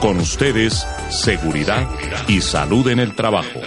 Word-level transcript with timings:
Con 0.00 0.18
ustedes, 0.18 0.86
seguridad 1.08 1.88
y 2.28 2.42
salud 2.42 2.86
en 2.88 3.00
el 3.00 3.16
trabajo. 3.16 3.60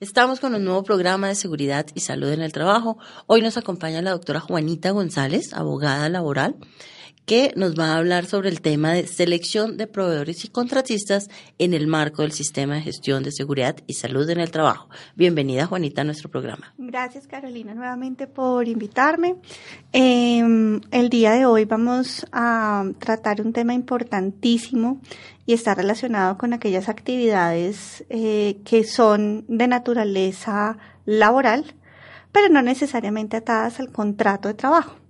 Estamos 0.00 0.40
con 0.40 0.54
un 0.54 0.64
nuevo 0.64 0.82
programa 0.82 1.28
de 1.28 1.34
seguridad 1.34 1.86
y 1.94 2.00
salud 2.00 2.30
en 2.32 2.40
el 2.40 2.52
trabajo. 2.52 2.98
Hoy 3.26 3.42
nos 3.42 3.56
acompaña 3.56 4.00
la 4.02 4.12
doctora 4.12 4.40
Juanita 4.40 4.90
González, 4.90 5.52
abogada 5.52 6.08
laboral, 6.08 6.56
que 7.26 7.52
nos 7.56 7.78
va 7.78 7.92
a 7.92 7.98
hablar 7.98 8.26
sobre 8.26 8.48
el 8.48 8.60
tema 8.60 8.92
de 8.92 9.06
selección 9.06 9.76
de 9.76 9.86
proveedores 9.86 10.44
y 10.44 10.48
contratistas 10.48 11.28
en 11.58 11.72
el 11.72 11.86
marco 11.86 12.22
del 12.22 12.32
sistema 12.32 12.74
de 12.74 12.82
gestión 12.82 13.22
de 13.22 13.32
seguridad 13.32 13.76
y 13.86 13.94
salud 13.94 14.28
en 14.28 14.40
el 14.40 14.50
trabajo. 14.50 14.88
Bienvenida, 15.14 15.66
Juanita, 15.66 16.02
a 16.02 16.04
nuestro 16.04 16.30
programa. 16.30 16.74
Gracias, 16.78 17.26
Carolina, 17.26 17.74
nuevamente 17.74 18.26
por 18.26 18.66
invitarme. 18.66 19.36
Em, 19.92 20.80
el 20.90 21.08
día 21.08 21.32
de 21.32 21.46
hoy 21.46 21.64
vamos 21.64 22.26
a 22.32 22.84
tratar 22.98 23.40
un 23.40 23.52
tema 23.52 23.74
importantísimo 23.74 25.00
y 25.46 25.54
está 25.54 25.74
relacionado 25.74 26.38
con 26.38 26.52
aquellas 26.52 26.88
actividades 26.88 28.04
eh, 28.08 28.58
que 28.64 28.84
son 28.84 29.44
de 29.48 29.68
naturaleza 29.68 30.78
laboral, 31.04 31.74
pero 32.32 32.48
no 32.48 32.62
necesariamente 32.62 33.36
atadas 33.36 33.80
al 33.80 33.90
contrato 33.90 34.48
de 34.48 34.54
trabajo. 34.54 35.01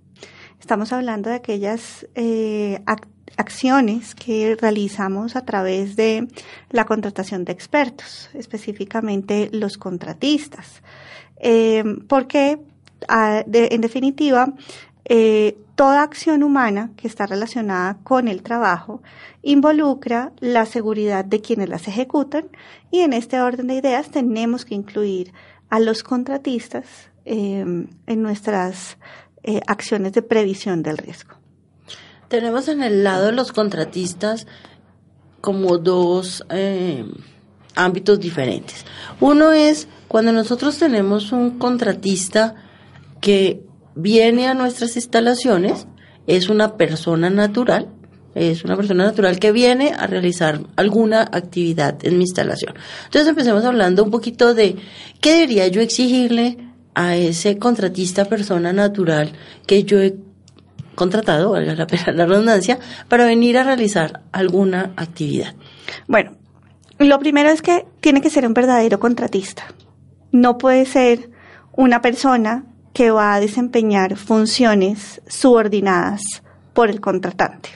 Estamos 0.63 0.93
hablando 0.93 1.29
de 1.29 1.35
aquellas 1.35 2.07
eh, 2.15 2.81
acciones 3.35 4.15
que 4.15 4.55
realizamos 4.55 5.35
a 5.35 5.43
través 5.43 5.97
de 5.97 6.29
la 6.69 6.85
contratación 6.85 7.43
de 7.43 7.51
expertos, 7.51 8.29
específicamente 8.33 9.49
los 9.51 9.77
contratistas. 9.77 10.81
Eh, 11.35 11.83
porque, 12.07 12.59
en 13.09 13.81
definitiva, 13.81 14.53
eh, 15.03 15.57
toda 15.75 16.01
acción 16.01 16.43
humana 16.43 16.91
que 16.95 17.09
está 17.09 17.25
relacionada 17.25 17.97
con 18.01 18.29
el 18.29 18.41
trabajo 18.41 19.03
involucra 19.41 20.31
la 20.39 20.65
seguridad 20.65 21.25
de 21.25 21.41
quienes 21.41 21.67
las 21.67 21.89
ejecutan 21.89 22.45
y 22.89 23.01
en 23.01 23.11
este 23.11 23.41
orden 23.41 23.67
de 23.67 23.75
ideas 23.75 24.11
tenemos 24.11 24.63
que 24.63 24.75
incluir 24.75 25.33
a 25.69 25.81
los 25.81 26.03
contratistas 26.03 27.09
en 27.25 27.89
nuestras 28.07 28.97
eh, 29.43 29.61
acciones 29.67 30.13
de 30.13 30.21
previsión 30.21 30.83
del 30.83 30.97
riesgo. 30.97 31.35
Tenemos 32.27 32.67
en 32.67 32.81
el 32.81 33.03
lado 33.03 33.27
de 33.27 33.31
los 33.33 33.51
contratistas 33.51 34.47
como 35.41 35.77
dos 35.77 36.45
eh, 36.49 37.05
ámbitos 37.75 38.19
diferentes. 38.19 38.85
Uno 39.19 39.51
es 39.51 39.87
cuando 40.07 40.31
nosotros 40.31 40.77
tenemos 40.77 41.31
un 41.31 41.59
contratista 41.59 42.55
que 43.19 43.61
viene 43.95 44.47
a 44.47 44.53
nuestras 44.53 44.95
instalaciones, 44.95 45.87
es 46.27 46.49
una 46.49 46.77
persona 46.77 47.29
natural, 47.29 47.89
es 48.35 48.63
una 48.63 48.75
persona 48.75 49.03
natural 49.03 49.39
que 49.39 49.51
viene 49.51 49.93
a 49.93 50.07
realizar 50.07 50.61
alguna 50.75 51.21
actividad 51.21 52.03
en 52.05 52.17
mi 52.17 52.23
instalación. 52.23 52.73
Entonces 53.05 53.27
empecemos 53.27 53.63
hablando 53.65 54.03
un 54.03 54.11
poquito 54.11 54.53
de 54.53 54.77
qué 55.21 55.33
debería 55.33 55.67
yo 55.67 55.81
exigirle 55.81 56.72
a 56.95 57.15
ese 57.15 57.57
contratista 57.57 58.25
persona 58.25 58.73
natural 58.73 59.31
que 59.65 59.83
yo 59.83 60.01
he 60.01 60.15
contratado, 60.95 61.51
valga 61.51 61.75
la 61.75 61.87
pena 61.87 62.11
la 62.13 62.25
redundancia, 62.25 62.79
para 63.07 63.25
venir 63.25 63.57
a 63.57 63.63
realizar 63.63 64.21
alguna 64.31 64.91
actividad? 64.95 65.53
Bueno, 66.07 66.33
lo 66.99 67.19
primero 67.19 67.49
es 67.49 67.61
que 67.61 67.85
tiene 67.99 68.21
que 68.21 68.29
ser 68.29 68.45
un 68.45 68.53
verdadero 68.53 68.99
contratista. 68.99 69.63
No 70.31 70.57
puede 70.57 70.85
ser 70.85 71.29
una 71.73 72.01
persona 72.01 72.65
que 72.93 73.11
va 73.11 73.33
a 73.33 73.39
desempeñar 73.39 74.15
funciones 74.15 75.21
subordinadas 75.27 76.21
por 76.73 76.89
el 76.89 77.01
contratante. 77.01 77.69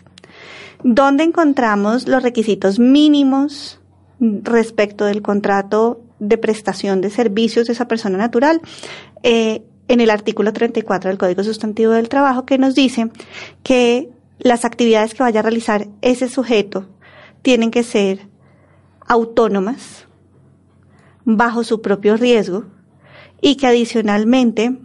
¿Dónde 0.83 1.23
encontramos 1.23 2.07
los 2.07 2.21
requisitos 2.21 2.79
mínimos 2.79 3.79
respecto 4.19 5.05
del 5.05 5.21
contrato 5.21 6.01
de 6.19 6.37
prestación 6.37 7.01
de 7.01 7.09
servicios 7.09 7.67
de 7.67 7.73
esa 7.73 7.87
persona 7.87 8.17
natural 8.17 8.61
eh, 9.23 9.63
en 9.87 10.01
el 10.01 10.09
artículo 10.09 10.53
34 10.53 11.09
del 11.09 11.17
Código 11.17 11.43
Sustantivo 11.43 11.93
del 11.93 12.09
Trabajo 12.09 12.45
que 12.45 12.57
nos 12.57 12.75
dice 12.75 13.09
que 13.63 14.09
las 14.39 14.65
actividades 14.65 15.13
que 15.13 15.23
vaya 15.23 15.39
a 15.39 15.43
realizar 15.43 15.87
ese 16.01 16.27
sujeto 16.29 16.87
tienen 17.41 17.71
que 17.71 17.83
ser 17.83 18.27
autónomas, 19.07 20.05
bajo 21.23 21.63
su 21.63 21.81
propio 21.81 22.17
riesgo 22.17 22.65
y 23.41 23.55
que 23.55 23.67
adicionalmente, 23.67 24.77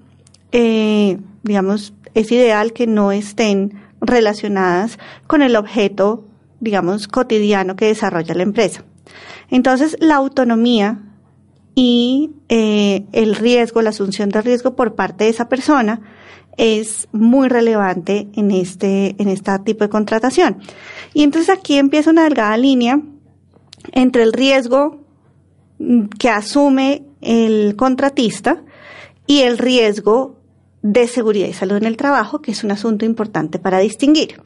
eh, 0.53 1.19
digamos, 1.43 1.95
es 2.15 2.31
ideal 2.33 2.73
que 2.73 2.87
no 2.87 3.13
estén 3.13 3.81
relacionadas 4.01 4.99
con 5.27 5.43
el 5.43 5.57
objeto, 5.57 6.25
digamos, 6.61 7.09
cotidiano 7.09 7.77
que 7.77 7.87
desarrolla 7.87 8.35
la 8.35 8.43
empresa. 8.43 8.85
Entonces, 9.51 9.97
la 10.01 10.17
autonomía 10.17 11.01
y 11.75 12.31
eh, 12.49 13.05
el 13.13 13.35
riesgo, 13.35 13.83
la 13.83 13.91
asunción 13.91 14.29
de 14.29 14.43
riesgo 14.43 14.77
por 14.77 14.95
parte 14.95 15.25
de 15.25 15.31
esa 15.31 15.49
persona 15.49 16.01
es 16.57 17.09
muy 17.13 17.49
relevante 17.49 18.29
en 18.35 18.51
este, 18.51 19.15
en 19.19 19.29
este 19.29 19.59
tipo 19.61 19.85
de 19.85 19.91
contratación. 19.91 20.59
Y 21.15 21.23
entonces 21.23 21.51
aquí 21.57 21.77
empieza 21.79 22.11
una 22.11 22.25
delgada 22.25 22.57
línea 22.57 23.01
entre 23.93 24.23
el 24.23 24.33
riesgo 24.33 25.01
que 26.19 26.29
asume 26.29 27.05
el 27.21 27.75
contratista 27.77 28.63
y 29.27 29.41
el 29.41 29.59
riesgo 29.59 30.37
de 30.83 31.07
seguridad 31.07 31.49
y 31.49 31.53
salud 31.53 31.77
en 31.77 31.87
el 31.87 31.97
trabajo, 31.97 32.43
que 32.43 32.53
es 32.53 32.65
un 32.65 32.71
asunto 32.71 33.05
importante 33.05 33.59
para 33.59 33.79
distinguir. 33.79 34.41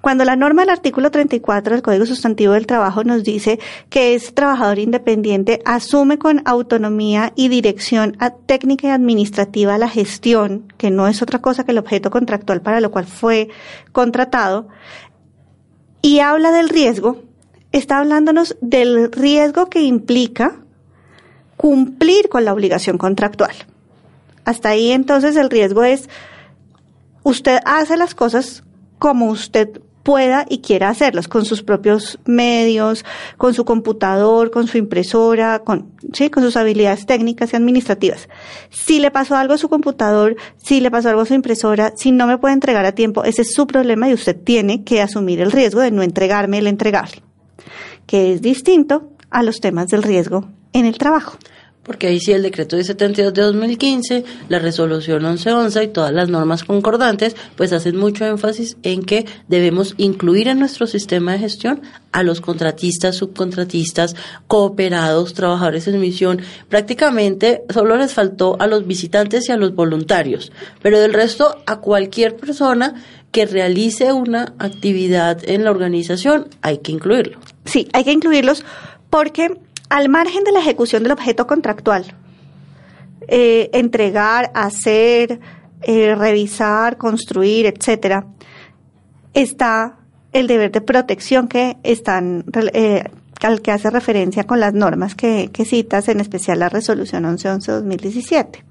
Cuando 0.00 0.24
la 0.24 0.36
norma 0.36 0.62
del 0.62 0.70
artículo 0.70 1.10
34 1.10 1.74
del 1.74 1.82
Código 1.82 2.06
Sustantivo 2.06 2.54
del 2.54 2.66
Trabajo 2.66 3.04
nos 3.04 3.22
dice 3.22 3.58
que 3.90 4.14
ese 4.14 4.32
trabajador 4.32 4.78
independiente 4.78 5.60
asume 5.66 6.18
con 6.18 6.42
autonomía 6.46 7.32
y 7.36 7.48
dirección 7.48 8.16
técnica 8.46 8.88
y 8.88 8.90
administrativa 8.90 9.76
la 9.76 9.88
gestión, 9.88 10.72
que 10.78 10.90
no 10.90 11.06
es 11.06 11.20
otra 11.20 11.40
cosa 11.40 11.64
que 11.64 11.72
el 11.72 11.78
objeto 11.78 12.10
contractual 12.10 12.62
para 12.62 12.80
lo 12.80 12.90
cual 12.90 13.04
fue 13.04 13.48
contratado, 13.92 14.68
y 16.02 16.20
habla 16.20 16.50
del 16.50 16.70
riesgo, 16.70 17.18
está 17.72 17.98
hablándonos 17.98 18.56
del 18.62 19.12
riesgo 19.12 19.68
que 19.68 19.82
implica 19.82 20.60
cumplir 21.58 22.30
con 22.30 22.46
la 22.46 22.54
obligación 22.54 22.96
contractual. 22.96 23.54
Hasta 24.46 24.70
ahí 24.70 24.92
entonces 24.92 25.36
el 25.36 25.50
riesgo 25.50 25.84
es, 25.84 26.08
usted 27.22 27.58
hace 27.66 27.98
las 27.98 28.14
cosas 28.14 28.64
como 29.00 29.26
usted 29.26 29.80
pueda 30.02 30.46
y 30.48 30.58
quiera 30.58 30.88
hacerlos 30.88 31.26
con 31.26 31.44
sus 31.44 31.62
propios 31.62 32.18
medios, 32.24 33.04
con 33.36 33.54
su 33.54 33.64
computador, 33.64 34.50
con 34.50 34.66
su 34.66 34.78
impresora, 34.78 35.60
con, 35.60 35.92
sí, 36.12 36.30
con 36.30 36.42
sus 36.42 36.56
habilidades 36.56 37.06
técnicas 37.06 37.52
y 37.52 37.56
administrativas. 37.56 38.28
Si 38.70 39.00
le 39.00 39.10
pasó 39.10 39.36
algo 39.36 39.54
a 39.54 39.58
su 39.58 39.68
computador, 39.68 40.36
si 40.56 40.80
le 40.80 40.90
pasó 40.90 41.08
algo 41.08 41.22
a 41.22 41.26
su 41.26 41.34
impresora, 41.34 41.92
si 41.96 42.12
no 42.12 42.26
me 42.26 42.38
puede 42.38 42.54
entregar 42.54 42.84
a 42.84 42.92
tiempo, 42.92 43.24
ese 43.24 43.42
es 43.42 43.52
su 43.54 43.66
problema 43.66 44.08
y 44.08 44.14
usted 44.14 44.36
tiene 44.40 44.84
que 44.84 45.02
asumir 45.02 45.40
el 45.40 45.52
riesgo 45.52 45.80
de 45.80 45.90
no 45.90 46.02
entregarme 46.02 46.58
el 46.58 46.66
entregable, 46.66 47.22
que 48.06 48.32
es 48.34 48.42
distinto 48.42 49.10
a 49.30 49.42
los 49.42 49.60
temas 49.60 49.88
del 49.88 50.02
riesgo 50.02 50.48
en 50.72 50.86
el 50.86 50.98
trabajo 50.98 51.36
porque 51.82 52.08
ahí 52.08 52.20
sí 52.20 52.32
el 52.32 52.42
decreto 52.42 52.76
de 52.76 52.84
72 52.84 53.32
de 53.32 53.42
2015, 53.42 54.24
la 54.48 54.58
resolución 54.58 55.22
1111 55.22 55.84
y 55.84 55.88
todas 55.88 56.12
las 56.12 56.28
normas 56.28 56.64
concordantes, 56.64 57.34
pues 57.56 57.72
hacen 57.72 57.96
mucho 57.96 58.26
énfasis 58.26 58.76
en 58.82 59.02
que 59.02 59.26
debemos 59.48 59.94
incluir 59.96 60.48
en 60.48 60.58
nuestro 60.58 60.86
sistema 60.86 61.32
de 61.32 61.38
gestión 61.38 61.82
a 62.12 62.22
los 62.22 62.40
contratistas, 62.40 63.16
subcontratistas, 63.16 64.14
cooperados, 64.46 65.34
trabajadores 65.34 65.88
en 65.88 66.00
misión. 66.00 66.42
Prácticamente 66.68 67.62
solo 67.72 67.96
les 67.96 68.12
faltó 68.12 68.56
a 68.60 68.66
los 68.66 68.86
visitantes 68.86 69.48
y 69.48 69.52
a 69.52 69.56
los 69.56 69.74
voluntarios, 69.74 70.52
pero 70.82 71.00
del 71.00 71.14
resto 71.14 71.62
a 71.66 71.80
cualquier 71.80 72.36
persona 72.36 72.94
que 73.32 73.46
realice 73.46 74.12
una 74.12 74.54
actividad 74.58 75.38
en 75.48 75.64
la 75.64 75.70
organización 75.70 76.48
hay 76.62 76.78
que 76.78 76.92
incluirlo. 76.92 77.38
Sí, 77.64 77.88
hay 77.92 78.04
que 78.04 78.12
incluirlos 78.12 78.64
porque 79.08 79.56
al 79.90 80.08
margen 80.08 80.44
de 80.44 80.52
la 80.52 80.60
ejecución 80.60 81.02
del 81.02 81.12
objeto 81.12 81.46
contractual, 81.46 82.14
eh, 83.28 83.68
entregar, 83.74 84.50
hacer, 84.54 85.40
eh, 85.82 86.14
revisar, 86.14 86.96
construir, 86.96 87.66
etcétera, 87.66 88.24
está 89.34 89.98
el 90.32 90.46
deber 90.46 90.70
de 90.70 90.80
protección 90.80 91.48
que 91.48 91.76
están 91.82 92.44
eh, 92.72 93.04
al 93.42 93.62
que 93.62 93.72
hace 93.72 93.90
referencia 93.90 94.44
con 94.44 94.60
las 94.60 94.74
normas 94.74 95.16
que, 95.16 95.50
que 95.52 95.64
citas, 95.64 96.08
en 96.08 96.20
especial 96.20 96.60
la 96.60 96.68
resolución 96.68 97.24
1111-2017. 97.24 98.62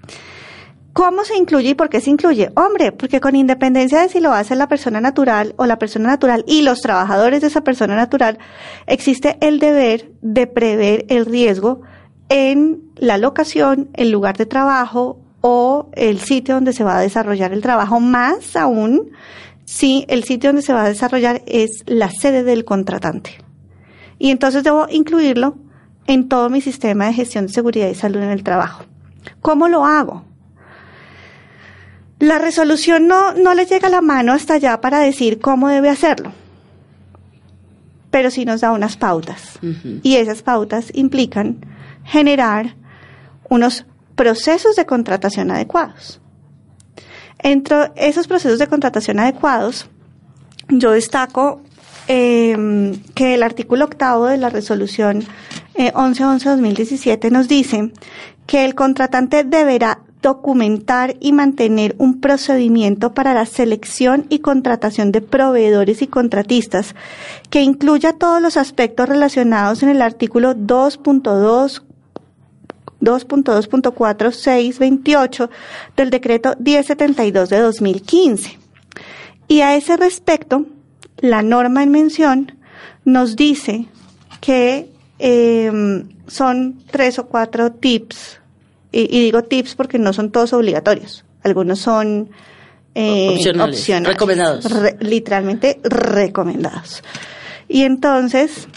¿Cómo 0.94 1.24
se 1.24 1.38
incluye 1.38 1.70
y 1.70 1.74
por 1.76 1.90
qué 1.90 2.02
se 2.02 2.10
incluye? 2.10 2.52
Hombre, 2.56 2.92
porque 2.92 3.22
con 3.22 3.36
independencia 3.36 4.02
de 4.02 4.10
si 4.10 4.20
lo 4.20 4.34
hace 4.34 4.56
la 4.56 4.68
persona 4.68 5.00
natural 5.00 5.54
o 5.58 5.66
la 5.66 5.78
persona 5.78 6.10
natural 6.10 6.44
y 6.48 6.64
los 6.64 6.82
trabajadores 6.82 7.42
de 7.42 7.48
esa 7.48 7.62
persona 7.62 7.96
natural, 7.96 8.40
existe 8.88 9.38
el 9.42 9.60
deber 9.60 10.12
de 10.22 10.48
prever 10.48 11.06
el 11.10 11.26
riesgo 11.26 11.82
en 12.30 12.82
la 12.96 13.18
locación, 13.18 13.90
el 13.94 14.12
lugar 14.12 14.38
de 14.38 14.46
trabajo 14.46 15.20
o 15.42 15.90
el 15.94 16.20
sitio 16.20 16.56
donde 16.56 16.74
se 16.74 16.84
va 16.84 16.98
a 16.98 17.02
desarrollar 17.02 17.54
el 17.54 17.62
trabajo, 17.62 18.00
más 18.00 18.56
aún 18.56 19.12
si 19.66 20.06
el 20.10 20.24
sitio 20.24 20.50
donde 20.50 20.64
se 20.64 20.74
va 20.74 20.84
a 20.84 20.90
desarrollar 20.90 21.44
es 21.46 21.84
la 21.86 22.10
sede 22.10 22.44
del 22.44 22.66
contratante. 22.66 23.38
Y 24.18 24.32
entonces 24.32 24.64
debo 24.64 24.88
incluirlo 24.90 25.56
en 26.08 26.28
todo 26.28 26.50
mi 26.50 26.60
sistema 26.60 27.06
de 27.06 27.14
gestión 27.14 27.46
de 27.46 27.54
seguridad 27.54 27.88
y 27.88 27.96
salud 27.96 28.22
en 28.22 28.32
el 28.32 28.44
trabajo. 28.44 28.84
¿Cómo 29.42 29.70
lo 29.70 29.86
hago? 29.86 30.29
La 32.20 32.38
resolución 32.38 33.08
no, 33.08 33.34
no 33.34 33.54
le 33.54 33.66
llega 33.66 33.90
la 33.90 34.02
mano 34.02 34.34
hasta 34.34 34.56
allá 34.56 34.82
para 34.82 35.00
decir 35.00 35.40
cómo 35.40 35.70
debe 35.70 35.90
hacerlo, 35.90 36.34
pero 38.12 38.30
sí 38.30 38.44
nos 38.44 38.62
da 38.62 38.74
unas 38.74 38.98
pautas. 38.98 39.58
Y 40.04 40.16
esas 40.16 40.42
pautas 40.42 40.92
implican 40.94 41.66
generar 42.04 42.76
unos 43.50 43.86
procesos 44.16 44.76
de 44.76 44.86
contratación 44.86 45.50
adecuados. 45.50 46.20
Entre 47.42 47.92
esos 47.96 48.28
procesos 48.28 48.60
de 48.60 48.68
contratación 48.68 49.20
adecuados, 49.20 49.88
yo 50.68 50.92
destaco 50.92 51.62
em, 52.08 53.02
que 53.16 53.36
el 53.36 53.44
artículo 53.44 53.86
octavo 53.86 54.26
de 54.26 54.38
la 54.38 54.50
resolución 54.50 55.24
eh, 55.76 55.94
1111-2017 55.94 57.32
nos 57.32 57.48
dice 57.48 57.94
que 58.46 58.66
el 58.66 58.76
contratante 58.76 59.46
deberá 59.46 60.02
documentar 60.22 61.16
y 61.20 61.32
mantener 61.32 61.96
un 61.98 62.20
procedimiento 62.20 63.14
para 63.14 63.34
la 63.34 63.46
selección 63.46 64.26
y 64.30 64.40
contratación 64.40 65.12
de 65.12 65.22
proveedores 65.22 66.02
y 66.02 66.08
contratistas 66.08 66.96
que 67.50 67.62
incluya 67.62 68.14
todos 68.14 68.42
los 68.42 68.58
aspectos 68.58 69.08
relacionados 69.08 69.84
en 69.84 69.90
el 69.90 70.02
artículo 70.02 70.56
2.2 70.56 71.84
2.2.4628 73.02 75.50
del 75.96 76.10
decreto 76.10 76.56
1072 76.60 77.50
de 77.50 77.60
2015. 77.60 78.60
Y 79.48 79.62
a 79.62 79.78
ese 79.78 79.96
respecto, 79.96 80.66
la 81.18 81.42
norma 81.42 81.82
en 81.84 81.92
mención 81.92 82.58
nos 83.06 83.38
dice 83.38 83.86
que 84.42 84.92
em, 85.18 86.10
son 86.28 86.84
tres 86.92 87.20
o 87.20 87.28
cuatro 87.28 87.72
tips 87.72 88.39
y, 88.92 89.08
digo 89.08 89.44
tips 89.44 89.76
porque 89.76 90.00
no 90.00 90.14
son 90.14 90.32
todos 90.32 90.54
obligatorios. 90.54 91.24
Algunos 91.44 91.80
son 91.80 92.30
eh, 92.96 93.30
opcionales, 93.30 94.08
recomendados. 94.08 94.66
literalmente 95.00 95.80
recomendados. 95.84 97.04
Y 97.68 97.84
entonces, 97.84 98.68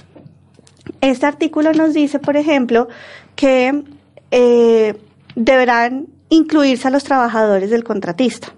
este 1.00 1.26
artículo 1.26 1.72
nos 1.72 1.94
dice, 1.94 2.18
por 2.18 2.36
ejemplo, 2.36 2.88
que 3.34 3.82
eh, 4.30 4.94
deberán 5.34 6.06
incluirse 6.28 6.88
a 6.88 6.90
los 6.90 7.04
trabajadores 7.04 7.70
del 7.70 7.84
contratista 7.84 8.54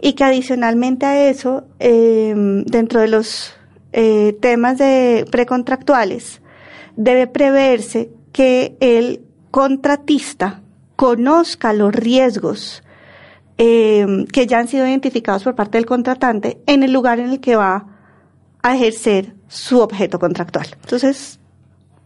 y 0.00 0.12
que 0.12 0.24
adicionalmente 0.24 1.06
a 1.06 1.28
eso, 1.28 1.64
em, 1.78 2.64
dentro 2.64 3.00
de 3.00 3.08
los 3.08 3.54
eh, 3.92 4.36
temas 4.40 4.78
de 4.78 5.26
precontractuales, 5.30 6.40
debe 6.96 7.26
preverse 7.26 8.10
que 8.32 8.76
el 8.80 9.22
contratista 9.50 10.62
conozca 10.96 11.72
los 11.72 11.94
riesgos 11.94 12.82
eh, 13.56 14.24
que 14.32 14.46
ya 14.46 14.58
han 14.58 14.68
sido 14.68 14.86
identificados 14.86 15.42
por 15.42 15.54
parte 15.54 15.78
del 15.78 15.86
contratante 15.86 16.60
en 16.66 16.82
el 16.82 16.92
lugar 16.92 17.18
en 17.20 17.30
el 17.30 17.40
que 17.40 17.56
va 17.56 17.86
a 18.62 18.74
ejercer 18.76 19.34
su 19.48 19.80
objeto 19.80 20.18
contractual. 20.18 20.66
Entonces, 20.82 21.38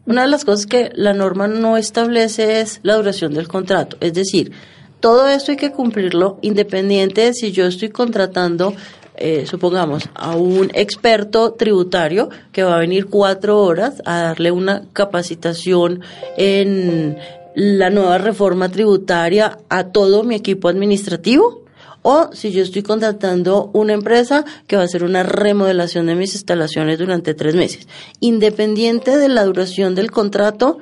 una 0.06 0.23
de 0.23 0.29
las 0.29 0.44
cosas 0.44 0.67
que 0.67 0.91
la 0.94 1.12
norma 1.12 1.49
no 1.49 1.77
establece 1.77 2.61
es 2.61 2.81
la 2.83 2.97
duración 2.97 3.35
del 3.35 3.49
contrato. 3.49 3.97
Es 4.00 4.15
decir, 4.15 4.53
todo 5.00 5.29
esto 5.29 5.53
hay 5.53 5.56
que 5.56 5.73
cumplirlo 5.73 6.38
independiente 6.43 7.23
de 7.23 7.35
si 7.35 7.53
yo 7.53 7.67
estoy 7.67 7.91
contratando 7.91 8.75
eh, 9.17 9.44
supongamos, 9.47 10.09
a 10.14 10.37
un 10.37 10.70
experto 10.75 11.53
tributario 11.53 12.31
que 12.50 12.62
va 12.62 12.76
a 12.76 12.81
venir 12.81 13.06
cuatro 13.06 13.62
horas 13.62 14.03
a 14.05 14.23
darle 14.23 14.50
una 14.50 14.85
capacitación 14.93 16.00
en 16.37 17.19
la 17.55 17.91
nueva 17.91 18.19
reforma 18.19 18.69
tributaria 18.70 19.59
a 19.69 19.88
todo 19.88 20.25
mi 20.25 20.35
equipo 20.35 20.69
administrativo 20.69 21.62
o 22.03 22.31
si 22.32 22.50
yo 22.50 22.62
estoy 22.62 22.82
contratando 22.82 23.70
una 23.73 23.93
empresa 23.93 24.44
que 24.67 24.76
va 24.76 24.82
a 24.82 24.87
hacer 24.87 25.05
una 25.05 25.23
remodelación 25.23 26.06
de 26.06 26.14
mis 26.14 26.35
instalaciones 26.35 26.99
durante 26.99 27.35
tres 27.35 27.55
meses. 27.55 27.87
Independiente 28.20 29.17
de 29.17 29.29
la 29.29 29.44
duración 29.44 29.94
del 29.94 30.11
contrato, 30.11 30.79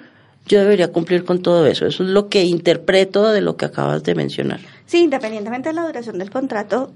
yo 0.47 0.61
debería 0.61 0.91
cumplir 0.93 1.25
con 1.25 1.43
todo 1.43 1.67
eso. 1.67 1.87
Eso 1.87 2.05
es 2.05 2.09
lo 2.09 2.29
que 2.29 2.44
interpreto 2.44 3.29
de 3.29 3.43
lo 3.43 3.56
que 3.56 3.67
acabas 3.67 4.03
de 4.03 4.15
mencionar. 4.15 4.61
Sí, 4.87 5.03
independientemente 5.03 5.69
de 5.69 5.75
la 5.75 5.87
duración 5.87 6.19
del 6.19 6.31
contrato, 6.31 6.91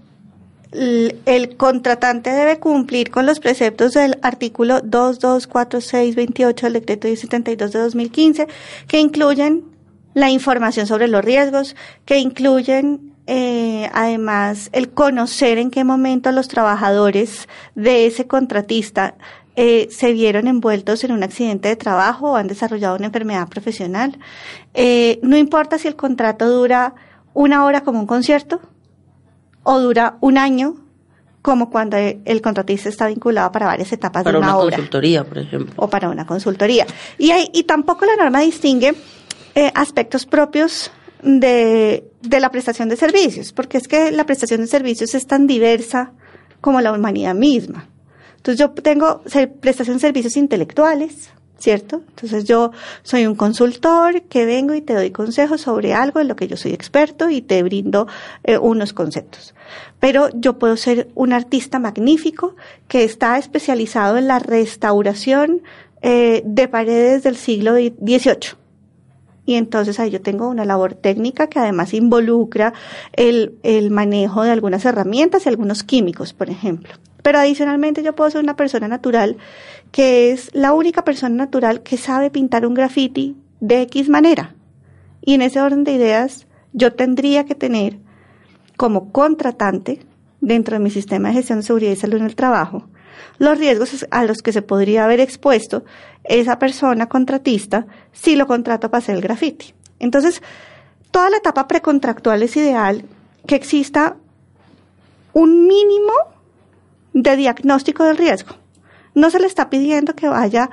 el 0.75 1.57
contratante 1.57 2.31
debe 2.31 2.59
cumplir 2.59 3.11
con 3.11 3.27
los 3.27 3.41
preceptos 3.41 3.93
del 3.93 4.19
artículo 4.23 4.81
224628 4.81 6.67
del 6.67 6.73
decreto 6.73 7.09
1072 7.09 7.73
de 7.73 7.79
2015, 7.79 8.49
que 8.89 9.01
incluyen 9.01 9.65
la 10.15 10.31
información 10.31 10.87
sobre 10.87 11.09
los 11.09 11.25
riesgos, 11.25 11.77
que 12.05 12.19
incluyen 12.19 13.15
eh, 13.27 13.89
además 13.95 14.69
el 14.73 14.91
conocer 14.91 15.59
en 15.59 15.71
qué 15.71 15.83
momento 15.83 16.31
los 16.33 16.49
trabajadores 16.49 17.49
de 17.75 18.07
ese 18.07 18.27
contratista 18.27 19.15
eh, 19.57 19.89
se 19.91 20.13
vieron 20.13 20.47
envueltos 20.47 21.05
en 21.05 21.13
un 21.13 21.23
accidente 21.23 21.69
de 21.69 21.77
trabajo 21.77 22.33
o 22.33 22.37
han 22.37 22.49
desarrollado 22.49 22.97
una 22.97 23.07
enfermedad 23.07 23.49
profesional. 23.49 24.19
Eh, 24.75 25.21
no 25.23 25.37
importa 25.37 25.79
si 25.79 25.89
el 25.89 25.97
contrato 25.97 26.49
dura 26.51 26.95
una 27.33 27.65
hora 27.65 27.83
como 27.83 28.01
un 28.01 28.07
concierto, 28.07 28.61
o 29.65 29.81
dura 29.81 30.17
un 30.21 30.39
año, 30.39 30.77
como 31.43 31.69
cuando 31.69 31.97
el 31.97 32.41
contratista 32.41 32.89
está 32.89 33.09
vinculado 33.09 33.53
para 33.53 33.67
varias 33.67 33.93
etapas 33.93 34.25
de 34.25 34.31
una, 34.31 34.39
una 34.39 34.53
consultoría, 34.53 35.25
por 35.25 35.39
ejemplo. 35.39 35.75
O 35.77 35.91
para 35.91 36.09
una 36.09 36.27
consultoría. 36.27 36.87
Y, 37.19 37.33
hay, 37.33 37.51
y 37.53 37.65
tampoco 37.65 38.07
la 38.07 38.17
norma 38.17 38.41
distingue 38.41 38.95
eh, 39.55 39.71
aspectos 39.75 40.25
propios 40.25 40.91
de, 41.23 42.05
de 42.23 42.41
la 42.41 42.51
prestación 42.51 42.89
de 42.89 42.97
servicios, 42.97 43.53
porque 43.53 43.79
es 43.79 43.89
que 43.89 44.11
la 44.11 44.25
prestación 44.25 44.61
de 44.61 44.67
servicios 44.69 45.15
es 45.15 45.27
tan 45.27 45.47
diversa 45.47 46.13
como 46.61 46.81
la 46.81 46.93
humanidad 46.93 47.35
misma. 47.35 47.89
Entonces 48.37 48.59
yo 48.59 48.71
tengo 48.71 49.23
prestación 49.61 49.97
de 49.97 50.01
servicios 50.01 50.37
intelectuales, 50.37 51.31
¿cierto? 51.59 52.03
Entonces 52.09 52.45
yo 52.45 52.73
soy 53.03 53.27
un 53.27 53.35
consultor 53.35 54.23
que 54.23 54.45
vengo 54.45 54.75
y 54.75 54.81
te 54.81 54.95
doy 54.95 55.11
consejos 55.11 55.63
sobre 55.63 55.95
algo 55.95 56.21
en 56.21 56.29
lo 56.29 56.37
que 56.37 56.49
yo 56.49 56.57
soy 56.57 56.73
experto 56.73 57.31
y 57.31 57.43
te 57.43 57.63
brindo 57.63 58.07
eh, 58.43 58.59
unos 58.59 58.93
conceptos. 58.93 59.55
Pero 60.01 60.29
yo 60.35 60.59
puedo 60.59 60.77
ser 60.77 61.09
un 61.15 61.33
artista 61.33 61.79
magnífico 61.79 62.57
que 62.89 63.05
está 63.05 63.39
especializado 63.39 64.19
en 64.19 64.29
la 64.29 64.39
restauración 64.39 65.63
eh, 66.03 66.43
de 66.45 66.69
paredes 66.69 67.23
del 67.23 67.37
siglo 67.37 67.75
XVIII. 67.75 68.59
Y 69.47 69.55
entonces 69.55 70.01
ahí 70.01 70.11
yo 70.11 70.23
tengo 70.23 70.49
una 70.49 70.65
labor 70.65 70.95
técnica 70.95 71.49
que 71.49 71.59
además 71.59 71.93
involucra 71.93 72.73
el, 73.13 73.59
el 73.63 73.91
manejo 73.91 74.43
de 74.43 74.51
algunas 74.51 74.85
herramientas 74.85 75.45
y 75.45 75.51
algunos 75.51 75.83
químicos, 75.83 76.33
por 76.33 76.51
ejemplo. 76.51 76.95
Pero 77.23 77.39
adicionalmente 77.39 78.03
yo 78.03 78.15
puedo 78.15 78.31
ser 78.31 78.43
una 78.43 78.57
persona 78.57 78.87
natural 78.87 79.39
que 79.95 80.33
es 80.33 80.51
la 80.55 80.73
única 80.73 81.05
persona 81.05 81.37
natural 81.37 81.85
que 81.85 81.97
sabe 81.97 82.29
pintar 82.29 82.67
un 82.67 82.75
graffiti 82.75 83.37
de 83.61 83.83
X 83.83 84.09
manera. 84.09 84.57
Y 85.21 85.35
en 85.35 85.43
ese 85.43 85.61
orden 85.61 85.85
de 85.85 85.93
ideas 85.93 86.49
yo 86.73 86.95
tendría 86.95 87.45
que 87.45 87.55
tener 87.55 88.01
como 88.77 89.13
contratante 89.13 90.01
dentro 90.41 90.75
de 90.75 90.83
mi 90.83 90.91
sistema 90.91 91.29
de 91.29 91.35
gestión 91.35 91.61
de 91.61 91.67
seguridad 91.67 91.93
y 91.93 91.97
salud 91.97 92.17
en 92.17 92.25
el 92.25 92.35
trabajo 92.35 92.89
los 93.39 93.57
riesgos 93.57 94.05
a 94.11 94.25
los 94.25 94.43
que 94.43 94.53
se 94.53 94.63
podría 94.63 95.05
haber 95.05 95.21
expuesto 95.21 95.85
esa 96.25 96.59
persona 96.59 97.09
contratista 97.09 97.87
si 98.13 98.35
lo 98.35 98.49
contrato 98.49 98.91
para 98.91 98.99
hacer 98.99 99.15
el 99.15 99.23
graffiti. 99.23 99.75
Entonces, 100.01 100.43
toda 101.13 101.31
la 101.31 101.37
etapa 101.37 101.69
precontractual 101.69 102.43
es 102.43 102.57
ideal 102.57 103.05
que 103.47 103.55
exista 103.55 104.17
un 105.35 105.69
mínimo 105.69 106.15
de 107.13 107.37
diagnóstico 107.37 108.03
del 108.03 108.17
riesgo. 108.17 108.64
No 109.15 109.31
se 109.31 109.41
le 109.41 109.47
está 109.47 109.71
pidiendo 109.71 110.15
que 110.15 110.29
vaya 110.29 110.71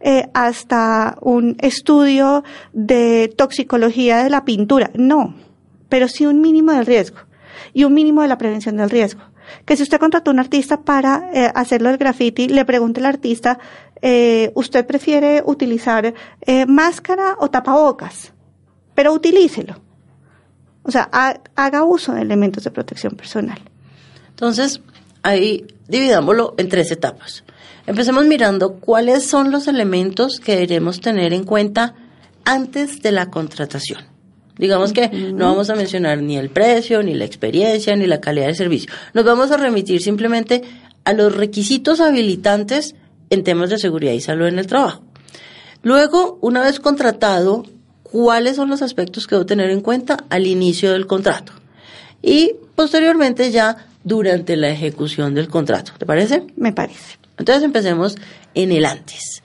eh, 0.00 0.28
hasta 0.34 1.16
un 1.20 1.56
estudio 1.60 2.44
de 2.72 3.32
toxicología 3.36 4.22
de 4.22 4.30
la 4.30 4.44
pintura, 4.44 4.90
no, 4.94 5.34
pero 5.88 6.08
sí 6.08 6.26
un 6.26 6.40
mínimo 6.40 6.72
del 6.72 6.86
riesgo 6.86 7.18
y 7.72 7.84
un 7.84 7.94
mínimo 7.94 8.22
de 8.22 8.28
la 8.28 8.38
prevención 8.38 8.76
del 8.76 8.90
riesgo. 8.90 9.22
Que 9.64 9.76
si 9.76 9.82
usted 9.82 9.98
contrató 9.98 10.30
a 10.30 10.34
un 10.34 10.40
artista 10.40 10.82
para 10.82 11.30
eh, 11.32 11.50
hacerlo 11.54 11.88
del 11.90 11.98
graffiti, 11.98 12.48
le 12.48 12.64
pregunte 12.64 13.00
al 13.00 13.06
artista, 13.06 13.58
eh, 14.00 14.52
¿usted 14.54 14.86
prefiere 14.86 15.42
utilizar 15.44 16.14
eh, 16.42 16.66
máscara 16.66 17.36
o 17.38 17.48
tapabocas? 17.48 18.32
Pero 18.94 19.12
utilícelo. 19.12 19.80
O 20.82 20.90
sea, 20.90 21.08
haga 21.54 21.84
uso 21.84 22.12
de 22.12 22.20
elementos 22.20 22.64
de 22.64 22.70
protección 22.70 23.14
personal. 23.14 23.58
Entonces, 24.28 24.80
ahí 25.22 25.66
dividámoslo 25.88 26.54
en 26.58 26.68
tres 26.68 26.90
etapas. 26.90 27.44
Empecemos 27.86 28.24
mirando 28.24 28.76
cuáles 28.76 29.26
son 29.26 29.50
los 29.50 29.68
elementos 29.68 30.40
que 30.40 30.56
debemos 30.56 31.00
tener 31.00 31.34
en 31.34 31.44
cuenta 31.44 31.94
antes 32.44 33.02
de 33.02 33.12
la 33.12 33.30
contratación. 33.30 34.00
Digamos 34.56 34.92
que 34.92 35.08
no 35.08 35.46
vamos 35.46 35.68
a 35.68 35.74
mencionar 35.74 36.22
ni 36.22 36.36
el 36.36 36.48
precio, 36.48 37.02
ni 37.02 37.14
la 37.14 37.24
experiencia, 37.24 37.96
ni 37.96 38.06
la 38.06 38.20
calidad 38.20 38.46
del 38.46 38.56
servicio. 38.56 38.90
Nos 39.12 39.24
vamos 39.24 39.50
a 39.50 39.56
remitir 39.56 40.00
simplemente 40.00 40.62
a 41.04 41.12
los 41.12 41.34
requisitos 41.34 42.00
habilitantes 42.00 42.94
en 43.30 43.42
temas 43.42 43.70
de 43.70 43.78
seguridad 43.78 44.12
y 44.12 44.20
salud 44.20 44.46
en 44.46 44.58
el 44.58 44.66
trabajo. 44.66 45.02
Luego, 45.82 46.38
una 46.40 46.62
vez 46.62 46.80
contratado, 46.80 47.64
cuáles 48.04 48.56
son 48.56 48.70
los 48.70 48.80
aspectos 48.80 49.26
que 49.26 49.34
debo 49.34 49.44
tener 49.44 49.70
en 49.70 49.80
cuenta 49.80 50.16
al 50.30 50.46
inicio 50.46 50.92
del 50.92 51.06
contrato. 51.06 51.52
Y 52.22 52.52
posteriormente 52.74 53.50
ya 53.50 53.88
durante 54.04 54.56
la 54.56 54.70
ejecución 54.70 55.34
del 55.34 55.48
contrato. 55.48 55.92
¿Te 55.98 56.06
parece? 56.06 56.46
Me 56.56 56.72
parece. 56.72 57.23
Entonces 57.38 57.64
empecemos 57.64 58.16
en 58.54 58.72
el 58.72 58.84
antes. 58.84 59.42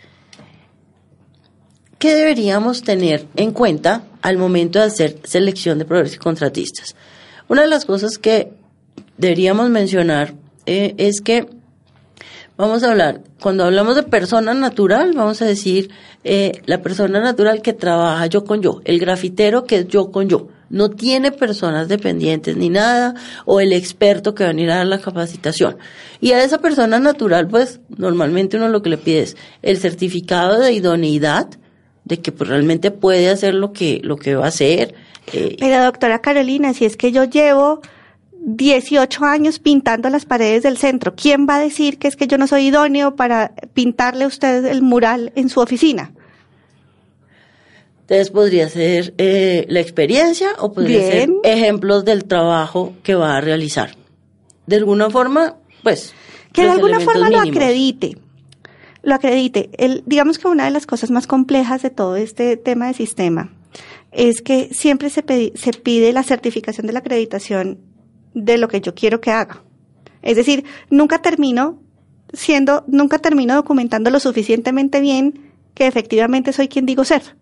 ¿Qué 1.98 2.16
deberíamos 2.16 2.84
tener 2.84 3.26
en 3.36 3.52
cuenta 3.52 4.04
al 4.22 4.38
momento 4.38 4.80
de 4.80 4.86
hacer 4.86 5.20
selección 5.24 5.80
de 5.80 5.86
proveedores 5.86 6.16
y 6.16 6.20
contratistas? 6.20 6.96
Una 7.50 7.64
de 7.64 7.68
las 7.68 7.86
cosas 7.86 8.18
que 8.18 8.54
deberíamos 9.18 9.70
mencionar 9.70 10.34
eh, 10.66 10.96
es 10.98 11.20
que 11.20 11.50
vamos 12.56 12.84
a 12.84 12.92
hablar, 12.92 13.22
cuando 13.42 13.66
hablamos 13.66 13.96
de 13.96 14.04
persona 14.04 14.54
natural, 14.54 15.14
vamos 15.14 15.42
a 15.42 15.46
decir 15.46 15.90
eh, 16.24 16.62
la 16.66 16.82
persona 16.82 17.20
natural 17.20 17.62
que 17.62 17.74
trabaja 17.74 18.28
yo 18.28 18.46
con 18.46 18.62
yo, 18.62 18.82
el 18.86 19.00
grafitero 19.00 19.66
que 19.66 19.80
es 19.80 19.88
yo 19.88 20.12
con 20.12 20.30
yo 20.30 20.48
no 20.70 20.90
tiene 20.90 21.32
personas 21.32 21.88
dependientes 21.88 22.56
ni 22.58 22.70
nada, 22.70 23.16
o 23.46 23.60
el 23.60 23.74
experto 23.74 24.36
que 24.36 24.44
va 24.44 24.52
a 24.52 24.54
ir 24.54 24.72
a 24.72 24.78
dar 24.78 24.88
la 24.88 25.00
capacitación. 25.00 25.78
Y 26.22 26.32
a 26.32 26.44
esa 26.44 26.60
persona 26.60 27.00
natural, 27.00 27.48
pues 27.48 27.80
normalmente 27.98 28.58
uno 28.58 28.70
lo 28.70 28.82
que 28.82 28.90
le 28.90 28.98
pide 28.98 29.22
es 29.22 29.38
el 29.62 29.78
certificado 29.78 30.60
de 30.60 30.74
idoneidad, 30.74 31.48
de 32.06 32.20
que 32.20 32.32
pues, 32.32 32.50
realmente 32.50 32.92
puede 32.92 33.30
hacer 33.30 33.54
lo 33.54 33.72
que, 33.72 34.02
lo 34.04 34.18
que 34.18 34.36
va 34.36 34.46
a 34.46 34.50
hacer. 34.50 34.96
Eh. 35.34 35.56
Pero 35.60 35.84
doctora 35.84 36.20
Carolina, 36.20 36.74
si 36.74 36.86
es 36.86 36.98
que 36.98 37.12
yo 37.12 37.24
llevo 37.26 37.82
18 38.42 39.26
años 39.26 39.60
pintando 39.60 40.10
las 40.10 40.26
paredes 40.26 40.64
del 40.64 40.78
centro, 40.78 41.14
¿quién 41.16 41.46
va 41.48 41.58
a 41.58 41.60
decir 41.60 42.00
que 42.00 42.08
es 42.08 42.16
que 42.16 42.28
yo 42.28 42.38
no 42.38 42.48
soy 42.48 42.68
idóneo 42.68 43.16
para 43.16 43.54
pintarle 43.74 44.24
a 44.24 44.28
usted 44.28 44.66
el 44.66 44.82
mural 44.82 45.32
en 45.36 45.50
su 45.50 45.60
oficina? 45.60 46.12
Entonces 48.10 48.32
podría 48.32 48.68
ser 48.70 49.14
eh, 49.20 49.68
la 49.70 49.82
experiencia 49.82 50.54
o 50.58 50.74
podría 50.74 51.00
ser 51.00 51.30
ejemplos 51.44 52.06
del 52.06 52.26
trabajo 52.26 52.96
que 53.04 53.14
va 53.14 53.38
a 53.38 53.42
realizar. 53.42 53.96
De 54.66 54.78
alguna 54.78 55.12
forma, 55.12 55.58
pues... 55.84 56.16
Que 56.52 56.64
de 56.64 56.72
alguna 56.72 57.00
forma 57.02 57.30
lo 57.30 57.40
acredite. 57.40 58.18
Lo 59.04 59.14
acredite. 59.14 59.70
El, 59.78 60.02
digamos 60.08 60.40
que 60.40 60.48
una 60.48 60.66
de 60.66 60.72
las 60.72 60.88
cosas 60.88 61.12
más 61.12 61.28
complejas 61.28 61.84
de 61.84 61.92
todo 61.92 62.16
este 62.16 62.58
tema 62.58 62.88
de 62.88 62.96
sistema 62.96 63.54
es 64.12 64.42
que 64.42 64.70
siempre 64.74 65.12
se, 65.12 65.24
se 65.54 65.74
pide 65.74 66.12
la 66.12 66.24
certificación 66.24 66.88
de 66.88 66.94
la 66.94 67.00
acreditación 67.00 67.78
de 68.34 68.58
lo 68.58 68.70
que 68.70 68.82
yo 68.82 68.96
quiero 68.96 69.22
que 69.22 69.30
haga. 69.30 69.62
Es 70.24 70.36
decir, 70.36 70.64
nunca 70.90 71.22
termino 71.22 71.80
siendo, 72.34 72.86
nunca 72.88 73.20
termino 73.20 73.54
documentando 73.54 74.10
lo 74.10 74.20
suficientemente 74.20 75.00
bien 75.00 75.52
que 75.76 75.86
efectivamente 75.86 76.54
soy 76.54 76.70
quien 76.70 76.88
digo 76.88 77.04
ser. 77.04 77.38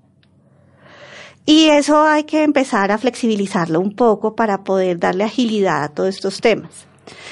Y 1.49 1.69
eso 1.69 2.03
hay 2.03 2.25
que 2.25 2.43
empezar 2.43 2.91
a 2.91 2.97
flexibilizarlo 2.97 3.79
un 3.79 3.95
poco 3.95 4.35
para 4.35 4.65
poder 4.65 4.99
darle 4.99 5.23
agilidad 5.23 5.81
a 5.81 5.87
todos 5.87 6.09
estos 6.09 6.41
temas. 6.41 6.87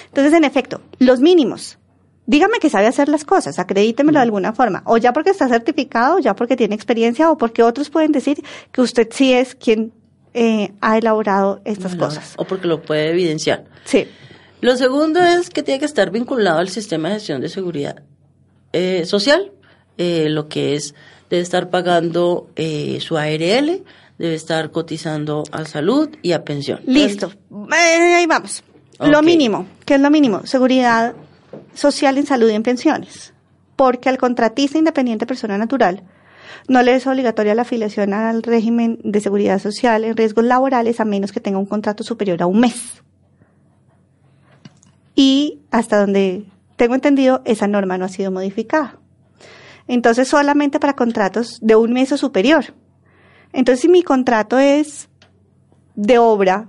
Entonces, 0.08 0.32
en 0.32 0.46
efecto, 0.46 0.80
los 1.00 1.20
mínimos. 1.20 1.78
Dígame 2.26 2.60
que 2.60 2.70
sabe 2.70 2.88
hacer 2.88 3.10
las 3.10 3.26
cosas, 3.26 3.60
acredítemelo 3.60 4.20
de 4.20 4.24
alguna 4.24 4.54
forma, 4.54 4.84
o 4.86 4.96
ya 4.96 5.12
porque 5.12 5.32
está 5.32 5.50
certificado, 5.50 6.16
o 6.16 6.20
ya 6.20 6.34
porque 6.34 6.56
tiene 6.56 6.76
experiencia, 6.76 7.30
o 7.30 7.38
porque 7.38 7.62
otros 7.62 7.90
pueden 7.90 8.14
decir 8.14 8.42
que 8.72 8.82
usted 8.82 9.10
sí 9.12 9.34
es 9.34 9.54
quien 9.54 9.92
eh, 10.34 10.72
ha 10.80 10.98
elaborado 10.98 11.60
estas 11.66 11.98
cosas. 11.98 12.36
O 12.38 12.46
porque 12.46 12.68
lo 12.68 12.82
puede 12.82 13.10
evidenciar. 13.10 13.66
Sí. 13.84 14.08
Lo 14.62 14.78
segundo 14.78 15.22
es 15.22 15.50
que 15.50 15.62
tiene 15.62 15.80
que 15.80 15.86
estar 15.86 16.10
vinculado 16.10 16.60
al 16.60 16.70
sistema 16.70 17.10
de 17.10 17.16
gestión 17.16 17.42
de 17.42 17.50
seguridad 17.50 18.04
eh, 18.72 19.04
social, 19.06 19.52
eh, 19.98 20.30
lo 20.30 20.48
que 20.48 20.76
es 20.76 20.96
de 21.30 21.42
estar 21.42 21.70
pagando 21.70 22.50
su 23.00 23.18
ARL, 23.18 23.84
debe 24.18 24.36
estar 24.36 24.72
cotizando 24.72 25.44
a 25.52 25.66
salud 25.66 26.10
y 26.22 26.32
a 26.32 26.44
pensión. 26.44 26.80
Listo. 26.86 27.32
Eh, 27.52 28.16
ahí 28.16 28.26
vamos. 28.26 28.64
Lo 29.00 29.22
mínimo. 29.22 29.68
¿Qué 29.86 29.96
es 29.96 30.02
lo 30.02 30.10
mínimo? 30.10 30.46
Seguridad 30.46 31.14
social 31.74 32.18
en 32.18 32.26
salud 32.26 32.50
y 32.50 32.54
en 32.54 32.64
pensiones. 32.64 33.34
Porque 33.76 34.10
al 34.10 34.18
contratista 34.18 34.78
independiente 34.78 35.26
persona 35.26 35.58
natural 35.58 36.04
no 36.68 36.82
le 36.82 36.96
es 36.96 37.06
obligatoria 37.06 37.56
la 37.56 37.64
afiliación 37.64 38.14
al 38.14 38.42
régimen 38.42 39.00
de 39.04 39.20
seguridad 39.20 39.60
social 39.60 40.04
en 40.04 40.16
riesgos 40.16 40.46
laborales 40.46 41.00
a 41.00 41.06
menos 41.06 41.32
que 41.32 41.40
tenga 41.40 41.60
un 41.60 41.66
contrato 41.66 42.04
superior 42.04 42.42
a 42.42 42.48
un 42.48 42.60
mes. 42.62 43.04
Y 45.14 45.60
hasta 45.72 46.00
donde 46.00 46.46
tengo 46.76 46.96
entendido, 46.96 47.42
esa 47.46 47.68
norma 47.68 47.98
no 47.98 48.06
ha 48.06 48.10
sido 48.10 48.32
modificada. 48.32 49.00
Entonces, 49.88 50.28
solamente 50.28 50.80
para 50.80 50.96
contratos 50.96 51.60
de 51.62 51.76
un 51.76 51.94
mes 51.94 52.12
o 52.12 52.18
superior. 52.18 52.74
Entonces, 53.56 53.82
si 53.82 53.88
mi 53.88 54.04
contrato 54.04 54.60
es 54.60 55.08
de 55.96 56.18
obra, 56.18 56.68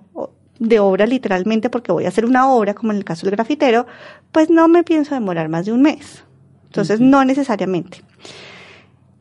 de 0.60 0.78
obra 0.78 1.04
literalmente 1.04 1.68
porque 1.68 1.90
voy 1.90 2.04
a 2.04 2.08
hacer 2.08 2.24
una 2.24 2.48
obra, 2.48 2.74
como 2.74 2.92
en 2.92 2.98
el 2.98 3.04
caso 3.04 3.26
del 3.26 3.32
grafitero, 3.32 3.86
pues 4.30 4.50
no 4.50 4.68
me 4.68 4.84
pienso 4.84 5.14
demorar 5.14 5.48
más 5.48 5.66
de 5.66 5.72
un 5.72 5.82
mes. 5.82 6.22
Entonces, 6.66 7.00
no 7.00 7.24
necesariamente. 7.24 8.02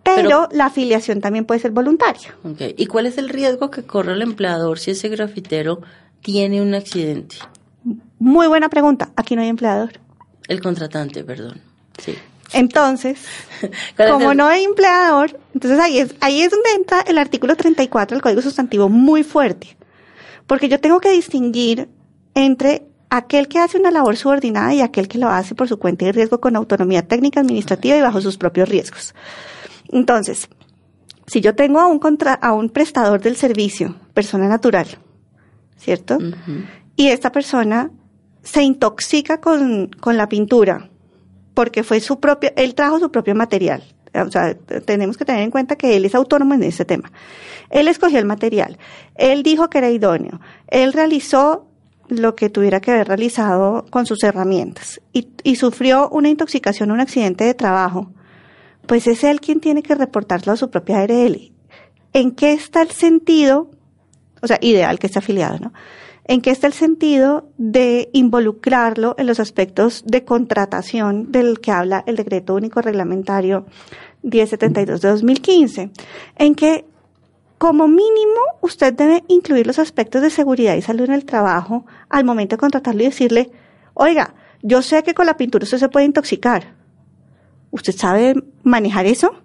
Pero, 0.03 0.47
la 0.51 0.67
afiliación 0.67 1.19
también 1.21 1.45
puede 1.45 1.59
ser 1.59 1.71
voluntaria. 1.71 2.35
Okay. 2.43 2.75
¿Y 2.77 2.85
cuál 2.85 3.07
es 3.07 3.17
el 3.17 3.29
riesgo 3.29 3.71
que 3.71 3.81
corre 3.81 4.13
el 4.13 4.21
empleador 4.21 4.77
si 4.77 4.91
ese 4.91 5.09
grafitero 5.09 5.81
tiene 6.21 6.61
un 6.61 6.75
accidente? 6.75 7.37
Muy 8.19 8.47
buena 8.47 8.69
pregunta. 8.69 9.09
Aquí 9.15 9.35
no 9.35 9.41
hay 9.41 9.47
empleador. 9.47 9.93
El 10.47 10.61
contratante, 10.61 11.23
perdón. 11.23 11.59
Sí. 11.97 12.13
Entonces, 12.53 13.19
como 13.97 14.33
no 14.33 14.45
hay 14.45 14.63
empleador, 14.63 15.39
entonces 15.53 15.79
ahí 15.79 15.99
es, 15.99 16.15
ahí 16.21 16.41
es 16.41 16.51
donde 16.51 16.69
entra 16.75 17.01
el 17.01 17.17
artículo 17.17 17.55
34 17.55 18.15
del 18.15 18.21
Código 18.21 18.41
Sustantivo 18.41 18.89
muy 18.89 19.23
fuerte. 19.23 19.77
Porque 20.47 20.69
yo 20.69 20.79
tengo 20.79 20.99
que 20.99 21.11
distinguir 21.11 21.89
entre 22.35 22.87
aquel 23.09 23.47
que 23.47 23.59
hace 23.59 23.77
una 23.77 23.91
labor 23.91 24.15
subordinada 24.17 24.73
y 24.73 24.81
aquel 24.81 25.07
que 25.07 25.17
lo 25.17 25.29
hace 25.29 25.55
por 25.55 25.67
su 25.67 25.79
cuenta 25.79 26.05
y 26.05 26.11
riesgo 26.11 26.39
con 26.39 26.55
autonomía 26.55 27.07
técnica, 27.07 27.39
administrativa 27.39 27.97
y 27.97 28.01
bajo 28.01 28.21
sus 28.21 28.37
propios 28.37 28.69
riesgos. 28.69 29.15
Entonces, 29.89 30.49
si 31.27 31.41
yo 31.41 31.55
tengo 31.55 31.79
a 31.79 31.87
un, 31.87 31.99
contra, 31.99 32.33
a 32.33 32.53
un 32.53 32.69
prestador 32.69 33.21
del 33.21 33.35
servicio, 33.35 33.95
persona 34.13 34.47
natural, 34.47 34.87
¿cierto? 35.77 36.17
Y 36.95 37.07
esta 37.07 37.31
persona 37.31 37.91
se 38.43 38.61
intoxica 38.61 39.41
con, 39.41 39.89
con 39.99 40.17
la 40.17 40.29
pintura, 40.29 40.89
porque 41.55 41.83
fue 41.83 41.99
su 41.99 42.19
propio, 42.19 42.51
él 42.55 42.75
trajo 42.75 42.99
su 42.99 43.09
propio 43.09 43.33
material. 43.33 43.83
O 44.13 44.31
sea, 44.31 44.53
tenemos 44.85 45.17
que 45.17 45.25
tener 45.25 45.41
en 45.41 45.51
cuenta 45.51 45.75
que 45.75 45.97
él 45.97 46.05
es 46.05 46.15
autónomo 46.15 46.53
en 46.53 46.63
ese 46.63 46.85
tema. 46.85 47.11
Él 47.69 47.87
escogió 47.87 48.19
el 48.19 48.25
material, 48.25 48.77
él 49.15 49.41
dijo 49.41 49.69
que 49.69 49.79
era 49.79 49.89
idóneo, 49.89 50.39
él 50.67 50.93
realizó 50.93 51.67
lo 52.07 52.35
que 52.35 52.49
tuviera 52.49 52.79
que 52.79 52.91
haber 52.91 53.07
realizado 53.07 53.85
con 53.89 54.05
sus 54.05 54.23
herramientas 54.23 55.01
y, 55.11 55.29
y 55.43 55.55
sufrió 55.55 56.07
una 56.09 56.29
intoxicación, 56.29 56.91
un 56.91 56.99
accidente 56.99 57.43
de 57.43 57.55
trabajo, 57.55 58.11
pues 58.85 59.07
es 59.07 59.23
él 59.23 59.41
quien 59.41 59.59
tiene 59.59 59.81
que 59.81 59.95
reportarlo 59.95 60.53
a 60.53 60.57
su 60.57 60.69
propia 60.69 60.99
ARL. 60.99 61.51
¿En 62.13 62.31
qué 62.31 62.53
está 62.53 62.83
el 62.83 62.91
sentido? 62.91 63.71
O 64.41 64.47
sea, 64.47 64.59
ideal 64.61 64.99
que 64.99 65.07
esté 65.07 65.19
afiliado, 65.19 65.57
¿no? 65.59 65.73
¿En 66.27 66.41
qué 66.41 66.49
está 66.49 66.65
el 66.65 66.73
sentido 66.73 67.49
de 67.57 68.09
involucrarlo 68.11 69.13
en 69.19 69.27
los 69.27 69.39
aspectos 69.39 70.03
de 70.07 70.25
contratación 70.25 71.31
del 71.31 71.59
que 71.59 71.71
habla 71.71 72.03
el 72.07 72.15
decreto 72.15 72.55
único 72.55 72.81
reglamentario 72.81 73.67
1072 74.23 75.01
de 75.01 75.09
2015? 75.09 75.91
En 76.37 76.55
que 76.55 76.85
como 77.59 77.87
mínimo 77.87 78.41
usted 78.61 78.93
debe 78.93 79.23
incluir 79.27 79.67
los 79.67 79.77
aspectos 79.77 80.23
de 80.23 80.31
seguridad 80.31 80.75
y 80.75 80.81
salud 80.81 81.05
en 81.05 81.13
el 81.13 81.25
trabajo 81.25 81.85
al 82.09 82.25
momento 82.25 82.55
de 82.55 82.59
contratarlo 82.59 83.03
y 83.03 83.05
decirle, 83.05 83.51
oiga, 83.93 84.33
yo 84.63 84.81
sé 84.81 85.03
que 85.03 85.13
con 85.13 85.27
la 85.27 85.37
pintura 85.37 85.63
usted 85.63 85.77
se 85.77 85.89
puede 85.89 86.07
intoxicar. 86.07 86.73
¿Usted 87.69 87.95
sabe 87.95 88.33
manejar 88.63 89.05
eso? 89.05 89.43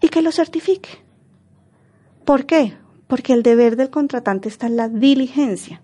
Y 0.00 0.08
que 0.08 0.22
lo 0.22 0.32
certifique. 0.32 1.04
¿Por 2.24 2.46
qué? 2.46 2.78
Porque 3.06 3.34
el 3.34 3.42
deber 3.42 3.76
del 3.76 3.90
contratante 3.90 4.48
está 4.48 4.66
en 4.66 4.76
la 4.76 4.88
diligencia. 4.88 5.82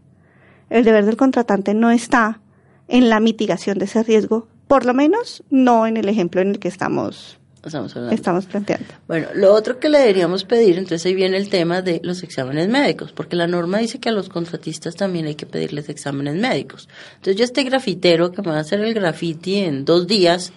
El 0.71 0.85
deber 0.85 1.05
del 1.05 1.17
contratante 1.17 1.75
no 1.75 1.91
está 1.91 2.41
en 2.89 3.09
la 3.09 3.21
mitigación 3.21 3.79
de 3.79 3.87
ese 3.87 4.03
riesgo, 4.03 4.49
por 4.69 4.85
lo 4.85 4.95
menos 4.95 5.43
no 5.51 5.87
en 5.87 5.97
el 5.97 6.09
ejemplo 6.09 6.41
en 6.41 6.51
el 6.51 6.59
que 6.59 6.69
estamos 6.69 7.39
Estamos 7.67 8.47
planteando. 8.47 8.87
Bueno, 9.09 9.27
lo 9.35 9.53
otro 9.53 9.81
que 9.81 9.89
le 9.89 9.99
deberíamos 9.99 10.45
pedir, 10.45 10.79
entonces 10.79 11.05
ahí 11.05 11.15
viene 11.17 11.37
el 11.37 11.49
tema 11.49 11.83
de 11.83 12.01
los 12.05 12.23
exámenes 12.23 12.69
médicos, 12.69 13.11
porque 13.11 13.35
la 13.35 13.49
norma 13.49 13.79
dice 13.79 13.99
que 13.99 14.09
a 14.09 14.13
los 14.13 14.29
contratistas 14.29 14.95
también 14.95 15.27
hay 15.27 15.35
que 15.35 15.47
pedirles 15.47 15.89
exámenes 15.89 16.37
médicos. 16.37 16.89
Entonces 17.17 17.37
yo 17.37 17.45
este 17.45 17.65
grafitero 17.65 18.31
que 18.31 18.43
me 18.43 18.51
va 18.51 18.59
a 18.59 18.61
hacer 18.61 18.79
el 18.79 18.95
graffiti 18.95 19.57
en 19.57 19.85
dos 19.85 20.07
días, 20.07 20.53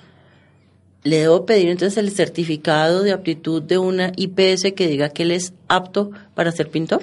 le 1.01 1.17
debo 1.21 1.47
pedir 1.47 1.69
entonces 1.69 1.97
el 1.97 2.11
certificado 2.11 3.01
de 3.01 3.11
aptitud 3.11 3.63
de 3.63 3.79
una 3.79 4.11
IPS 4.15 4.73
que 4.75 4.87
diga 4.87 5.09
que 5.09 5.23
él 5.23 5.31
es 5.31 5.53
apto 5.67 6.11
para 6.35 6.51
ser 6.51 6.69
pintor. 6.69 7.01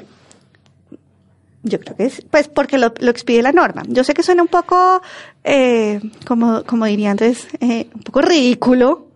Yo 1.69 1.81
creo 1.81 1.97
que 1.97 2.07
es, 2.07 2.23
pues 2.31 2.47
porque 2.47 2.79
lo, 2.79 2.95
lo 3.01 3.11
expide 3.11 3.43
la 3.43 3.53
norma. 3.53 3.83
Yo 3.89 4.05
sé 4.05 4.15
que 4.15 4.23
suena 4.23 4.43
un 4.43 4.49
poco, 4.49 5.03
eh, 5.43 6.01
como, 6.25 6.63
como 6.65 6.87
diría 6.87 7.11
Andrés, 7.11 7.49
eh, 7.61 7.89
un 7.93 8.03
poco 8.03 8.23
ridículo 8.23 9.09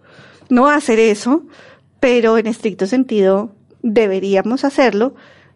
no 0.49 0.69
hacer 0.69 0.99
eso, 0.99 1.45
pero 2.00 2.37
en 2.38 2.49
estricto 2.49 2.87
sentido 2.87 3.54
deberíamos 3.83 4.64
hacerlo 4.64 5.14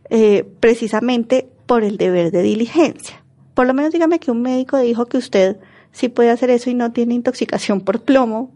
eh, 0.08 0.44
precisamente 0.60 1.48
por 1.66 1.82
el 1.82 1.96
deber 1.96 2.30
de 2.30 2.42
diligencia. 2.42 3.22
Por 3.54 3.66
lo 3.66 3.74
menos 3.74 3.92
dígame 3.92 4.20
que 4.20 4.30
un 4.30 4.42
médico 4.42 4.78
dijo 4.78 5.06
que 5.06 5.18
usted 5.18 5.56
sí 5.90 6.08
puede 6.08 6.30
hacer 6.30 6.50
eso 6.50 6.70
y 6.70 6.74
no 6.74 6.92
tiene 6.92 7.14
intoxicación 7.14 7.80
por 7.80 8.02
plomo 8.02 8.54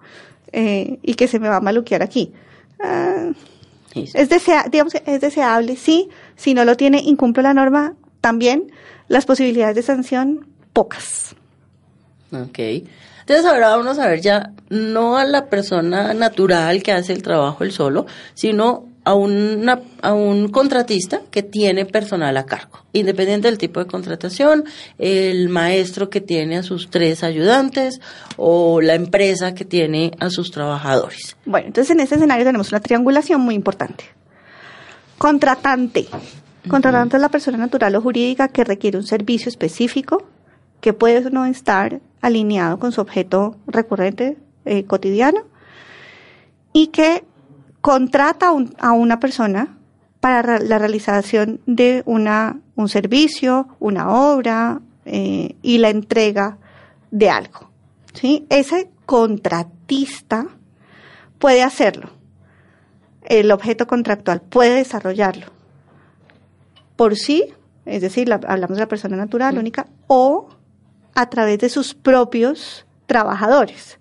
eh, 0.52 0.98
y 1.02 1.14
que 1.14 1.26
se 1.26 1.40
me 1.40 1.48
va 1.48 1.56
a 1.56 1.60
maluquear 1.60 2.02
aquí. 2.02 2.32
Ah, 2.80 3.30
es, 3.94 4.28
desea, 4.28 4.66
digamos, 4.70 4.94
es 4.94 5.20
deseable, 5.20 5.76
sí. 5.76 6.08
Si 6.36 6.54
no 6.54 6.64
lo 6.64 6.76
tiene, 6.76 7.00
incumple 7.00 7.42
la 7.42 7.54
norma, 7.54 7.94
también. 8.28 8.70
Las 9.08 9.24
posibilidades 9.24 9.74
de 9.74 9.82
sanción, 9.82 10.46
pocas. 10.74 11.34
Ok. 12.30 12.58
Entonces 13.20 13.46
ahora 13.46 13.74
vamos 13.74 13.98
a 13.98 14.06
ver 14.06 14.20
ya 14.20 14.52
no 14.68 15.16
a 15.16 15.24
la 15.24 15.46
persona 15.46 16.12
natural 16.12 16.82
que 16.82 16.92
hace 16.92 17.14
el 17.14 17.22
trabajo 17.22 17.64
él 17.64 17.72
solo, 17.72 18.04
sino 18.34 18.84
a, 19.04 19.14
una, 19.14 19.80
a 20.02 20.12
un 20.12 20.48
contratista 20.48 21.22
que 21.30 21.42
tiene 21.42 21.86
personal 21.86 22.36
a 22.36 22.44
cargo, 22.44 22.84
independiente 22.92 23.48
del 23.48 23.56
tipo 23.56 23.80
de 23.80 23.86
contratación, 23.86 24.64
el 24.98 25.48
maestro 25.48 26.10
que 26.10 26.20
tiene 26.20 26.58
a 26.58 26.62
sus 26.62 26.90
tres 26.90 27.24
ayudantes 27.24 27.98
o 28.36 28.82
la 28.82 28.94
empresa 28.94 29.54
que 29.54 29.64
tiene 29.64 30.10
a 30.20 30.28
sus 30.28 30.50
trabajadores. 30.50 31.34
Bueno, 31.46 31.68
entonces 31.68 31.92
en 31.92 32.00
este 32.00 32.16
escenario 32.16 32.44
tenemos 32.44 32.72
una 32.72 32.80
triangulación 32.80 33.40
muy 33.40 33.54
importante. 33.54 34.04
Contratante. 35.16 36.08
Contratante 36.68 37.16
es 37.16 37.22
la 37.22 37.28
persona 37.28 37.56
natural 37.58 37.94
o 37.96 38.00
jurídica 38.02 38.48
que 38.48 38.64
requiere 38.64 38.98
un 38.98 39.06
servicio 39.06 39.48
específico 39.48 40.24
que 40.80 40.92
puede 40.92 41.30
no 41.30 41.44
estar 41.46 42.00
alineado 42.20 42.78
con 42.78 42.92
su 42.92 43.00
objeto 43.00 43.56
recurrente 43.66 44.36
eh, 44.64 44.84
cotidiano 44.84 45.42
y 46.72 46.88
que 46.88 47.24
contrata 47.80 48.52
a 48.78 48.92
una 48.92 49.20
persona 49.20 49.76
para 50.20 50.42
ra- 50.42 50.58
la 50.58 50.78
realización 50.78 51.60
de 51.66 52.02
una, 52.06 52.58
un 52.74 52.88
servicio, 52.88 53.68
una 53.78 54.10
obra 54.10 54.80
eh, 55.06 55.54
y 55.62 55.78
la 55.78 55.90
entrega 55.90 56.58
de 57.10 57.30
algo. 57.30 57.70
¿sí? 58.12 58.46
Ese 58.50 58.90
contratista 59.06 60.46
puede 61.38 61.62
hacerlo. 61.62 62.10
El 63.22 63.50
objeto 63.52 63.86
contractual 63.86 64.40
puede 64.42 64.74
desarrollarlo 64.76 65.46
por 66.98 67.14
sí, 67.16 67.44
es 67.86 68.02
decir, 68.02 68.28
la- 68.28 68.40
hablamos 68.48 68.76
de 68.76 68.82
la 68.82 68.88
persona 68.88 69.16
natural 69.16 69.56
única, 69.56 69.86
o 70.08 70.48
a 71.14 71.30
través 71.30 71.60
de 71.60 71.68
sus 71.68 71.94
propios 71.94 72.84
trabajadores. 73.06 73.98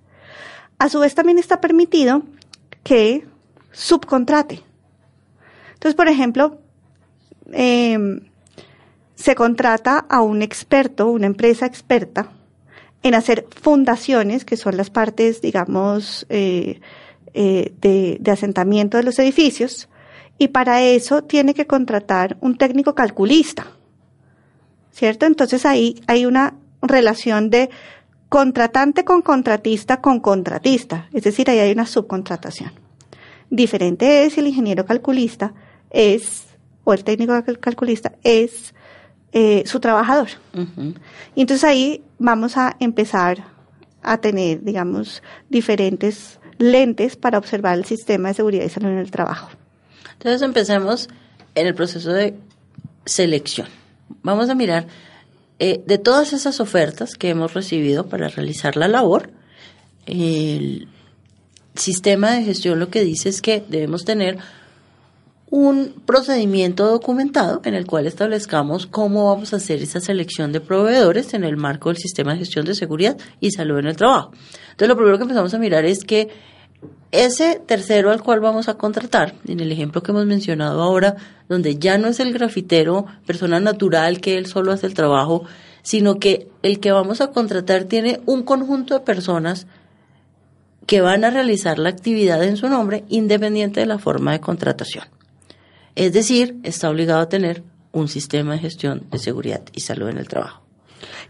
A 0.79 0.89
su 0.89 0.99
vez 0.99 1.13
también 1.13 1.37
está 1.37 1.61
permitido 1.61 2.23
que 2.83 3.25
subcontrate. 3.71 4.63
Entonces, 5.75 5.95
por 5.95 6.07
ejemplo, 6.07 6.57
em, 7.53 8.21
se 9.13 9.35
contrata 9.35 9.99
a 10.09 10.21
un 10.21 10.41
experto, 10.41 11.07
una 11.07 11.27
empresa 11.27 11.67
experta, 11.67 12.31
en 13.03 13.13
hacer 13.13 13.45
fundaciones, 13.61 14.43
que 14.43 14.57
son 14.57 14.75
las 14.75 14.89
partes, 14.89 15.39
digamos, 15.41 16.25
eh, 16.29 16.81
eh, 17.35 17.73
de, 17.79 18.17
de 18.19 18.31
asentamiento 18.31 18.97
de 18.97 19.03
los 19.03 19.19
edificios, 19.19 19.87
y 20.37 20.49
para 20.49 20.81
eso 20.81 21.23
tiene 21.23 21.53
que 21.53 21.65
contratar 21.67 22.37
un 22.41 22.57
técnico 22.57 22.93
calculista, 22.95 23.67
¿cierto? 24.91 25.25
Entonces 25.25 25.65
ahí 25.65 26.01
hay 26.07 26.25
una 26.25 26.55
relación 26.81 27.49
de 27.49 27.69
contratante 28.29 29.05
con 29.05 29.21
contratista 29.21 30.01
con 30.01 30.19
contratista, 30.19 31.07
es 31.13 31.23
decir, 31.23 31.49
ahí 31.49 31.59
hay 31.59 31.71
una 31.71 31.85
subcontratación. 31.85 32.71
Diferente 33.49 34.25
es 34.25 34.33
si 34.33 34.41
el 34.41 34.47
ingeniero 34.47 34.85
calculista 34.85 35.53
es, 35.89 36.43
o 36.83 36.93
el 36.93 37.03
técnico 37.03 37.33
cal- 37.43 37.59
calculista 37.59 38.11
es 38.23 38.73
eh, 39.31 39.63
su 39.65 39.79
trabajador. 39.79 40.27
Y 41.35 41.41
entonces 41.41 41.63
ahí 41.63 42.03
vamos 42.19 42.57
a 42.57 42.75
empezar 42.79 43.45
a 44.03 44.17
tener, 44.17 44.63
digamos, 44.63 45.23
diferentes 45.49 46.39
lentes 46.57 47.15
para 47.15 47.37
observar 47.37 47.77
el 47.77 47.85
sistema 47.85 48.29
de 48.29 48.33
seguridad 48.35 48.65
y 48.65 48.69
salud 48.69 48.89
en 48.89 48.97
el 48.97 49.11
trabajo. 49.11 49.49
Entonces 50.17 50.41
empecemos 50.41 51.09
en 51.55 51.67
el 51.67 51.75
proceso 51.75 52.11
de 52.11 52.35
selección. 53.05 53.67
Vamos 54.21 54.49
a 54.49 54.55
mirar 54.55 54.87
eh, 55.59 55.81
de 55.85 55.97
todas 55.97 56.33
esas 56.33 56.59
ofertas 56.59 57.15
que 57.15 57.29
hemos 57.29 57.53
recibido 57.53 58.07
para 58.07 58.27
realizar 58.27 58.75
la 58.77 58.87
labor, 58.87 59.31
el 60.05 60.87
sistema 61.75 62.31
de 62.31 62.43
gestión 62.43 62.79
lo 62.79 62.89
que 62.89 63.03
dice 63.03 63.29
es 63.29 63.41
que 63.41 63.63
debemos 63.67 64.05
tener 64.05 64.37
un 65.49 65.93
procedimiento 66.05 66.87
documentado 66.87 67.61
en 67.63 67.73
el 67.73 67.85
cual 67.85 68.05
establezcamos 68.05 68.85
cómo 68.85 69.27
vamos 69.27 69.53
a 69.53 69.57
hacer 69.57 69.81
esa 69.81 70.01
selección 70.01 70.51
de 70.51 70.59
proveedores 70.59 71.33
en 71.33 71.43
el 71.43 71.55
marco 71.55 71.89
del 71.89 71.97
sistema 71.97 72.33
de 72.33 72.39
gestión 72.39 72.65
de 72.65 72.75
seguridad 72.75 73.17
y 73.39 73.51
salud 73.51 73.79
en 73.79 73.87
el 73.87 73.95
trabajo. 73.95 74.31
Entonces, 74.71 74.89
lo 74.89 74.95
primero 74.95 75.17
que 75.17 75.23
empezamos 75.23 75.53
a 75.53 75.59
mirar 75.59 75.85
es 75.85 76.03
que 76.03 76.29
ese 77.11 77.61
tercero 77.65 78.11
al 78.11 78.21
cual 78.21 78.39
vamos 78.39 78.67
a 78.67 78.75
contratar, 78.75 79.33
en 79.47 79.59
el 79.59 79.71
ejemplo 79.71 80.03
que 80.03 80.11
hemos 80.11 80.25
mencionado 80.25 80.81
ahora, 80.81 81.15
donde 81.47 81.77
ya 81.77 81.97
no 81.97 82.07
es 82.07 82.19
el 82.19 82.33
grafitero, 82.33 83.05
persona 83.25 83.59
natural 83.59 84.19
que 84.19 84.37
él 84.37 84.45
solo 84.45 84.71
hace 84.71 84.87
el 84.87 84.93
trabajo, 84.93 85.45
sino 85.81 86.19
que 86.19 86.49
el 86.63 86.79
que 86.79 86.91
vamos 86.91 87.21
a 87.21 87.31
contratar 87.31 87.85
tiene 87.85 88.19
un 88.25 88.43
conjunto 88.43 88.93
de 88.93 88.99
personas 88.99 89.67
que 90.85 91.01
van 91.01 91.23
a 91.23 91.29
realizar 91.29 91.79
la 91.79 91.89
actividad 91.89 92.43
en 92.43 92.57
su 92.57 92.67
nombre 92.69 93.03
independiente 93.09 93.79
de 93.79 93.85
la 93.85 93.99
forma 93.99 94.31
de 94.31 94.39
contratación. 94.39 95.05
Es 95.95 96.13
decir, 96.13 96.57
está 96.63 96.89
obligado 96.89 97.21
a 97.21 97.29
tener 97.29 97.63
un 97.91 98.07
sistema 98.07 98.53
de 98.53 98.59
gestión 98.59 99.05
de 99.09 99.17
seguridad 99.17 99.61
y 99.73 99.81
salud 99.81 100.09
en 100.09 100.17
el 100.17 100.27
trabajo. 100.27 100.61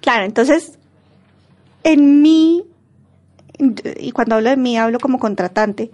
Claro, 0.02 0.26
entonces, 0.26 0.78
en 1.84 2.22
mi, 2.22 2.66
y 4.00 4.12
cuando 4.12 4.36
hablo 4.36 4.50
de 4.50 4.58
mí, 4.58 4.78
hablo 4.78 5.00
como 5.00 5.20
contratante, 5.20 5.91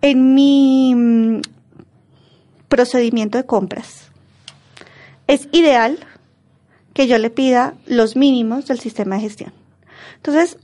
en 0.00 0.34
mi 0.34 0.94
mm, 0.94 1.40
procedimiento 2.68 3.38
de 3.38 3.44
compras, 3.46 4.10
es 5.26 5.48
ideal 5.52 5.98
que 6.94 7.06
yo 7.06 7.18
le 7.18 7.30
pida 7.30 7.74
los 7.86 8.16
mínimos 8.16 8.66
del 8.66 8.80
sistema 8.80 9.16
de 9.16 9.22
gestión. 9.22 9.52
Entonces, 10.16 10.58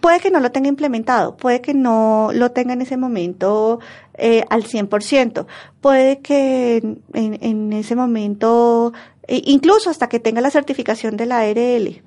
puede 0.00 0.20
que 0.20 0.30
no 0.30 0.40
lo 0.40 0.52
tenga 0.52 0.68
implementado, 0.68 1.36
puede 1.36 1.60
que 1.60 1.74
no 1.74 2.30
lo 2.32 2.52
tenga 2.52 2.74
en 2.74 2.82
ese 2.82 2.96
momento 2.96 3.80
eh, 4.14 4.44
al 4.50 4.64
100%, 4.64 5.46
puede 5.80 6.20
que 6.20 6.76
en, 7.14 7.38
en- 7.40 7.72
ese 7.72 7.96
momento, 7.96 8.92
eh, 9.26 9.42
incluso 9.46 9.90
hasta 9.90 10.08
que 10.08 10.20
tenga 10.20 10.40
la 10.40 10.50
certificación 10.50 11.16
de 11.16 11.26
la 11.26 11.38
ARL, 11.40 12.02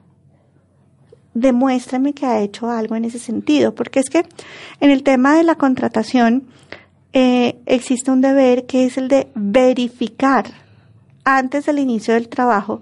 demuéstrame 1.34 2.14
que 2.14 2.26
ha 2.26 2.42
hecho 2.42 2.70
algo 2.70 2.96
en 2.96 3.06
ese 3.06 3.20
sentido, 3.20 3.74
porque 3.74 4.00
es 4.00 4.10
que 4.10 4.26
en 4.80 4.92
el 4.92 5.04
tema 5.04 5.36
de 5.36 5.44
la 5.44 5.56
contratación 5.56 6.44
eh, 7.14 7.58
existe 7.66 8.12
un 8.12 8.22
deber 8.22 8.66
que 8.66 8.86
es 8.86 8.98
el 8.98 9.08
de 9.08 9.28
verificar 9.36 10.46
antes 11.24 11.66
del 11.66 11.80
inicio 11.80 12.14
del 12.14 12.30
trabajo 12.30 12.82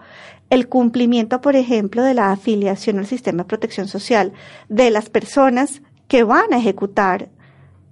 el 0.50 0.68
cumplimiento, 0.68 1.40
por 1.40 1.56
ejemplo, 1.56 2.04
de 2.04 2.14
la 2.14 2.32
afiliación 2.32 3.00
al 3.00 3.08
sistema 3.08 3.44
de 3.44 3.48
protección 3.48 3.88
social 3.88 4.34
de 4.68 4.90
las 4.92 5.10
personas 5.10 5.82
que 6.10 6.24
van 6.24 6.54
a 6.54 6.58
ejecutar 6.58 7.30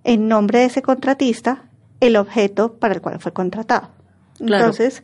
en 0.04 0.28
nombre 0.28 0.60
de 0.60 0.66
ese 0.66 0.82
contratista 0.82 1.64
el 2.02 2.18
objeto 2.18 2.74
para 2.74 2.94
el 2.94 3.02
cual 3.02 3.20
fue 3.20 3.32
contratado. 3.32 3.90
Claro. 4.38 4.66
Entonces, 4.66 5.04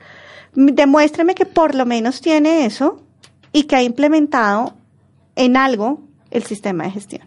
demuéstreme 0.54 1.34
que 1.34 1.46
por 1.46 1.76
lo 1.76 1.86
menos 1.86 2.20
tiene 2.20 2.66
eso 2.66 3.02
y 3.54 3.64
que 3.64 3.78
ha 3.78 3.84
implementado 3.84 4.74
en 5.36 5.58
algo 5.58 6.02
el 6.32 6.44
sistema 6.44 6.86
de 6.86 6.92
gestión. 6.92 7.22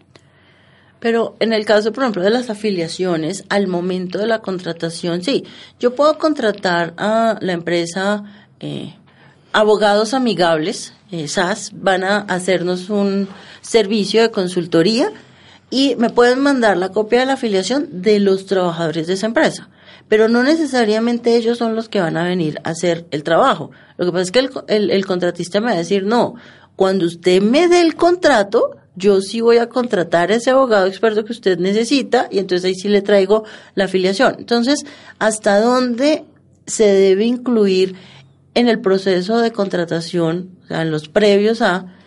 Pero 0.99 1.37
en 1.39 1.53
el 1.53 1.65
caso, 1.65 1.93
por 1.93 2.03
ejemplo, 2.03 2.23
de 2.23 2.29
las 2.29 2.49
afiliaciones, 2.49 3.45
al 3.49 3.67
momento 3.67 4.19
de 4.19 4.27
la 4.27 4.39
contratación, 4.39 5.23
sí, 5.23 5.45
yo 5.79 5.95
puedo 5.95 6.17
contratar 6.17 6.93
a 6.97 7.37
la 7.39 7.53
empresa 7.53 8.23
eh, 8.59 8.93
abogados 9.53 10.13
amigables, 10.13 10.93
eh, 11.11 11.27
SAS, 11.27 11.71
van 11.73 12.03
a 12.03 12.17
hacernos 12.17 12.89
un 12.89 13.29
servicio 13.61 14.21
de 14.21 14.31
consultoría 14.31 15.11
y 15.69 15.95
me 15.95 16.09
pueden 16.09 16.39
mandar 16.39 16.77
la 16.77 16.89
copia 16.89 17.21
de 17.21 17.27
la 17.27 17.33
afiliación 17.33 18.01
de 18.01 18.19
los 18.19 18.45
trabajadores 18.45 19.07
de 19.07 19.13
esa 19.13 19.27
empresa. 19.27 19.69
Pero 20.09 20.27
no 20.27 20.43
necesariamente 20.43 21.35
ellos 21.35 21.59
son 21.59 21.75
los 21.75 21.87
que 21.87 22.01
van 22.01 22.17
a 22.17 22.23
venir 22.23 22.59
a 22.63 22.71
hacer 22.71 23.05
el 23.11 23.23
trabajo. 23.23 23.71
Lo 23.97 24.05
que 24.05 24.11
pasa 24.11 24.23
es 24.23 24.31
que 24.31 24.39
el, 24.39 24.49
el, 24.67 24.91
el 24.91 25.05
contratista 25.05 25.61
me 25.61 25.67
va 25.67 25.73
a 25.73 25.77
decir, 25.77 26.03
no, 26.03 26.35
cuando 26.79 27.07
usted 27.07 27.41
me 27.41 27.67
dé 27.67 27.81
el 27.81 27.97
contrato, 27.97 28.77
yo 28.95 29.19
sí 29.19 29.41
voy 29.41 29.57
a 29.57 29.67
contratar 29.67 30.31
a 30.31 30.35
ese 30.35 30.51
abogado 30.51 30.87
experto 30.87 31.25
que 31.25 31.33
usted 31.33 31.59
necesita 31.59 32.29
y 32.31 32.39
entonces 32.39 32.63
ahí 32.63 32.73
sí 32.73 32.87
le 32.87 33.01
traigo 33.01 33.43
la 33.75 33.83
afiliación. 33.83 34.37
Entonces, 34.39 34.85
¿hasta 35.19 35.59
dónde 35.59 36.23
se 36.67 36.85
debe 36.85 37.25
incluir 37.25 37.97
en 38.53 38.69
el 38.69 38.79
proceso 38.79 39.39
de 39.39 39.51
contratación, 39.51 40.51
o 40.63 40.67
sea, 40.67 40.83
en 40.83 40.89
los 40.89 41.09
previos 41.09 41.61
a, 41.61 41.97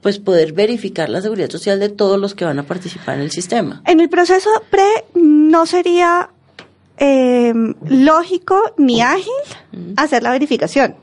pues 0.00 0.18
poder 0.18 0.54
verificar 0.54 1.10
la 1.10 1.20
seguridad 1.20 1.50
social 1.50 1.78
de 1.78 1.90
todos 1.90 2.18
los 2.18 2.34
que 2.34 2.46
van 2.46 2.58
a 2.58 2.62
participar 2.62 3.16
en 3.16 3.24
el 3.24 3.32
sistema? 3.32 3.82
En 3.84 4.00
el 4.00 4.08
proceso 4.08 4.48
pre 4.70 5.04
no 5.12 5.66
sería 5.66 6.30
eh, 6.96 7.52
lógico 7.86 8.58
ni 8.78 9.02
ágil 9.02 9.30
hacer 9.98 10.22
la 10.22 10.30
verificación. 10.30 10.96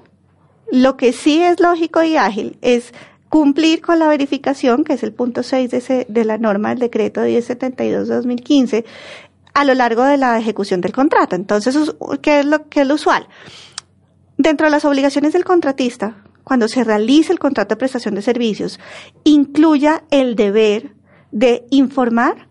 Lo 0.72 0.98
que 0.98 1.14
sí 1.14 1.44
es 1.44 1.60
lógico 1.60 2.02
y 2.02 2.16
ágil 2.16 2.58
es 2.62 2.92
cumplir 3.30 3.82
con 3.82 4.00
la 4.00 4.08
verificación, 4.08 4.84
que 4.84 4.94
es 4.94 5.04
el 5.04 5.14
punto 5.14 5.44
6 5.44 5.72
de, 5.72 6.06
de 6.10 6.26
la 6.26 6.38
norma 6.38 6.70
del 6.70 6.80
decreto 6.80 7.22
1072 7.22 8.08
de 8.08 8.16
2015, 8.16 8.86
a 9.54 9.64
lo 9.64 9.74
largo 9.74 10.04
de 10.04 10.18
la 10.18 10.38
ejecución 10.38 10.82
del 10.82 10.92
contrato. 10.92 11.36
Entonces, 11.36 11.78
¿qué 12.22 12.40
es 12.40 12.46
lo 12.46 12.68
que 12.70 12.82
es 12.82 12.88
lo 12.88 12.96
usual? 12.96 13.28
Dentro 14.38 14.68
de 14.68 14.72
las 14.72 14.86
obligaciones 14.86 15.34
del 15.34 15.44
contratista, 15.44 16.24
cuando 16.44 16.68
se 16.68 16.84
realice 16.84 17.32
el 17.32 17.40
contrato 17.40 17.76
de 17.76 17.80
prestación 17.80 18.16
de 18.16 18.22
servicios, 18.22 18.80
incluya 19.24 20.04
el 20.10 20.36
deber 20.36 20.96
de 21.32 21.66
informar 21.70 22.48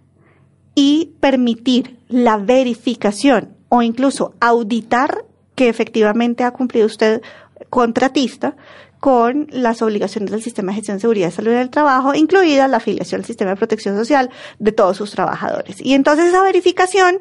y 0.74 1.14
permitir 1.18 1.98
la 2.08 2.36
verificación 2.36 3.56
o 3.68 3.82
incluso 3.82 4.34
auditar 4.38 5.24
que 5.54 5.68
efectivamente 5.68 6.44
ha 6.44 6.52
cumplido 6.52 6.86
usted 6.86 7.22
contratista 7.70 8.56
con 9.00 9.46
las 9.50 9.80
obligaciones 9.82 10.30
del 10.30 10.42
sistema 10.42 10.72
de 10.72 10.76
gestión 10.76 10.96
de 10.96 11.02
seguridad 11.02 11.28
y 11.28 11.32
salud 11.32 11.52
del 11.52 11.70
trabajo, 11.70 12.14
incluida 12.14 12.66
la 12.68 12.78
afiliación 12.78 13.20
al 13.20 13.24
sistema 13.24 13.50
de 13.50 13.56
protección 13.56 13.96
social 13.96 14.30
de 14.58 14.72
todos 14.72 14.96
sus 14.96 15.11
trabajadores. 15.12 15.76
Y 15.80 15.94
entonces 15.94 16.26
esa 16.26 16.42
verificación 16.42 17.20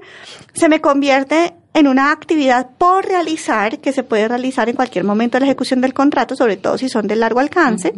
se 0.53 0.69
me 0.69 0.81
convierte 0.81 1.53
en 1.73 1.87
una 1.87 2.11
actividad 2.11 2.71
por 2.77 3.05
realizar 3.05 3.79
que 3.79 3.93
se 3.93 4.03
puede 4.03 4.27
realizar 4.27 4.67
en 4.69 4.75
cualquier 4.75 5.03
momento 5.03 5.35
de 5.35 5.41
la 5.41 5.45
ejecución 5.45 5.81
del 5.81 5.93
contrato, 5.93 6.35
sobre 6.35 6.57
todo 6.57 6.77
si 6.77 6.89
son 6.89 7.05
de 7.05 7.15
largo 7.15 7.39
alcance, 7.39 7.93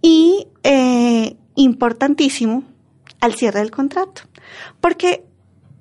y 0.00 0.46
eh, 0.62 1.36
importantísimo 1.56 2.62
al 3.20 3.34
cierre 3.34 3.58
del 3.58 3.72
contrato. 3.72 4.22
Porque 4.80 5.24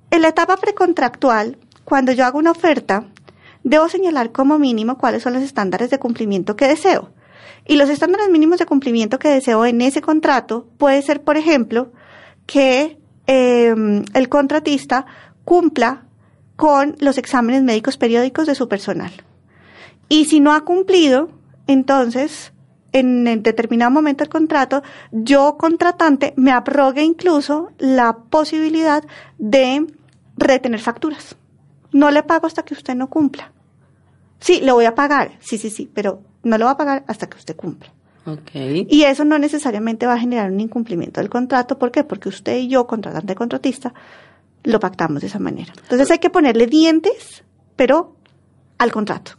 en 0.09 0.23
la 0.23 0.29
etapa 0.29 0.57
precontractual, 0.57 1.59
cuando 1.85 2.11
yo 2.11 2.25
hago 2.25 2.39
una 2.39 2.51
oferta, 2.51 3.05
debo 3.63 3.87
señalar 3.89 4.31
como 4.31 4.57
mínimo 4.57 4.97
cuáles 4.97 5.21
son 5.21 5.33
los 5.33 5.43
estándares 5.43 5.91
de 5.91 5.99
cumplimiento 5.99 6.55
que 6.55 6.67
deseo. 6.67 7.11
Y 7.69 7.75
los 7.75 7.87
estándares 7.87 8.31
mínimos 8.31 8.57
de 8.57 8.65
cumplimiento 8.65 9.19
que 9.19 9.27
deseo 9.27 9.63
en 9.63 9.79
ese 9.81 10.01
contrato 10.01 10.65
puede 10.79 11.03
ser, 11.03 11.21
por 11.21 11.37
ejemplo, 11.37 11.91
que 12.47 12.97
eh, 13.27 13.75
el 14.15 14.27
contratista 14.27 15.05
cumpla 15.45 16.05
con 16.55 16.95
los 16.97 17.19
exámenes 17.19 17.61
médicos 17.61 17.95
periódicos 17.95 18.47
de 18.47 18.55
su 18.55 18.67
personal. 18.67 19.11
Y 20.09 20.25
si 20.25 20.39
no 20.39 20.53
ha 20.53 20.61
cumplido, 20.61 21.29
entonces, 21.67 22.53
en 22.91 23.43
determinado 23.43 23.91
momento 23.91 24.23
del 24.23 24.31
contrato, 24.31 24.81
yo, 25.11 25.55
contratante, 25.55 26.33
me 26.37 26.51
abrogue 26.51 27.03
incluso 27.03 27.69
la 27.77 28.17
posibilidad 28.31 29.03
de 29.37 29.85
retener 30.37 30.79
facturas. 30.79 31.35
No 31.91 32.09
le 32.09 32.23
pago 32.23 32.47
hasta 32.47 32.63
que 32.63 32.73
usted 32.73 32.95
no 32.95 33.11
cumpla. 33.11 33.51
Sí, 34.39 34.59
le 34.59 34.71
voy 34.71 34.85
a 34.85 34.95
pagar, 34.95 35.37
sí, 35.39 35.59
sí, 35.59 35.69
sí, 35.69 35.87
pero 35.93 36.23
no 36.43 36.57
lo 36.57 36.65
va 36.65 36.71
a 36.71 36.77
pagar 36.77 37.03
hasta 37.07 37.27
que 37.27 37.37
usted 37.37 37.55
cumpla. 37.55 37.91
Okay. 38.25 38.85
Y 38.89 39.03
eso 39.03 39.25
no 39.25 39.39
necesariamente 39.39 40.05
va 40.05 40.13
a 40.13 40.19
generar 40.19 40.51
un 40.51 40.59
incumplimiento 40.59 41.19
del 41.19 41.29
contrato. 41.29 41.79
¿Por 41.79 41.91
qué? 41.91 42.03
Porque 42.03 42.29
usted 42.29 42.57
y 42.57 42.67
yo, 42.67 42.85
contratante 42.85 43.33
y 43.33 43.35
contratista, 43.35 43.93
lo 44.63 44.79
pactamos 44.79 45.21
de 45.21 45.27
esa 45.27 45.39
manera. 45.39 45.73
Entonces 45.83 46.11
hay 46.11 46.19
que 46.19 46.29
ponerle 46.29 46.67
dientes, 46.67 47.43
pero 47.75 48.15
al 48.77 48.91
contrato. 48.91 49.31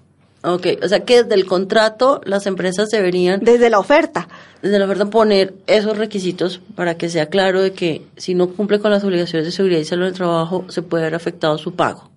Ok, 0.42 0.66
o 0.82 0.88
sea 0.88 1.04
que 1.04 1.22
desde 1.22 1.34
el 1.34 1.44
contrato 1.44 2.22
las 2.24 2.46
empresas 2.46 2.88
deberían... 2.88 3.40
Desde 3.40 3.68
la 3.68 3.78
oferta. 3.78 4.26
Desde 4.62 4.78
la 4.78 4.86
oferta 4.86 5.04
poner 5.10 5.54
esos 5.66 5.98
requisitos 5.98 6.62
para 6.74 6.96
que 6.96 7.10
sea 7.10 7.26
claro 7.26 7.60
de 7.60 7.72
que 7.72 8.06
si 8.16 8.34
no 8.34 8.48
cumple 8.48 8.80
con 8.80 8.90
las 8.90 9.04
obligaciones 9.04 9.44
de 9.44 9.52
seguridad 9.52 9.80
y 9.80 9.84
salud 9.84 10.06
del 10.06 10.14
trabajo 10.14 10.64
se 10.68 10.80
puede 10.80 11.04
haber 11.04 11.16
afectado 11.16 11.58
su 11.58 11.74
pago. 11.74 12.10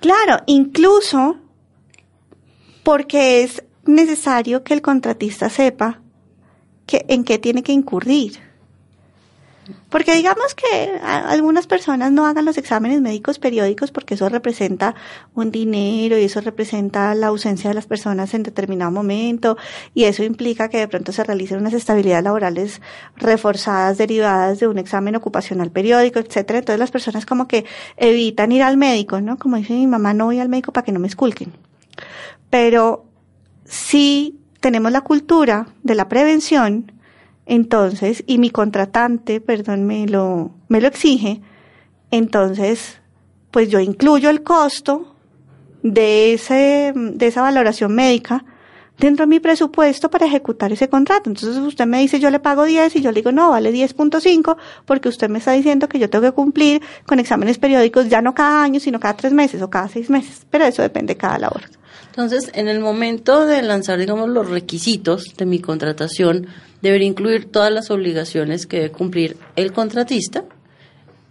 Claro, 0.00 0.42
incluso 0.46 1.36
porque 2.82 3.44
es 3.44 3.62
necesario 3.84 4.62
que 4.62 4.74
el 4.74 4.82
contratista 4.82 5.48
sepa 5.48 6.00
que, 6.86 7.04
en 7.08 7.24
qué 7.24 7.38
tiene 7.38 7.62
que 7.62 7.72
incurrir. 7.72 8.50
Porque 9.88 10.14
digamos 10.14 10.54
que 10.54 10.98
algunas 11.02 11.66
personas 11.66 12.12
no 12.12 12.26
hagan 12.26 12.44
los 12.44 12.58
exámenes 12.58 13.00
médicos 13.00 13.38
periódicos 13.38 13.90
porque 13.90 14.14
eso 14.14 14.28
representa 14.28 14.94
un 15.34 15.50
dinero 15.50 16.18
y 16.18 16.24
eso 16.24 16.40
representa 16.40 17.14
la 17.14 17.28
ausencia 17.28 17.70
de 17.70 17.74
las 17.74 17.86
personas 17.86 18.32
en 18.34 18.42
determinado 18.42 18.90
momento 18.90 19.56
y 19.94 20.04
eso 20.04 20.22
implica 20.22 20.68
que 20.68 20.78
de 20.78 20.88
pronto 20.88 21.12
se 21.12 21.24
realicen 21.24 21.58
unas 21.58 21.72
estabilidades 21.72 22.24
laborales 22.24 22.80
reforzadas 23.16 23.98
derivadas 23.98 24.60
de 24.60 24.68
un 24.68 24.78
examen 24.78 25.16
ocupacional 25.16 25.70
periódico, 25.70 26.18
etcétera. 26.18 26.60
Entonces 26.60 26.80
las 26.80 26.90
personas 26.90 27.26
como 27.26 27.48
que 27.48 27.64
evitan 27.96 28.52
ir 28.52 28.62
al 28.62 28.76
médico, 28.76 29.20
¿no? 29.20 29.38
Como 29.38 29.56
dice 29.56 29.74
mi 29.74 29.86
mamá, 29.86 30.14
no 30.14 30.26
voy 30.26 30.40
al 30.40 30.48
médico 30.48 30.72
para 30.72 30.84
que 30.84 30.92
no 30.92 31.00
me 31.00 31.08
esculquen. 31.08 31.52
Pero 32.48 33.09
si 33.70 34.36
tenemos 34.58 34.90
la 34.90 35.02
cultura 35.02 35.68
de 35.84 35.94
la 35.94 36.08
prevención, 36.08 36.90
entonces, 37.46 38.24
y 38.26 38.38
mi 38.38 38.50
contratante, 38.50 39.40
perdón, 39.40 39.84
me 39.84 40.08
lo, 40.08 40.50
me 40.68 40.80
lo 40.80 40.88
exige, 40.88 41.40
entonces, 42.10 43.00
pues 43.52 43.68
yo 43.68 43.78
incluyo 43.78 44.28
el 44.28 44.42
costo 44.42 45.14
de 45.84 46.34
ese, 46.34 46.92
de 46.94 47.26
esa 47.28 47.42
valoración 47.42 47.94
médica 47.94 48.44
dentro 48.98 49.24
de 49.24 49.28
mi 49.28 49.38
presupuesto 49.38 50.10
para 50.10 50.26
ejecutar 50.26 50.72
ese 50.72 50.88
contrato. 50.88 51.30
Entonces 51.30 51.56
usted 51.56 51.86
me 51.86 52.00
dice 52.00 52.18
yo 52.18 52.28
le 52.30 52.40
pago 52.40 52.64
10 52.64 52.96
y 52.96 53.00
yo 53.02 53.12
le 53.12 53.20
digo 53.20 53.30
no, 53.30 53.50
vale 53.50 53.72
10.5 53.72 54.56
porque 54.84 55.08
usted 55.08 55.30
me 55.30 55.38
está 55.38 55.52
diciendo 55.52 55.88
que 55.88 56.00
yo 56.00 56.10
tengo 56.10 56.24
que 56.24 56.32
cumplir 56.32 56.82
con 57.06 57.20
exámenes 57.20 57.58
periódicos 57.58 58.08
ya 58.08 58.20
no 58.20 58.34
cada 58.34 58.64
año, 58.64 58.80
sino 58.80 58.98
cada 58.98 59.16
tres 59.16 59.32
meses 59.32 59.62
o 59.62 59.70
cada 59.70 59.88
seis 59.88 60.10
meses. 60.10 60.44
Pero 60.50 60.64
eso 60.66 60.82
depende 60.82 61.14
de 61.14 61.18
cada 61.18 61.38
labor. 61.38 61.62
Entonces, 62.22 62.52
en 62.54 62.68
el 62.68 62.80
momento 62.80 63.46
de 63.46 63.62
lanzar, 63.62 63.98
digamos, 63.98 64.28
los 64.28 64.50
requisitos 64.50 65.34
de 65.38 65.46
mi 65.46 65.58
contratación, 65.58 66.48
debería 66.82 67.08
incluir 67.08 67.46
todas 67.46 67.72
las 67.72 67.90
obligaciones 67.90 68.66
que 68.66 68.76
debe 68.76 68.92
cumplir 68.92 69.38
el 69.56 69.72
contratista 69.72 70.44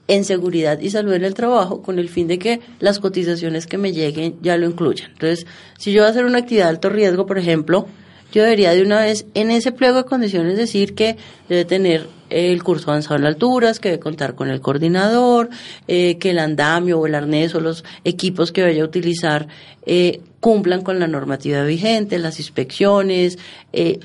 en 0.07 0.25
seguridad 0.25 0.79
y 0.79 0.89
salud 0.89 1.13
en 1.13 1.23
el 1.23 1.35
trabajo 1.35 1.83
con 1.83 1.99
el 1.99 2.09
fin 2.09 2.27
de 2.27 2.39
que 2.39 2.61
las 2.79 2.97
cotizaciones 2.99 3.67
que 3.67 3.77
me 3.77 3.93
lleguen 3.93 4.37
ya 4.41 4.57
lo 4.57 4.65
incluyan. 4.65 5.11
Entonces, 5.11 5.45
si 5.77 5.91
yo 5.91 6.01
voy 6.01 6.07
a 6.07 6.09
hacer 6.09 6.25
una 6.25 6.39
actividad 6.39 6.65
de 6.65 6.69
alto 6.69 6.89
riesgo, 6.89 7.27
por 7.27 7.37
ejemplo, 7.37 7.85
yo 8.31 8.43
debería 8.43 8.71
de 8.71 8.81
una 8.81 9.01
vez 9.01 9.25
en 9.33 9.51
ese 9.51 9.71
pliego 9.71 9.97
de 9.97 10.05
condiciones 10.05 10.57
decir 10.57 10.93
que 10.93 11.17
debe 11.47 11.65
tener 11.65 12.07
el 12.29 12.63
curso 12.63 12.91
avanzado 12.91 13.19
en 13.19 13.25
alturas, 13.25 13.79
que 13.79 13.89
debe 13.89 13.99
contar 13.99 14.35
con 14.35 14.49
el 14.49 14.61
coordinador, 14.61 15.49
eh, 15.87 16.17
que 16.19 16.31
el 16.31 16.39
andamio 16.39 16.99
o 16.99 17.07
el 17.07 17.15
arnés 17.15 17.55
o 17.55 17.59
los 17.59 17.83
equipos 18.03 18.51
que 18.51 18.63
vaya 18.63 18.83
a 18.83 18.85
utilizar 18.85 19.47
eh, 19.85 20.21
cumplan 20.39 20.83
con 20.83 20.99
la 20.99 21.07
normativa 21.07 21.63
vigente, 21.63 22.19
las 22.19 22.39
inspecciones. 22.39 23.39
Eh, 23.73 23.99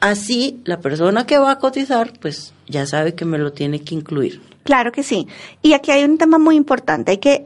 así, 0.00 0.60
la 0.64 0.80
persona 0.80 1.26
que 1.26 1.38
va 1.38 1.52
a 1.52 1.58
cotizar, 1.58 2.12
pues 2.20 2.52
ya 2.66 2.86
sabe 2.86 3.14
que 3.14 3.24
me 3.24 3.38
lo 3.38 3.52
tiene 3.52 3.80
que 3.80 3.94
incluir. 3.94 4.40
Claro 4.64 4.92
que 4.92 5.02
sí. 5.02 5.26
Y 5.62 5.72
aquí 5.72 5.90
hay 5.92 6.04
un 6.04 6.18
tema 6.18 6.38
muy 6.38 6.56
importante, 6.56 7.12
hay 7.12 7.18
que 7.18 7.44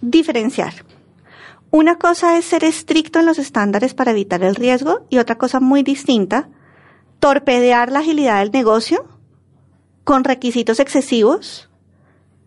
diferenciar. 0.00 0.87
Una 1.70 1.96
cosa 1.96 2.38
es 2.38 2.46
ser 2.46 2.64
estricto 2.64 3.20
en 3.20 3.26
los 3.26 3.38
estándares 3.38 3.92
para 3.92 4.12
evitar 4.12 4.42
el 4.42 4.54
riesgo 4.54 5.06
y 5.10 5.18
otra 5.18 5.36
cosa 5.36 5.60
muy 5.60 5.82
distinta, 5.82 6.48
torpedear 7.20 7.92
la 7.92 7.98
agilidad 7.98 8.38
del 8.38 8.52
negocio 8.52 9.06
con 10.04 10.24
requisitos 10.24 10.80
excesivos 10.80 11.68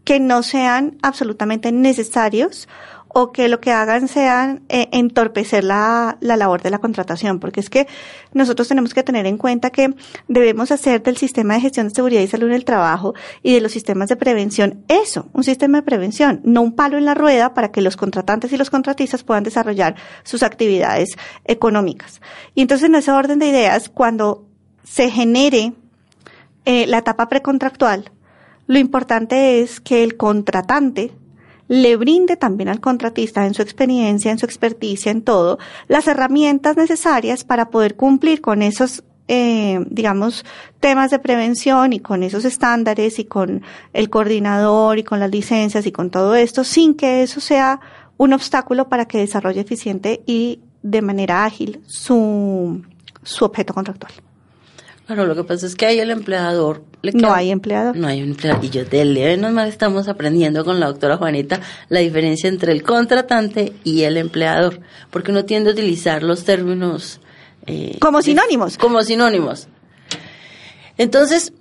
que 0.03 0.19
no 0.19 0.41
sean 0.41 0.97
absolutamente 1.03 1.71
necesarios 1.71 2.67
o 3.13 3.31
que 3.31 3.47
lo 3.47 3.59
que 3.59 3.71
hagan 3.71 4.07
sea 4.07 4.59
eh, 4.69 4.87
entorpecer 4.91 5.63
la, 5.63 6.17
la 6.21 6.37
labor 6.37 6.61
de 6.61 6.69
la 6.69 6.79
contratación, 6.79 7.39
porque 7.39 7.59
es 7.59 7.69
que 7.69 7.87
nosotros 8.33 8.67
tenemos 8.67 8.93
que 8.93 9.03
tener 9.03 9.25
en 9.25 9.37
cuenta 9.37 9.69
que 9.69 9.93
debemos 10.27 10.71
hacer 10.71 11.03
del 11.03 11.17
sistema 11.17 11.55
de 11.55 11.61
gestión 11.61 11.87
de 11.89 11.95
seguridad 11.95 12.21
y 12.21 12.27
salud 12.27 12.47
en 12.47 12.53
el 12.53 12.65
trabajo 12.65 13.13
y 13.43 13.53
de 13.53 13.61
los 13.61 13.71
sistemas 13.71 14.09
de 14.09 14.15
prevención 14.15 14.83
eso, 14.87 15.27
un 15.33 15.43
sistema 15.43 15.79
de 15.79 15.83
prevención, 15.83 16.41
no 16.43 16.61
un 16.61 16.75
palo 16.75 16.97
en 16.97 17.05
la 17.05 17.13
rueda 17.13 17.53
para 17.53 17.71
que 17.71 17.81
los 17.81 17.97
contratantes 17.97 18.51
y 18.53 18.57
los 18.57 18.69
contratistas 18.69 19.23
puedan 19.23 19.43
desarrollar 19.43 19.95
sus 20.23 20.43
actividades 20.43 21.17
económicas. 21.45 22.21
Y 22.55 22.61
entonces 22.61 22.87
en 22.87 22.95
ese 22.95 23.11
orden 23.11 23.39
de 23.39 23.47
ideas, 23.47 23.89
cuando 23.89 24.47
se 24.83 25.09
genere 25.09 25.73
eh, 26.65 26.87
la 26.87 26.99
etapa 26.99 27.27
precontractual, 27.27 28.11
lo 28.67 28.79
importante 28.79 29.61
es 29.61 29.81
que 29.81 30.03
el 30.03 30.15
contratante 30.15 31.11
le 31.71 31.95
brinde 31.95 32.35
también 32.35 32.67
al 32.67 32.81
contratista 32.81 33.45
en 33.45 33.53
su 33.53 33.61
experiencia, 33.61 34.29
en 34.29 34.37
su 34.37 34.45
experticia, 34.45 35.09
en 35.09 35.21
todo, 35.21 35.57
las 35.87 36.05
herramientas 36.05 36.75
necesarias 36.75 37.45
para 37.45 37.69
poder 37.69 37.95
cumplir 37.95 38.41
con 38.41 38.61
esos 38.61 39.05
eh, 39.29 39.79
digamos, 39.89 40.43
temas 40.81 41.11
de 41.11 41.19
prevención 41.19 41.93
y 41.93 42.01
con 42.01 42.23
esos 42.23 42.43
estándares 42.43 43.19
y 43.19 43.23
con 43.23 43.63
el 43.93 44.09
coordinador 44.09 44.97
y 44.97 45.03
con 45.03 45.21
las 45.21 45.31
licencias 45.31 45.85
y 45.85 45.93
con 45.93 46.09
todo 46.09 46.35
esto, 46.35 46.65
sin 46.65 46.93
que 46.93 47.23
eso 47.23 47.39
sea 47.39 47.79
un 48.17 48.33
obstáculo 48.33 48.89
para 48.89 49.05
que 49.05 49.19
desarrolle 49.19 49.61
eficiente 49.61 50.23
y 50.25 50.59
de 50.83 51.01
manera 51.01 51.45
ágil 51.45 51.81
su, 51.87 52.83
su 53.23 53.45
objeto 53.45 53.73
contractual. 53.73 54.11
Claro, 55.05 55.25
lo 55.25 55.35
que 55.35 55.43
pasa 55.43 55.65
es 55.65 55.75
que 55.75 55.85
ahí 55.85 55.99
el 55.99 56.09
empleador... 56.09 56.83
Le 57.01 57.11
no 57.11 57.33
hay 57.33 57.51
empleador. 57.51 57.95
No 57.95 58.07
hay 58.07 58.19
empleador. 58.19 58.63
Y 58.63 58.69
yo 58.69 58.85
de 58.85 59.03
menos 59.05 59.51
mal 59.51 59.67
estamos 59.67 60.07
aprendiendo 60.07 60.63
con 60.63 60.79
la 60.79 60.87
doctora 60.87 61.17
Juanita 61.17 61.59
la 61.89 61.99
diferencia 61.99 62.47
entre 62.47 62.71
el 62.71 62.83
contratante 62.83 63.73
y 63.83 64.03
el 64.03 64.17
empleador, 64.17 64.79
porque 65.09 65.31
uno 65.31 65.45
tiende 65.45 65.71
a 65.71 65.73
utilizar 65.73 66.23
los 66.23 66.43
términos... 66.45 67.19
Eh, 67.65 67.97
como 67.99 68.21
sinónimos. 68.21 68.77
como 68.77 69.03
sinónimos. 69.03 69.67
Entonces, 70.97 71.53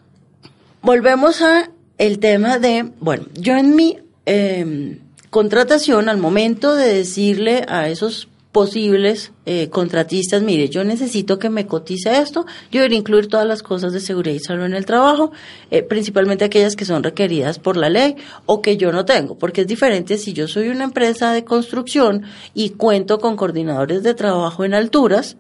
volvemos 0.83 1.43
a 1.43 1.71
el 1.99 2.19
tema 2.19 2.59
de, 2.59 2.93
bueno, 3.01 3.27
yo 3.35 3.57
en 3.57 3.75
mi 3.75 3.99
eh, 4.27 4.99
contratación, 5.31 6.09
al 6.09 6.19
momento 6.19 6.75
de 6.75 6.95
decirle 6.95 7.65
a 7.69 7.89
esos 7.89 8.30
posibles 8.53 9.33
eh, 9.47 9.69
contratistas, 9.69 10.43
mire, 10.43 10.69
yo 10.69 10.83
necesito 10.83 11.39
que 11.39 11.51
me 11.51 11.67
cotice 11.67 12.19
esto, 12.19 12.47
yo 12.73 12.81
debería 12.81 12.99
incluir 12.99 13.29
todas 13.29 13.47
las 13.47 13.63
cosas 13.63 13.93
de 13.93 14.01
seguridad 14.01 14.35
y 14.35 14.41
salud 14.41 14.65
en 14.65 14.75
el 14.75 14.87
trabajo, 14.87 15.31
eh, 15.71 15.83
principalmente 15.83 16.45
aquellas 16.45 16.75
que 16.75 16.85
son 16.85 17.03
requeridas 17.03 17.59
por 17.61 17.77
la 17.77 17.89
ley 17.89 18.17
o 18.47 18.61
que 18.61 18.77
yo 18.77 18.91
no 18.91 19.05
tengo, 19.05 19.39
porque 19.39 19.63
es 19.63 19.67
diferente 19.69 20.19
si 20.19 20.33
yo 20.33 20.49
soy 20.49 20.69
una 20.69 20.85
empresa 20.85 21.33
de 21.33 21.45
construcción 21.45 22.25
y 22.53 22.71
cuento 22.71 23.21
con 23.21 23.37
coordinadores 23.37 24.03
de 24.03 24.15
trabajo 24.15 24.65
en 24.65 24.75
alturas, 24.75 25.37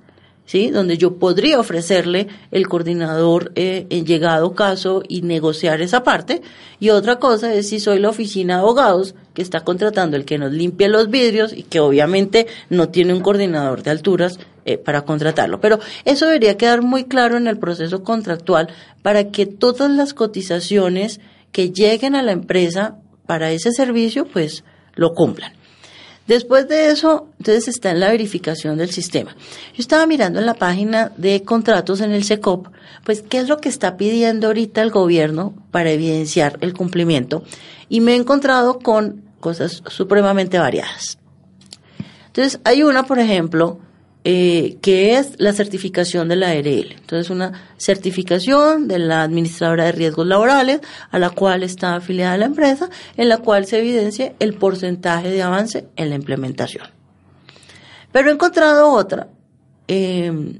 ¿sí? 0.50 0.70
Donde 0.70 0.98
yo 0.98 1.14
podría 1.14 1.60
ofrecerle 1.60 2.26
el 2.50 2.66
coordinador 2.66 3.52
eh, 3.54 3.86
en 3.88 4.04
llegado 4.04 4.52
caso 4.56 5.04
y 5.06 5.22
negociar 5.22 5.80
esa 5.80 6.02
parte. 6.02 6.42
Y 6.80 6.90
otra 6.90 7.20
cosa 7.20 7.54
es 7.54 7.68
si 7.68 7.78
soy 7.78 8.00
la 8.00 8.08
oficina 8.08 8.54
de 8.54 8.62
abogados 8.62 9.14
que 9.32 9.42
está 9.42 9.60
contratando 9.60 10.16
el 10.16 10.24
que 10.24 10.38
nos 10.38 10.50
limpia 10.50 10.88
los 10.88 11.08
vidrios 11.08 11.52
y 11.52 11.62
que 11.62 11.78
obviamente 11.78 12.48
no 12.68 12.88
tiene 12.88 13.14
un 13.14 13.20
coordinador 13.20 13.84
de 13.84 13.92
alturas 13.92 14.40
eh, 14.64 14.76
para 14.76 15.02
contratarlo. 15.02 15.60
Pero 15.60 15.78
eso 16.04 16.26
debería 16.26 16.56
quedar 16.56 16.82
muy 16.82 17.04
claro 17.04 17.36
en 17.36 17.46
el 17.46 17.56
proceso 17.56 18.02
contractual 18.02 18.70
para 19.02 19.30
que 19.30 19.46
todas 19.46 19.88
las 19.88 20.14
cotizaciones 20.14 21.20
que 21.52 21.70
lleguen 21.70 22.16
a 22.16 22.22
la 22.22 22.32
empresa 22.32 22.96
para 23.24 23.52
ese 23.52 23.70
servicio, 23.70 24.24
pues 24.24 24.64
lo 24.96 25.14
cumplan. 25.14 25.59
Después 26.30 26.68
de 26.68 26.92
eso, 26.92 27.26
entonces 27.38 27.66
está 27.66 27.90
en 27.90 27.98
la 27.98 28.08
verificación 28.08 28.78
del 28.78 28.92
sistema. 28.92 29.34
Yo 29.74 29.80
estaba 29.80 30.06
mirando 30.06 30.38
en 30.38 30.46
la 30.46 30.54
página 30.54 31.10
de 31.16 31.42
contratos 31.42 32.00
en 32.00 32.12
el 32.12 32.22
SECOP, 32.22 32.68
pues 33.04 33.22
qué 33.22 33.38
es 33.38 33.48
lo 33.48 33.56
que 33.56 33.68
está 33.68 33.96
pidiendo 33.96 34.46
ahorita 34.46 34.80
el 34.80 34.92
gobierno 34.92 35.52
para 35.72 35.90
evidenciar 35.90 36.56
el 36.60 36.72
cumplimiento 36.72 37.42
y 37.88 38.00
me 38.00 38.12
he 38.12 38.14
encontrado 38.14 38.78
con 38.78 39.24
cosas 39.40 39.82
supremamente 39.88 40.56
variadas. 40.60 41.18
Entonces, 42.28 42.60
hay 42.62 42.84
una, 42.84 43.06
por 43.06 43.18
ejemplo, 43.18 43.80
eh, 44.22 44.76
que 44.82 45.16
es 45.16 45.32
la 45.38 45.54
certificación 45.54 46.28
de 46.28 46.36
la 46.36 46.50
ARL. 46.50 46.92
Entonces, 46.92 47.30
una 47.30 47.52
certificación 47.78 48.86
de 48.86 48.98
la 48.98 49.22
administradora 49.22 49.84
de 49.86 49.92
riesgos 49.92 50.26
laborales 50.26 50.80
a 51.10 51.18
la 51.18 51.30
cual 51.30 51.62
está 51.62 51.96
afiliada 51.96 52.36
la 52.36 52.44
empresa, 52.44 52.90
en 53.16 53.30
la 53.30 53.38
cual 53.38 53.64
se 53.64 53.78
evidencia 53.78 54.34
el 54.38 54.52
porcentaje 54.52 55.30
de 55.30 55.42
avance 55.42 55.86
en 55.96 56.10
la 56.10 56.16
implementación. 56.16 56.86
Pero 58.12 58.28
he 58.28 58.34
encontrado 58.34 58.92
otra 58.92 59.28
em, 59.88 60.58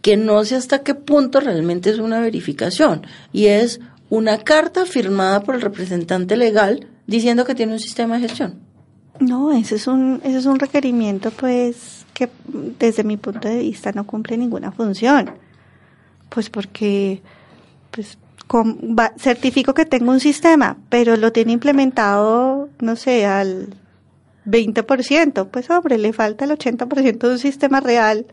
que 0.00 0.16
no 0.16 0.44
sé 0.44 0.54
hasta 0.54 0.84
qué 0.84 0.94
punto 0.94 1.40
realmente 1.40 1.90
es 1.90 1.98
una 1.98 2.20
verificación 2.20 3.04
y 3.32 3.46
es 3.46 3.80
una 4.10 4.38
carta 4.38 4.86
firmada 4.86 5.42
por 5.42 5.56
el 5.56 5.60
representante 5.60 6.36
legal 6.36 6.86
diciendo 7.06 7.44
que 7.44 7.54
tiene 7.54 7.72
un 7.72 7.80
sistema 7.80 8.14
de 8.14 8.28
gestión. 8.28 8.71
No, 9.22 9.52
ese 9.52 9.76
es 9.76 9.86
un, 9.86 10.20
ese 10.24 10.38
es 10.38 10.46
un 10.46 10.58
requerimiento, 10.58 11.30
pues, 11.30 12.04
que 12.12 12.28
desde 12.78 13.04
mi 13.04 13.16
punto 13.16 13.48
de 13.48 13.58
vista 13.58 13.92
no 13.92 14.04
cumple 14.04 14.36
ninguna 14.36 14.72
función. 14.72 15.30
Pues 16.28 16.50
porque 16.50 17.22
pues 17.90 18.18
certifico 19.18 19.74
que 19.74 19.86
tengo 19.86 20.10
un 20.10 20.20
sistema, 20.20 20.76
pero 20.88 21.16
lo 21.16 21.32
tiene 21.32 21.52
implementado, 21.52 22.68
no 22.80 22.96
sé, 22.96 23.24
al 23.24 23.74
20%, 24.44 25.48
pues 25.50 25.70
hombre, 25.70 25.98
le 25.98 26.12
falta 26.12 26.44
el 26.44 26.50
80% 26.50 27.18
de 27.18 27.28
un 27.28 27.38
sistema 27.38 27.80
real. 27.80 28.26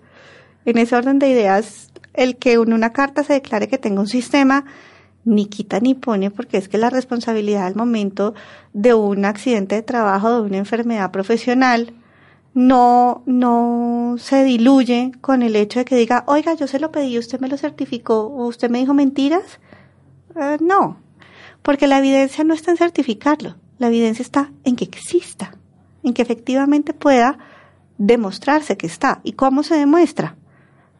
En 0.65 0.78
ese 0.78 0.95
orden 0.95 1.19
de 1.19 1.30
ideas, 1.30 1.91
el 2.13 2.36
que 2.38 2.54
en 2.54 2.73
una 2.73 2.91
carta 2.91 3.23
se 3.23 3.34
declare 3.34 3.67
que 3.67 3.78
tengo 3.78 4.02
un 4.02 4.08
sistema, 4.08 4.65
ni 5.25 5.45
quita 5.45 5.79
ni 5.79 5.95
pone, 5.95 6.32
porque 6.32 6.58
es 6.58 6.69
que 6.69 6.77
la 6.77 6.89
responsabilidad 6.89 7.65
al 7.65 7.75
momento 7.75 8.34
de 8.73 8.93
un 8.93 9.25
accidente 9.25 9.75
de 9.75 9.82
trabajo, 9.82 10.41
de 10.41 10.41
una 10.41 10.58
enfermedad 10.58 11.12
profesional, 11.12 11.93
no, 12.53 13.21
no 13.25 14.15
se 14.17 14.43
diluye 14.43 15.12
con 15.21 15.43
el 15.43 15.55
hecho 15.55 15.79
de 15.79 15.86
que 15.86 15.95
diga, 15.95 16.23
oiga, 16.27 16.53
yo 16.55 16.67
se 16.67 16.79
lo 16.79 16.91
pedí, 16.91 17.17
usted 17.17 17.39
me 17.39 17.47
lo 17.47 17.58
certificó, 17.58 18.21
o 18.27 18.47
usted 18.47 18.69
me 18.69 18.79
dijo 18.79 18.93
mentiras. 18.93 19.60
Eh, 20.36 20.58
no, 20.60 20.97
porque 21.62 21.88
la 21.88 21.99
evidencia 21.99 22.43
no 22.43 22.53
está 22.53 22.71
en 22.71 22.77
certificarlo, 22.77 23.55
la 23.77 23.88
evidencia 23.88 24.23
está 24.23 24.51
en 24.63 24.75
que 24.75 24.86
exista, 24.86 25.55
en 26.03 26.13
que 26.13 26.21
efectivamente 26.21 26.93
pueda 26.93 27.38
demostrarse 27.97 28.77
que 28.77 28.88
está. 28.88 29.21
¿Y 29.23 29.34
cómo 29.34 29.63
se 29.63 29.75
demuestra? 29.75 30.36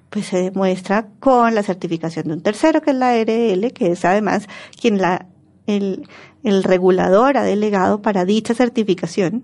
Pues 0.10 0.28
se 0.28 0.38
demuestra 0.38 1.08
con 1.20 1.54
la 1.54 1.64
certificación 1.64 2.28
de 2.28 2.34
un 2.34 2.42
tercero, 2.42 2.82
que 2.82 2.92
es 2.92 2.98
la 2.98 3.14
RL, 3.14 3.72
que 3.74 3.92
es 3.92 4.06
además 4.06 4.48
quien 4.80 4.98
la, 5.00 5.28
el, 5.68 6.08
el 6.44 6.64
regulador 6.64 7.38
ha 7.38 7.44
delegado 7.44 8.02
para 8.02 8.26
dicha 8.26 8.54
certificación. 8.54 9.44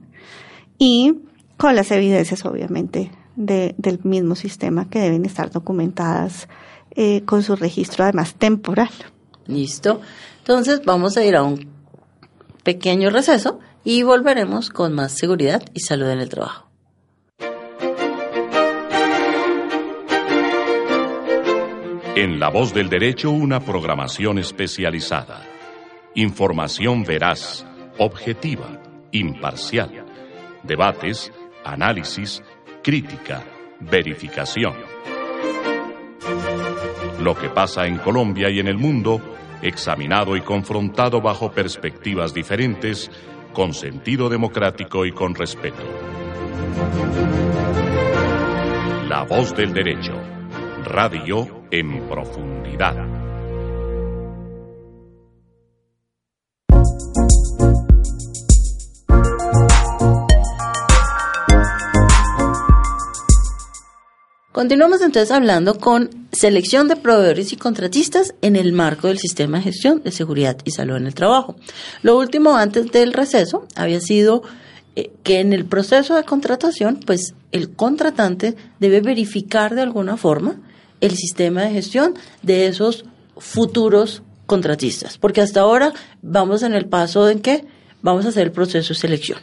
Y 0.77 1.19
con 1.57 1.75
las 1.75 1.91
evidencias 1.91 2.45
obviamente 2.45 3.11
del 3.35 3.99
mismo 4.03 4.35
sistema 4.35 4.89
que 4.89 4.99
deben 4.99 5.25
estar 5.25 5.51
documentadas 5.51 6.47
eh, 6.91 7.23
con 7.25 7.43
su 7.43 7.55
registro 7.55 8.03
además 8.05 8.35
temporal. 8.35 8.89
Listo. 9.47 10.01
Entonces 10.39 10.81
vamos 10.85 11.17
a 11.17 11.25
ir 11.25 11.35
a 11.35 11.43
un 11.43 11.69
pequeño 12.63 13.09
receso 13.09 13.59
y 13.83 14.03
volveremos 14.03 14.69
con 14.69 14.93
más 14.93 15.11
seguridad 15.11 15.61
y 15.73 15.81
salud 15.81 16.07
en 16.09 16.19
el 16.19 16.29
trabajo. 16.29 16.64
En 22.17 22.39
La 22.39 22.47
Voz 22.47 22.73
del 22.73 22.87
Derecho, 22.87 23.29
una 23.29 23.59
programación 23.59 24.39
especializada. 24.39 25.45
Información 26.13 27.03
veraz, 27.03 27.67
objetiva, 27.97 28.81
imparcial. 29.11 30.05
Debates 30.63 31.33
análisis, 31.65 32.41
crítica, 32.81 33.43
verificación. 33.81 34.75
Lo 37.19 37.35
que 37.35 37.49
pasa 37.49 37.85
en 37.85 37.97
Colombia 37.97 38.49
y 38.49 38.61
en 38.61 38.69
el 38.69 38.77
mundo, 38.77 39.19
examinado 39.61 40.37
y 40.37 40.41
confrontado 40.41 41.19
bajo 41.19 41.51
perspectivas 41.51 42.33
diferentes, 42.33 43.11
con 43.51 43.73
sentido 43.73 44.29
democrático 44.29 45.05
y 45.05 45.11
con 45.11 45.35
respeto. 45.35 45.83
La 49.09 49.23
voz 49.23 49.53
del 49.53 49.73
derecho. 49.73 50.13
Radio 50.85 51.64
en 51.79 52.07
profundidad. 52.07 52.95
Continuamos 64.53 65.01
entonces 65.01 65.31
hablando 65.31 65.77
con 65.77 66.09
selección 66.31 66.87
de 66.87 66.95
proveedores 66.95 67.51
y 67.51 67.57
contratistas 67.57 68.33
en 68.41 68.55
el 68.55 68.71
marco 68.71 69.09
del 69.09 69.17
sistema 69.19 69.57
de 69.57 69.65
gestión 69.65 70.01
de 70.01 70.11
seguridad 70.11 70.57
y 70.63 70.71
salud 70.71 70.95
en 70.95 71.07
el 71.07 71.13
trabajo. 71.13 71.57
Lo 72.03 72.17
último 72.17 72.55
antes 72.55 72.89
del 72.93 73.11
receso 73.11 73.67
había 73.75 73.99
sido 73.99 74.43
eh, 74.95 75.11
que 75.23 75.41
en 75.41 75.51
el 75.51 75.65
proceso 75.65 76.15
de 76.15 76.23
contratación, 76.23 77.01
pues 77.05 77.33
el 77.51 77.75
contratante 77.75 78.55
debe 78.79 79.01
verificar 79.01 79.75
de 79.75 79.81
alguna 79.81 80.15
forma 80.15 80.61
el 81.01 81.15
sistema 81.15 81.63
de 81.63 81.71
gestión 81.71 82.13
de 82.41 82.67
esos 82.67 83.05
futuros 83.37 84.23
contratistas, 84.45 85.17
porque 85.17 85.41
hasta 85.41 85.61
ahora 85.61 85.93
vamos 86.21 86.63
en 86.63 86.73
el 86.73 86.85
paso 86.85 87.29
en 87.29 87.39
que 87.39 87.65
vamos 88.01 88.25
a 88.25 88.29
hacer 88.29 88.43
el 88.43 88.51
proceso 88.51 88.93
de 88.93 88.99
selección. 88.99 89.39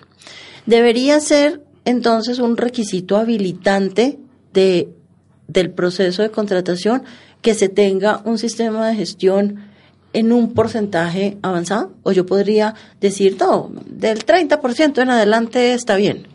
Debería 0.66 1.20
ser 1.20 1.62
entonces 1.84 2.38
un 2.38 2.56
requisito 2.56 3.16
habilitante 3.16 4.18
de, 4.52 4.88
del 5.48 5.70
proceso 5.70 6.22
de 6.22 6.30
contratación 6.30 7.02
que 7.40 7.54
se 7.54 7.68
tenga 7.68 8.22
un 8.24 8.38
sistema 8.38 8.88
de 8.88 8.94
gestión 8.94 9.72
en 10.12 10.32
un 10.32 10.52
porcentaje 10.54 11.38
avanzado? 11.42 11.92
O 12.02 12.12
yo 12.12 12.26
podría 12.26 12.74
decir, 13.00 13.36
no, 13.38 13.70
del 13.86 14.24
30% 14.24 15.02
en 15.02 15.10
adelante 15.10 15.74
está 15.74 15.96
bien. 15.96 16.26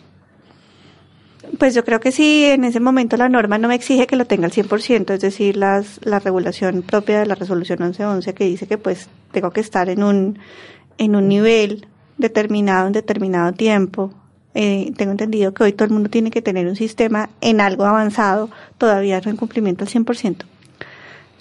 Pues 1.57 1.73
yo 1.73 1.83
creo 1.83 1.99
que 1.99 2.11
sí, 2.11 2.45
en 2.45 2.63
ese 2.65 2.79
momento 2.79 3.17
la 3.17 3.29
norma 3.29 3.57
no 3.57 3.67
me 3.67 3.75
exige 3.75 4.05
que 4.05 4.15
lo 4.15 4.25
tenga 4.25 4.45
al 4.45 4.51
100%, 4.51 5.11
es 5.11 5.21
decir, 5.21 5.57
las, 5.57 5.99
la 6.03 6.19
regulación 6.19 6.83
propia 6.83 7.19
de 7.19 7.25
la 7.25 7.33
resolución 7.33 7.79
1111 7.79 8.33
que 8.35 8.43
dice 8.45 8.67
que 8.67 8.77
pues 8.77 9.09
tengo 9.31 9.49
que 9.51 9.61
estar 9.61 9.89
en 9.89 10.03
un, 10.03 10.39
en 10.99 11.15
un 11.15 11.27
nivel 11.27 11.87
determinado 12.17 12.87
en 12.87 12.93
determinado 12.93 13.53
tiempo. 13.53 14.13
Eh, 14.53 14.91
tengo 14.97 15.11
entendido 15.11 15.53
que 15.53 15.63
hoy 15.63 15.73
todo 15.73 15.85
el 15.85 15.91
mundo 15.91 16.09
tiene 16.09 16.31
que 16.31 16.41
tener 16.41 16.67
un 16.67 16.75
sistema 16.75 17.29
en 17.41 17.59
algo 17.61 17.85
avanzado, 17.85 18.49
todavía 18.77 19.19
no 19.21 19.31
en 19.31 19.37
cumplimiento 19.37 19.83
al 19.83 19.89
100%. 19.89 20.45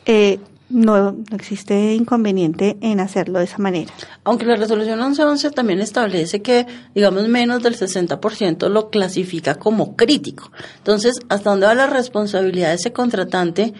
Eh, 0.06 0.38
no, 0.68 1.12
no 1.12 1.36
existe 1.36 1.94
inconveniente 1.94 2.76
en 2.80 3.00
hacerlo 3.00 3.38
de 3.38 3.44
esa 3.44 3.58
manera. 3.58 3.92
Aunque 4.24 4.46
la 4.46 4.56
resolución 4.56 4.98
1111 4.98 5.50
también 5.50 5.80
establece 5.80 6.42
que, 6.42 6.66
digamos, 6.94 7.28
menos 7.28 7.62
del 7.62 7.76
60% 7.76 8.68
lo 8.68 8.90
clasifica 8.90 9.56
como 9.56 9.96
crítico. 9.96 10.50
Entonces, 10.78 11.20
¿hasta 11.28 11.50
dónde 11.50 11.66
va 11.66 11.74
la 11.74 11.86
responsabilidad 11.86 12.68
de 12.68 12.74
ese 12.74 12.92
contratante 12.92 13.74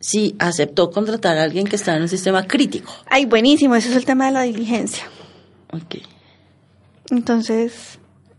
si 0.00 0.36
aceptó 0.38 0.90
contratar 0.90 1.38
a 1.38 1.42
alguien 1.42 1.66
que 1.66 1.76
está 1.76 1.96
en 1.96 2.02
un 2.02 2.08
sistema 2.08 2.46
crítico? 2.46 2.92
Ay, 3.06 3.26
buenísimo, 3.26 3.74
ese 3.74 3.90
es 3.90 3.96
el 3.96 4.04
tema 4.04 4.26
de 4.26 4.32
la 4.32 4.42
diligencia. 4.42 5.04
Ok. 5.72 5.96
Entonces, 7.10 7.98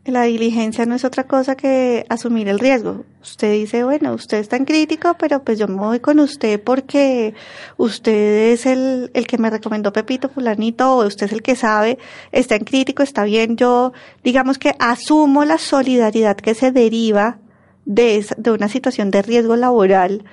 la 0.09 0.23
diligencia 0.23 0.85
no 0.85 0.95
es 0.95 1.05
otra 1.05 1.25
cosa 1.25 1.55
que 1.55 2.05
asumir 2.09 2.47
el 2.47 2.59
riesgo. 2.59 3.05
Usted 3.21 3.53
dice, 3.53 3.83
bueno, 3.83 4.13
usted 4.13 4.37
es 4.37 4.49
tan 4.49 4.65
crítico, 4.65 5.15
pero 5.19 5.43
pues 5.43 5.59
yo 5.59 5.67
me 5.67 5.77
voy 5.77 5.99
con 5.99 6.19
usted 6.19 6.61
porque 6.61 7.33
usted 7.77 8.53
es 8.53 8.65
el, 8.65 9.11
el 9.13 9.27
que 9.27 9.37
me 9.37 9.49
recomendó 9.49 9.93
Pepito 9.93 10.29
Fulanito 10.29 10.97
o 10.97 11.05
usted 11.05 11.27
es 11.27 11.33
el 11.33 11.41
que 11.41 11.55
sabe, 11.55 11.97
está 12.31 12.55
en 12.55 12.63
crítico, 12.63 13.03
está 13.03 13.23
bien. 13.23 13.57
Yo, 13.57 13.93
digamos 14.23 14.57
que 14.57 14.75
asumo 14.79 15.45
la 15.45 15.57
solidaridad 15.57 16.37
que 16.37 16.53
se 16.53 16.71
deriva 16.71 17.39
de, 17.85 18.25
de 18.37 18.51
una 18.51 18.69
situación 18.69 19.11
de 19.11 19.21
riesgo 19.21 19.55
laboral, 19.55 20.23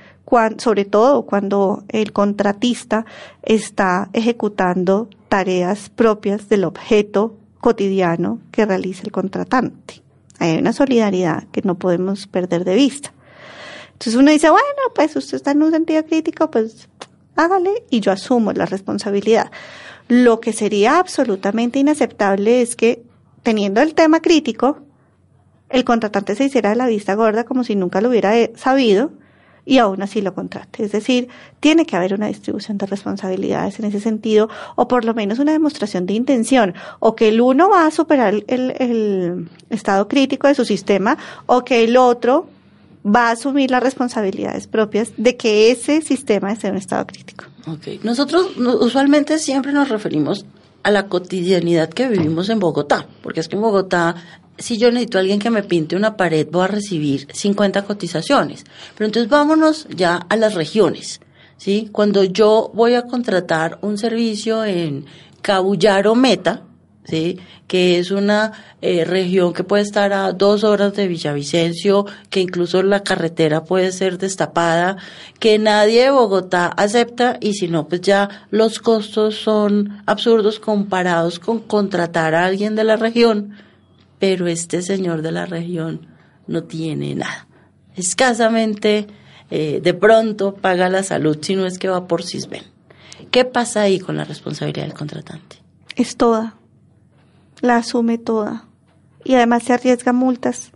sobre 0.59 0.85
todo 0.85 1.23
cuando 1.23 1.85
el 1.89 2.12
contratista 2.12 3.07
está 3.43 4.11
ejecutando 4.12 5.09
tareas 5.29 5.89
propias 5.91 6.49
del 6.49 6.65
objeto 6.65 7.37
cotidiano 7.66 8.38
que 8.52 8.64
realiza 8.64 9.02
el 9.02 9.11
contratante. 9.11 10.00
Hay 10.38 10.57
una 10.57 10.72
solidaridad 10.72 11.48
que 11.50 11.62
no 11.62 11.74
podemos 11.74 12.29
perder 12.29 12.62
de 12.62 12.76
vista. 12.76 13.12
Entonces 13.88 14.14
uno 14.14 14.31
dice, 14.31 14.50
bueno, 14.50 14.83
pues 14.94 15.16
usted 15.16 15.35
está 15.35 15.50
en 15.50 15.64
un 15.64 15.72
sentido 15.72 16.05
crítico, 16.05 16.48
pues 16.48 16.88
hágale 17.35 17.83
y 17.90 17.98
yo 17.98 18.12
asumo 18.12 18.52
la 18.52 18.66
responsabilidad. 18.66 19.50
Lo 20.07 20.38
que 20.38 20.52
sería 20.52 21.00
absolutamente 21.00 21.81
inaceptable 21.81 22.62
es 22.62 22.76
que 22.76 23.02
teniendo 23.42 23.81
el 23.81 23.94
tema 23.94 24.20
crítico, 24.22 24.79
el 25.68 25.83
contratante 25.83 26.37
se 26.37 26.44
hiciera 26.44 26.70
de 26.70 26.76
la 26.76 26.87
vista 26.87 27.14
gorda 27.14 27.42
como 27.42 27.64
si 27.64 27.74
nunca 27.74 28.00
lo 28.00 28.11
hubiera 28.11 28.38
eh, 28.38 28.52
sabido 28.55 29.11
y 29.66 29.79
aún 29.79 30.00
así 30.00 30.22
lo 30.22 30.33
contrate. 30.33 30.85
Es 30.85 30.92
decir, 30.92 31.29
tiene 31.61 31.85
que 31.85 31.96
haber 31.96 32.14
una 32.14 32.29
distribución 32.29 32.79
de 32.79 32.87
responsabilidades 32.87 33.79
en 33.81 33.87
ese 33.87 34.00
sentido, 34.00 34.48
o 34.76 34.88
por 34.88 35.05
lo 35.05 35.12
menos 35.12 35.40
una 35.40 35.52
demostración 35.52 36.07
de 36.07 36.14
intención, 36.14 36.74
o 37.00 37.16
que 37.16 37.29
el 37.29 37.40
uno 37.40 37.68
va 37.68 37.87
a 37.87 37.90
superar 37.90 38.33
el, 38.46 38.70
el 38.79 39.48
estado 39.68 40.09
crítico 40.09 40.46
de 40.46 40.55
su 40.55 40.64
sistema, 40.64 41.18
o 41.46 41.64
que 41.64 41.85
el 41.85 41.96
otro 41.96 42.46
va 43.05 43.29
a 43.29 43.33
asumir 43.33 43.70
las 43.70 43.83
responsabilidades 43.83 44.66
propias 44.68 45.12
de 45.16 45.37
que 45.37 45.70
ese 45.70 46.00
sistema 46.00 46.52
esté 46.52 46.68
en 46.68 46.74
un 46.74 46.79
estado 46.79 47.07
crítico. 47.07 47.44
Okay. 47.66 48.00
Nosotros 48.05 48.57
usualmente 48.57 49.38
siempre 49.38 49.72
nos 49.72 49.88
referimos 49.88 50.46
a 50.85 50.92
la 50.92 51.09
cotidianidad 51.09 51.88
que 51.88 52.09
vivimos 52.09 52.48
en 52.48 52.61
Bogotá, 52.61 53.07
porque 53.22 53.40
es 53.40 53.48
que 53.48 53.57
en 53.57 53.62
Bogotá 53.62 54.14
si 54.59 54.79
yo 54.79 54.90
necesito 54.90 55.19
a 55.19 55.21
alguien 55.21 55.38
que 55.38 55.51
me 55.51 55.62
pinte 55.62 55.97
una 55.97 56.16
pared, 56.16 56.47
voy 56.51 56.64
a 56.64 56.69
recibir 56.69 57.29
50 57.33 57.85
cotizaciones. 57.85 58.64
Pero 58.95 59.07
entonces 59.07 59.31
vámonos 59.31 59.87
ya 59.95 60.16
a 60.16 60.37
las 60.37 60.55
regiones. 60.55 61.21
¿sí? 61.57 61.88
Cuando 61.92 62.25
yo 62.25 62.71
voy 62.75 62.95
a 62.95 63.03
contratar 63.03 63.79
un 63.83 63.99
servicio 63.99 64.64
en 64.64 65.07
Cabullaro 65.42 66.14
Meta, 66.14 66.62
¿sí? 67.05 67.38
que 67.66 67.99
es 67.99 68.11
una 68.11 68.53
eh, 68.81 69.05
región 69.05 69.53
que 69.53 69.64
puede 69.64 69.83
estar 69.83 70.12
a 70.12 70.33
dos 70.33 70.64
horas 70.64 70.95
de 70.95 71.09
Villavicencio, 71.09 72.07
que 72.31 72.40
incluso 72.40 72.83
la 72.83 73.03
carretera 73.03 73.64
puede 73.64 73.92
ser 73.92 74.19
destapada, 74.19 74.97
que 75.38 75.59
nadie 75.59 76.05
de 76.05 76.11
Bogotá 76.11 76.66
acepta 76.66 77.38
y 77.40 77.55
si 77.55 77.69
no, 77.69 77.88
pues 77.88 78.01
ya 78.01 78.47
los 78.51 78.79
costos 78.79 79.37
son 79.37 80.03
absurdos 80.07 80.61
comparados 80.61 81.38
con 81.38 81.61
contratar 81.61 82.35
a 82.35 82.47
alguien 82.47 82.75
de 82.75 82.85
la 82.85 82.97
región 82.97 83.55
pero 84.18 84.46
este 84.46 84.83
señor 84.83 85.22
de 85.22 85.33
la 85.33 85.46
región 85.46 86.07
no 86.46 86.64
tiene 86.64 87.14
nada. 87.14 87.46
Escasamente, 87.94 89.07
eh, 89.50 89.81
de 89.83 89.94
pronto, 89.94 90.55
paga 90.55 90.88
la 90.88 91.02
salud, 91.02 91.38
si 91.40 91.57
no 91.57 91.66
es 91.66 91.79
que 91.79 91.88
va 91.88 92.07
por 92.07 92.22
CISBEN. 92.22 92.62
¿Qué 93.31 93.44
pasa 93.44 93.83
ahí 93.83 93.98
con 93.98 94.16
la 94.16 94.24
responsabilidad 94.24 94.85
del 94.85 94.94
contratante? 94.94 95.57
Es 95.96 96.16
toda. 96.16 96.57
La 97.61 97.76
asume 97.76 98.18
toda. 98.18 98.66
Y 99.24 99.35
además 99.35 99.62
se 99.64 99.72
arriesga 99.72 100.12
multas 100.12 100.70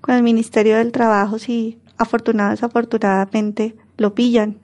con 0.00 0.14
el 0.14 0.22
Ministerio 0.22 0.76
del 0.76 0.92
Trabajo 0.92 1.38
si 1.38 1.78
afortunadamente 1.98 2.56
desafortunadamente 2.56 3.76
lo 3.96 4.14
pillan 4.14 4.58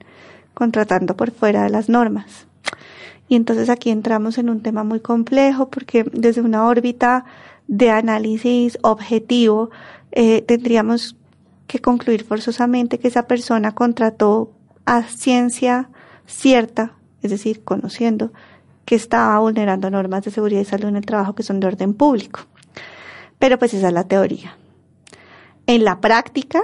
contratando 0.53 1.15
por 1.15 1.31
fuera 1.31 1.63
de 1.63 1.69
las 1.69 1.87
normas. 1.87 2.47
Y 3.29 3.35
entonces 3.35 3.69
aquí 3.69 3.91
entramos 3.91 4.37
en 4.37 4.49
un 4.49 4.61
tema 4.61 4.83
muy 4.83 4.99
complejo 4.99 5.69
porque 5.69 6.03
desde 6.11 6.41
una 6.41 6.65
órbita 6.65 7.25
de 7.69 7.91
análisis 7.91 8.79
objetivo, 8.81 9.69
eh, 10.11 10.41
tendríamos 10.41 11.15
que 11.67 11.79
concluir 11.79 12.23
forzosamente 12.23 12.97
que 12.97 13.07
esa 13.07 13.27
persona 13.27 13.75
contrató 13.75 14.51
a 14.85 15.03
ciencia 15.03 15.89
cierta, 16.25 16.95
es 17.21 17.29
decir, 17.29 17.63
conociendo 17.63 18.33
que 18.85 18.95
estaba 18.95 19.37
vulnerando 19.37 19.91
normas 19.91 20.23
de 20.23 20.31
seguridad 20.31 20.61
y 20.61 20.65
salud 20.65 20.89
en 20.89 20.95
el 20.95 21.05
trabajo 21.05 21.35
que 21.35 21.43
son 21.43 21.59
de 21.59 21.67
orden 21.67 21.93
público. 21.93 22.39
Pero 23.37 23.59
pues 23.59 23.75
esa 23.75 23.89
es 23.89 23.93
la 23.93 24.05
teoría. 24.05 24.57
En 25.67 25.83
la 25.83 26.01
práctica, 26.01 26.63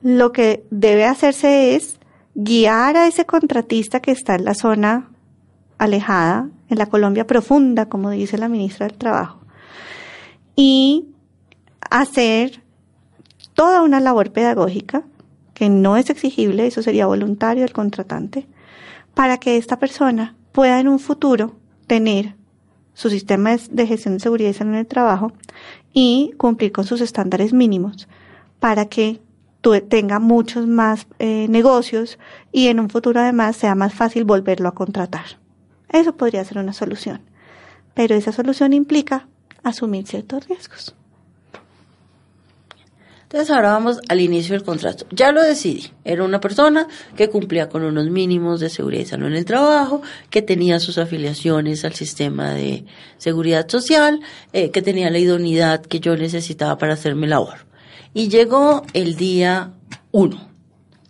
lo 0.00 0.30
que 0.30 0.64
debe 0.70 1.06
hacerse 1.06 1.74
es 1.74 1.98
guiar 2.36 2.96
a 2.96 3.08
ese 3.08 3.26
contratista 3.26 3.98
que 3.98 4.12
está 4.12 4.36
en 4.36 4.44
la 4.44 4.54
zona 4.54 5.10
alejada, 5.78 6.50
en 6.68 6.78
la 6.78 6.86
Colombia 6.86 7.26
profunda, 7.26 7.88
como 7.88 8.10
dice 8.10 8.38
la 8.38 8.48
ministra 8.48 8.86
del 8.86 8.96
Trabajo, 8.96 9.43
y 10.56 11.08
hacer 11.90 12.62
toda 13.54 13.82
una 13.82 14.00
labor 14.00 14.32
pedagógica 14.32 15.04
que 15.54 15.68
no 15.68 15.96
es 15.96 16.10
exigible, 16.10 16.66
eso 16.66 16.82
sería 16.82 17.06
voluntario 17.06 17.62
del 17.62 17.72
contratante, 17.72 18.46
para 19.14 19.38
que 19.38 19.56
esta 19.56 19.78
persona 19.78 20.34
pueda 20.52 20.80
en 20.80 20.88
un 20.88 20.98
futuro 20.98 21.54
tener 21.86 22.34
su 22.94 23.10
sistema 23.10 23.56
de 23.70 23.86
gestión 23.86 24.14
de 24.14 24.20
seguridad 24.20 24.50
y 24.50 24.54
salud 24.54 24.72
en 24.72 24.78
el 24.78 24.86
trabajo 24.86 25.32
y 25.92 26.32
cumplir 26.36 26.72
con 26.72 26.84
sus 26.84 27.00
estándares 27.00 27.52
mínimos 27.52 28.08
para 28.60 28.86
que 28.86 29.20
tenga 29.88 30.18
muchos 30.18 30.66
más 30.66 31.06
eh, 31.18 31.46
negocios 31.48 32.18
y 32.52 32.68
en 32.68 32.80
un 32.80 32.90
futuro 32.90 33.20
además 33.20 33.56
sea 33.56 33.74
más 33.74 33.94
fácil 33.94 34.24
volverlo 34.24 34.68
a 34.68 34.74
contratar. 34.74 35.24
Eso 35.88 36.16
podría 36.16 36.44
ser 36.44 36.58
una 36.58 36.72
solución. 36.72 37.22
Pero 37.94 38.14
esa 38.14 38.32
solución 38.32 38.72
implica 38.72 39.28
asumir 39.64 40.06
ciertos 40.06 40.46
riesgos. 40.46 40.94
Entonces 43.34 43.52
ahora 43.52 43.72
vamos 43.72 44.00
al 44.08 44.20
inicio 44.20 44.54
del 44.54 44.62
contrato. 44.62 45.06
Ya 45.10 45.32
lo 45.32 45.42
decidí. 45.42 45.90
Era 46.04 46.22
una 46.22 46.38
persona 46.38 46.86
que 47.16 47.30
cumplía 47.30 47.68
con 47.68 47.82
unos 47.82 48.08
mínimos 48.08 48.60
de 48.60 48.70
seguridad 48.70 49.02
y 49.02 49.06
salud 49.06 49.26
en 49.26 49.34
el 49.34 49.44
trabajo, 49.44 50.02
que 50.30 50.40
tenía 50.40 50.78
sus 50.78 50.98
afiliaciones 50.98 51.84
al 51.84 51.94
sistema 51.94 52.54
de 52.54 52.84
seguridad 53.16 53.68
social, 53.68 54.20
eh, 54.52 54.70
que 54.70 54.82
tenía 54.82 55.10
la 55.10 55.18
idoneidad 55.18 55.82
que 55.82 55.98
yo 55.98 56.16
necesitaba 56.16 56.78
para 56.78 56.94
hacer 56.94 57.16
mi 57.16 57.26
labor. 57.26 57.66
Y 58.12 58.28
llegó 58.28 58.84
el 58.92 59.16
día 59.16 59.72
uno. 60.12 60.48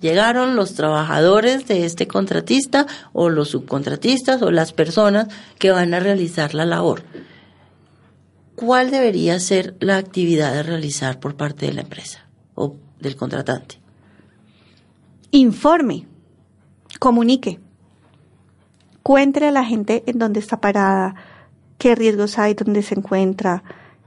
Llegaron 0.01 0.57
los 0.57 0.72
trabajadores 0.72 1.68
de 1.68 1.85
este 1.85 2.07
contratista 2.07 2.87
o 3.12 3.28
los 3.28 3.51
subcontratistas 3.51 4.41
o 4.41 4.51
las 4.51 4.72
personas 4.72 5.28
que 5.59 5.72
van 5.72 5.93
a 5.93 6.01
realizar 6.01 6.55
la 6.55 6.64
labor 6.64 7.03
¿cuál 8.55 8.90
debería 8.90 9.38
ser 9.40 9.76
la 9.80 9.96
actividad 9.96 10.59
a 10.59 10.62
realizar 10.62 11.20
por 11.20 11.36
parte 11.36 11.66
de 11.66 11.72
la 11.72 11.82
empresa 11.82 12.26
o 12.55 12.76
del 13.00 13.16
contratante? 13.16 13.78
Informe, 15.30 16.07
comunique, 17.00 17.59
cuéntele 19.02 19.48
a 19.48 19.52
la 19.52 19.64
gente 19.64 20.05
en 20.07 20.18
dónde 20.18 20.40
está 20.40 20.61
parada, 20.61 21.14
qué 21.78 21.94
riesgos 21.94 22.38
hay, 22.38 22.55
dónde 22.55 22.82
se 22.82 22.94
encuentra, 22.94 23.62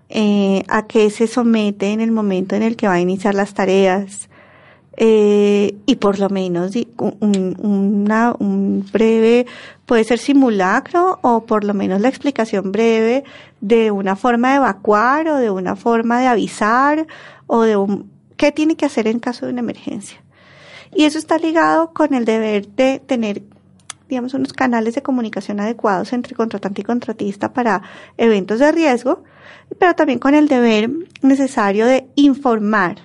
eh, 0.09 0.63
a 0.69 0.87
qué 0.87 1.09
se 1.09 1.27
somete 1.27 1.91
en 1.91 1.99
el 1.99 2.11
momento 2.11 2.55
en 2.55 2.63
el 2.63 2.77
que 2.77 2.87
va 2.87 2.93
a 2.93 3.01
iniciar 3.01 3.35
las 3.35 3.53
tareas, 3.53 4.29
eh, 4.99 5.75
y 5.85 5.95
por 5.97 6.17
lo 6.17 6.29
menos 6.29 6.71
un 6.97 8.85
breve, 8.91 9.45
puede 9.88 10.03
ser 10.03 10.19
simulacro 10.19 11.17
o 11.23 11.45
por 11.45 11.63
lo 11.63 11.73
menos 11.73 12.01
la 12.01 12.09
explicación 12.09 12.73
breve 12.73 13.23
de 13.61 13.89
una 13.89 14.17
forma 14.17 14.51
de 14.51 14.57
evacuar 14.57 15.29
o 15.29 15.38
de 15.38 15.49
una 15.49 15.77
forma 15.77 16.19
de 16.19 16.27
avisar 16.27 17.07
o 17.47 17.61
de 17.61 17.77
un, 17.77 18.11
qué 18.35 18.51
tiene 18.51 18.75
que 18.75 18.85
hacer 18.85 19.07
en 19.07 19.19
caso 19.19 19.45
de 19.45 19.53
una 19.53 19.61
emergencia. 19.61 20.21
Y 20.93 21.05
eso 21.05 21.17
está 21.17 21.38
ligado 21.38 21.93
con 21.93 22.13
el 22.13 22.25
deber 22.25 22.67
de 22.67 22.99
tener 22.99 23.41
digamos, 24.09 24.33
unos 24.33 24.51
canales 24.51 24.93
de 24.93 25.01
comunicación 25.01 25.61
adecuados 25.61 26.11
entre 26.11 26.35
contratante 26.35 26.81
y 26.81 26.83
contratista 26.83 27.53
para 27.53 27.81
eventos 28.17 28.59
de 28.59 28.71
riesgo, 28.73 29.23
pero 29.79 29.95
también 29.95 30.19
con 30.19 30.35
el 30.35 30.49
deber 30.49 30.89
necesario 31.21 31.85
de 31.85 32.07
informar 32.15 32.97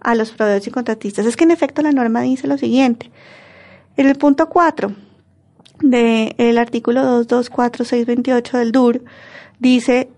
a 0.00 0.14
los 0.14 0.30
proveedores 0.30 0.66
y 0.66 0.70
contratistas. 0.70 1.26
Es 1.26 1.36
que 1.36 1.44
en 1.44 1.50
efecto 1.50 1.82
la 1.82 1.92
norma 1.92 2.22
dice 2.22 2.46
lo 2.46 2.56
siguiente. 2.56 3.10
En 3.98 4.06
el 4.06 4.16
punto 4.16 4.48
4 4.48 5.09
del 5.80 6.58
artículo 6.58 7.02
224628 7.02 8.58
del 8.58 8.72
DUR 8.72 9.04
dice 9.58 10.10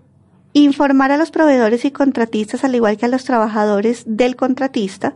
informar 0.53 1.11
a 1.11 1.17
los 1.17 1.31
proveedores 1.31 1.85
y 1.85 1.91
contratistas 1.91 2.63
al 2.63 2.75
igual 2.75 2.97
que 2.97 3.05
a 3.05 3.09
los 3.09 3.23
trabajadores 3.23 4.03
del 4.05 4.35
contratista 4.35 5.15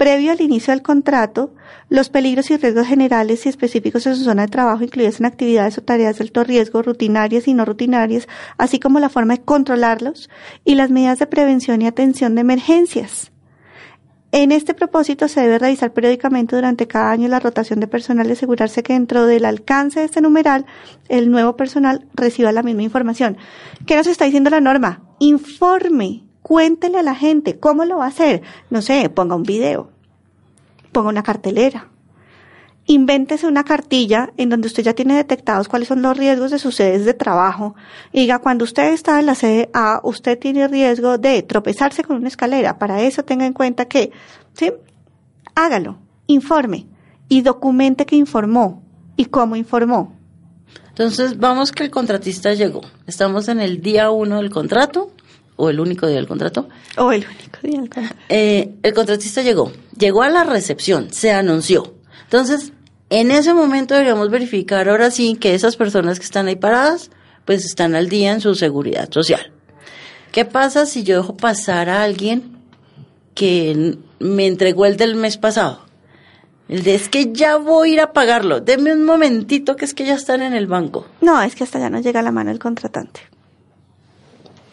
previo 0.00 0.32
al 0.32 0.40
inicio 0.40 0.72
del 0.72 0.80
contrato, 0.80 1.52
los 1.90 2.08
peligros 2.08 2.50
y 2.50 2.56
riesgos 2.56 2.86
generales 2.86 3.44
y 3.44 3.50
específicos 3.50 4.06
en 4.06 4.16
su 4.16 4.24
zona 4.24 4.46
de 4.46 4.48
trabajo, 4.48 4.82
incluidas 4.82 5.20
en 5.20 5.26
actividades 5.26 5.76
o 5.76 5.82
tareas 5.82 6.16
de 6.16 6.24
alto 6.24 6.42
riesgo, 6.42 6.80
rutinarias 6.80 7.46
y 7.46 7.52
no 7.52 7.66
rutinarias, 7.66 8.26
así 8.56 8.80
como 8.80 8.98
la 8.98 9.10
forma 9.10 9.34
de 9.34 9.42
controlarlos 9.42 10.30
y 10.64 10.76
las 10.76 10.88
medidas 10.88 11.18
de 11.18 11.26
prevención 11.26 11.82
y 11.82 11.86
atención 11.86 12.34
de 12.34 12.40
emergencias. 12.40 13.29
En 14.32 14.52
este 14.52 14.74
propósito 14.74 15.26
se 15.26 15.40
debe 15.40 15.58
realizar 15.58 15.92
periódicamente 15.92 16.54
durante 16.54 16.86
cada 16.86 17.10
año 17.10 17.28
la 17.28 17.40
rotación 17.40 17.80
de 17.80 17.88
personal 17.88 18.28
y 18.28 18.32
asegurarse 18.32 18.82
que 18.82 18.92
dentro 18.92 19.26
del 19.26 19.44
alcance 19.44 20.00
de 20.00 20.06
este 20.06 20.20
numeral 20.20 20.66
el 21.08 21.30
nuevo 21.30 21.56
personal 21.56 22.06
reciba 22.14 22.52
la 22.52 22.62
misma 22.62 22.82
información. 22.82 23.36
¿Qué 23.86 23.96
nos 23.96 24.06
está 24.06 24.24
diciendo 24.26 24.50
la 24.50 24.60
norma? 24.60 25.02
Informe 25.18 26.22
Cuéntele 26.42 26.98
a 26.98 27.02
la 27.02 27.14
gente 27.14 27.60
cómo 27.60 27.84
lo 27.84 27.98
va 27.98 28.06
a 28.06 28.08
hacer. 28.08 28.42
No 28.70 28.82
sé, 28.82 29.08
ponga 29.10 29.36
un 29.36 29.42
video, 29.42 29.90
ponga 30.92 31.10
una 31.10 31.22
cartelera. 31.22 31.88
Invéntese 32.90 33.46
una 33.46 33.62
cartilla 33.62 34.32
en 34.36 34.48
donde 34.48 34.66
usted 34.66 34.82
ya 34.82 34.94
tiene 34.94 35.14
detectados 35.14 35.68
cuáles 35.68 35.86
son 35.86 36.02
los 36.02 36.16
riesgos 36.16 36.50
de 36.50 36.58
sus 36.58 36.74
sedes 36.74 37.04
de 37.04 37.14
trabajo. 37.14 37.76
Y 38.10 38.22
diga, 38.22 38.40
cuando 38.40 38.64
usted 38.64 38.92
está 38.92 39.20
en 39.20 39.26
la 39.26 39.36
sede 39.36 39.70
A, 39.72 40.00
usted 40.02 40.36
tiene 40.36 40.66
riesgo 40.66 41.16
de 41.16 41.40
tropezarse 41.44 42.02
con 42.02 42.16
una 42.16 42.26
escalera. 42.26 42.80
Para 42.80 43.00
eso 43.02 43.22
tenga 43.22 43.46
en 43.46 43.52
cuenta 43.52 43.84
que, 43.84 44.10
¿sí? 44.54 44.72
Hágalo, 45.54 45.98
informe 46.26 46.88
y 47.28 47.42
documente 47.42 48.06
que 48.06 48.16
informó 48.16 48.82
y 49.16 49.26
cómo 49.26 49.54
informó. 49.54 50.18
Entonces, 50.88 51.38
vamos 51.38 51.70
que 51.70 51.84
el 51.84 51.92
contratista 51.92 52.54
llegó. 52.54 52.80
Estamos 53.06 53.46
en 53.46 53.60
el 53.60 53.80
día 53.82 54.10
uno 54.10 54.38
del 54.38 54.50
contrato 54.50 55.12
o 55.54 55.70
el 55.70 55.78
único 55.78 56.08
día 56.08 56.16
del 56.16 56.26
contrato. 56.26 56.68
O 56.96 57.12
el 57.12 57.24
único 57.24 57.60
día 57.62 57.80
del 57.82 57.88
contrato. 57.88 58.16
Eh, 58.30 58.74
el 58.82 58.94
contratista 58.94 59.42
llegó, 59.42 59.70
llegó 59.96 60.24
a 60.24 60.28
la 60.28 60.42
recepción, 60.42 61.12
se 61.12 61.30
anunció. 61.30 61.94
Entonces, 62.24 62.72
en 63.10 63.32
ese 63.32 63.52
momento 63.54 63.94
deberíamos 63.94 64.30
verificar 64.30 64.88
ahora 64.88 65.10
sí 65.10 65.34
que 65.34 65.54
esas 65.54 65.76
personas 65.76 66.18
que 66.18 66.24
están 66.24 66.46
ahí 66.46 66.56
paradas, 66.56 67.10
pues 67.44 67.64
están 67.64 67.94
al 67.96 68.08
día 68.08 68.32
en 68.32 68.40
su 68.40 68.54
seguridad 68.54 69.10
social. 69.10 69.52
¿Qué 70.30 70.44
pasa 70.44 70.86
si 70.86 71.02
yo 71.02 71.16
dejo 71.16 71.36
pasar 71.36 71.88
a 71.88 72.04
alguien 72.04 72.56
que 73.34 73.98
me 74.20 74.46
entregó 74.46 74.86
el 74.86 74.96
del 74.96 75.16
mes 75.16 75.38
pasado? 75.38 75.84
El 76.68 76.84
de 76.84 76.94
es 76.94 77.08
que 77.08 77.32
ya 77.32 77.56
voy 77.56 77.90
a 77.90 77.92
ir 77.94 78.00
a 78.00 78.12
pagarlo. 78.12 78.60
Deme 78.60 78.92
un 78.92 79.04
momentito 79.04 79.74
que 79.74 79.84
es 79.84 79.92
que 79.92 80.04
ya 80.04 80.14
están 80.14 80.40
en 80.40 80.54
el 80.54 80.68
banco. 80.68 81.04
No, 81.20 81.42
es 81.42 81.56
que 81.56 81.64
hasta 81.64 81.80
ya 81.80 81.90
no 81.90 82.00
llega 82.00 82.20
a 82.20 82.22
la 82.22 82.30
mano 82.30 82.52
el 82.52 82.60
contratante. 82.60 83.22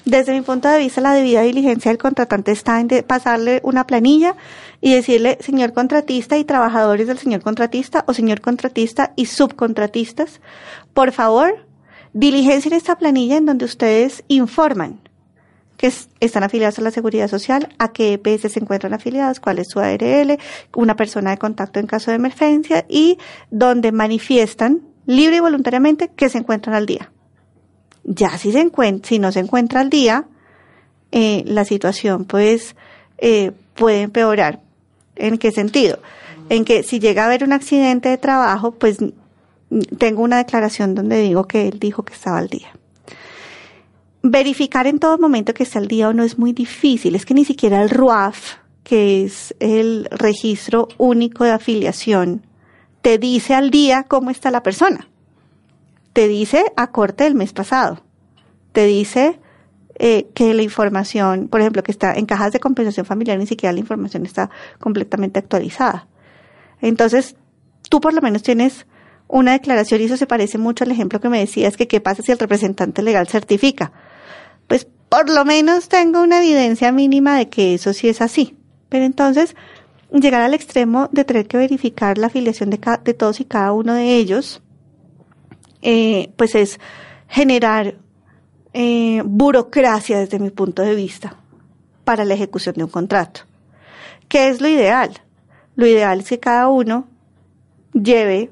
Desde 0.05 0.31
mi 0.31 0.41
punto 0.41 0.69
de 0.69 0.77
vista, 0.77 1.01
la 1.01 1.13
debida 1.13 1.41
diligencia 1.41 1.89
del 1.89 1.97
contratante 1.97 2.51
está 2.51 2.79
en 2.79 2.87
pasarle 3.05 3.61
una 3.63 3.87
planilla 3.87 4.35
y 4.81 4.93
decirle, 4.93 5.37
señor 5.41 5.73
contratista 5.73 6.37
y 6.37 6.43
trabajadores 6.43 7.07
del 7.07 7.17
señor 7.17 7.41
contratista 7.41 8.03
o 8.07 8.13
señor 8.13 8.41
contratista 8.41 9.13
y 9.15 9.25
subcontratistas, 9.25 10.39
por 10.93 11.11
favor, 11.11 11.65
diligencien 12.13 12.73
esta 12.73 12.97
planilla 12.97 13.37
en 13.37 13.45
donde 13.45 13.65
ustedes 13.65 14.23
informan 14.27 15.01
que 15.77 15.93
están 16.19 16.43
afiliados 16.43 16.79
a 16.79 16.81
la 16.81 16.91
Seguridad 16.91 17.27
Social, 17.27 17.69
a 17.77 17.91
qué 17.91 18.13
EPS 18.13 18.51
se 18.51 18.59
encuentran 18.59 18.93
afiliados, 18.93 19.39
cuál 19.39 19.59
es 19.59 19.67
su 19.69 19.79
ARL, 19.79 20.39
una 20.75 20.95
persona 20.95 21.31
de 21.31 21.37
contacto 21.37 21.79
en 21.79 21.85
caso 21.85 22.09
de 22.11 22.17
emergencia 22.17 22.85
y 22.89 23.19
donde 23.51 23.91
manifiestan 23.91 24.81
libre 25.05 25.37
y 25.37 25.39
voluntariamente 25.39 26.09
que 26.15 26.29
se 26.29 26.39
encuentran 26.39 26.75
al 26.75 26.87
día. 26.87 27.11
Ya 28.03 28.37
si, 28.37 28.51
se 28.51 28.61
encuentra, 28.61 29.07
si 29.07 29.19
no 29.19 29.31
se 29.31 29.39
encuentra 29.39 29.81
al 29.81 29.89
día, 29.89 30.25
eh, 31.11 31.43
la 31.45 31.63
situación 31.63 32.25
pues 32.25 32.75
eh, 33.19 33.51
puede 33.75 34.01
empeorar. 34.01 34.61
¿En 35.17 35.37
qué 35.37 35.51
sentido? 35.51 35.99
En 36.49 36.65
que 36.65 36.83
si 36.83 36.99
llega 36.99 37.23
a 37.23 37.25
haber 37.27 37.43
un 37.43 37.53
accidente 37.53 38.09
de 38.09 38.17
trabajo, 38.17 38.71
pues 38.71 38.99
tengo 39.97 40.23
una 40.23 40.37
declaración 40.37 40.95
donde 40.95 41.21
digo 41.21 41.47
que 41.47 41.67
él 41.67 41.79
dijo 41.79 42.03
que 42.03 42.13
estaba 42.13 42.37
al 42.37 42.47
día. 42.47 42.69
Verificar 44.23 44.87
en 44.87 44.99
todo 44.99 45.17
momento 45.17 45.53
que 45.53 45.63
está 45.63 45.79
al 45.79 45.87
día 45.87 46.09
o 46.09 46.13
no 46.13 46.23
es 46.23 46.37
muy 46.37 46.53
difícil. 46.53 47.15
Es 47.15 47.25
que 47.25 47.33
ni 47.33 47.45
siquiera 47.45 47.81
el 47.81 47.89
RUAF, 47.89 48.55
que 48.83 49.23
es 49.25 49.55
el 49.59 50.07
registro 50.11 50.87
único 50.97 51.43
de 51.43 51.51
afiliación, 51.51 52.45
te 53.01 53.17
dice 53.17 53.53
al 53.53 53.69
día 53.69 54.03
cómo 54.03 54.31
está 54.31 54.51
la 54.51 54.63
persona 54.63 55.07
te 56.17 56.27
dice 56.27 56.65
a 56.75 56.87
corte 56.87 57.25
del 57.25 57.35
mes 57.35 57.53
pasado. 57.53 57.99
Te 58.71 58.87
dice 58.87 59.39
eh, 59.99 60.27
que 60.33 60.53
la 60.53 60.61
información, 60.61 61.47
por 61.47 61.59
ejemplo, 61.59 61.81
que 61.81 61.91
está 61.91 62.13
en 62.13 62.27
cajas 62.27 62.53
de 62.53 62.59
compensación 62.59 63.05
familiar, 63.05 63.37
ni 63.39 63.47
siquiera 63.47 63.73
la 63.73 63.79
información 63.79 64.25
está 64.25 64.49
completamente 64.79 65.39
actualizada. 65.39 66.07
Entonces, 66.81 67.35
tú 67.89 67.99
por 67.99 68.13
lo 68.13 68.21
menos 68.21 68.43
tienes 68.43 68.85
una 69.27 69.53
declaración 69.53 70.01
y 70.01 70.05
eso 70.05 70.15
se 70.17 70.27
parece 70.27 70.57
mucho 70.57 70.83
al 70.83 70.91
ejemplo 70.91 71.19
que 71.19 71.29
me 71.29 71.39
decías 71.39 71.77
que 71.77 71.87
qué 71.87 71.99
pasa 71.99 72.21
si 72.21 72.31
el 72.31 72.39
representante 72.39 73.01
legal 73.01 73.27
certifica. 73.27 73.91
Pues 74.67 74.87
por 75.09 75.29
lo 75.29 75.45
menos 75.45 75.89
tengo 75.89 76.21
una 76.21 76.43
evidencia 76.43 76.91
mínima 76.91 77.37
de 77.37 77.49
que 77.49 77.73
eso 77.73 77.93
sí 77.93 78.07
es 78.07 78.21
así. 78.21 78.55
Pero 78.89 79.03
entonces, 79.03 79.55
llegar 80.11 80.41
al 80.41 80.53
extremo 80.53 81.09
de 81.11 81.25
tener 81.25 81.47
que 81.47 81.57
verificar 81.57 82.17
la 82.17 82.27
afiliación 82.27 82.69
de, 82.69 82.79
de 83.03 83.13
todos 83.13 83.39
y 83.39 83.45
cada 83.45 83.73
uno 83.73 83.93
de 83.93 84.15
ellos, 84.15 84.61
eh, 85.81 86.31
pues 86.37 86.55
es 86.55 86.79
generar 87.27 87.95
eh, 88.79 89.23
burocracia 89.25 90.19
desde 90.19 90.37
mi 90.37 90.51
punto 90.51 90.83
de 90.83 90.93
vista 90.93 91.35
para 92.03 92.23
la 92.25 92.35
ejecución 92.35 92.75
de 92.75 92.83
un 92.83 92.91
contrato. 92.91 93.41
¿Qué 94.27 94.49
es 94.49 94.61
lo 94.61 94.67
ideal? 94.67 95.19
Lo 95.75 95.87
ideal 95.87 96.19
es 96.19 96.29
que 96.29 96.39
cada 96.39 96.67
uno 96.67 97.07
lleve 97.93 98.51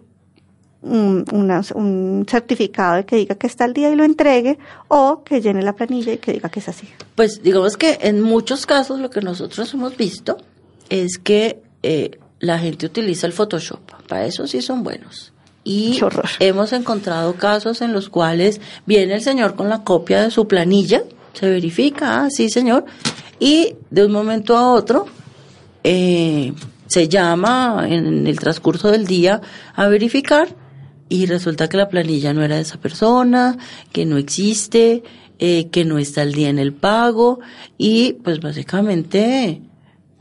un, 0.82 1.26
un, 1.32 2.26
certificado 2.28 3.06
que 3.06 3.18
diga 3.18 3.36
que 3.36 3.46
está 3.46 3.66
al 3.66 3.74
día 3.74 3.92
y 3.92 3.96
lo 3.96 4.04
entregue 4.04 4.58
o 4.88 5.24
que 5.24 5.42
llene 5.42 5.62
la 5.62 5.76
planilla 5.76 6.14
y 6.14 6.18
que 6.18 6.34
diga 6.34 6.50
que 6.50 6.60
es 6.60 6.70
así. 6.70 6.90
Pues 7.14 7.44
digamos 7.44 7.78
que 7.78 8.00
en 8.02 8.22
muchos 8.22 8.66
casos 8.66 9.00
lo 9.00 9.12
que 9.12 9.22
nosotros 9.22 9.72
hemos 9.76 9.96
visto 9.96 10.38
es 10.90 11.20
que 11.20 11.62
eh, 11.84 12.18
la 12.40 12.58
gente 12.58 12.88
utiliza 12.88 13.28
el 13.28 13.34
Photoshop. 13.34 13.80
Para 14.08 14.26
eso 14.26 14.48
sí 14.48 14.64
son 14.64 14.84
buenos. 14.84 15.35
Y 15.68 16.00
hemos 16.40 16.74
encontrado 16.74 17.34
casos 17.34 17.82
en 17.82 17.92
los 17.92 18.08
cuales 18.08 18.62
viene 18.86 19.16
el 19.16 19.22
señor 19.22 19.56
con 19.56 19.68
la 19.68 19.84
copia 19.84 20.22
de 20.22 20.30
su 20.30 20.48
planilla, 20.48 21.04
se 21.34 21.50
verifica, 21.50 22.24
ah, 22.24 22.30
sí 22.30 22.50
señor, 22.50 22.86
y 23.40 23.76
de 23.90 24.06
un 24.06 24.12
momento 24.12 24.56
a 24.56 24.72
otro 24.72 25.08
eh, 25.84 26.54
se 26.86 27.10
llama 27.10 27.86
en 27.88 28.28
el 28.28 28.40
transcurso 28.40 28.92
del 28.92 29.08
día 29.08 29.42
a 29.76 29.88
verificar 29.88 30.50
y 31.10 31.26
resulta 31.26 31.68
que 31.68 31.78
la 31.78 31.90
planilla 31.90 32.32
no 32.34 32.44
era 32.44 32.56
de 32.56 32.62
esa 32.62 32.80
persona, 32.80 33.58
que 33.92 34.06
no 34.06 34.18
existe, 34.18 35.04
eh, 35.40 35.68
que 35.70 35.84
no 35.84 35.98
está 35.98 36.22
al 36.22 36.34
día 36.34 36.50
en 36.50 36.60
el 36.60 36.74
pago 36.74 37.40
y 37.78 38.14
pues 38.14 38.40
básicamente 38.40 39.62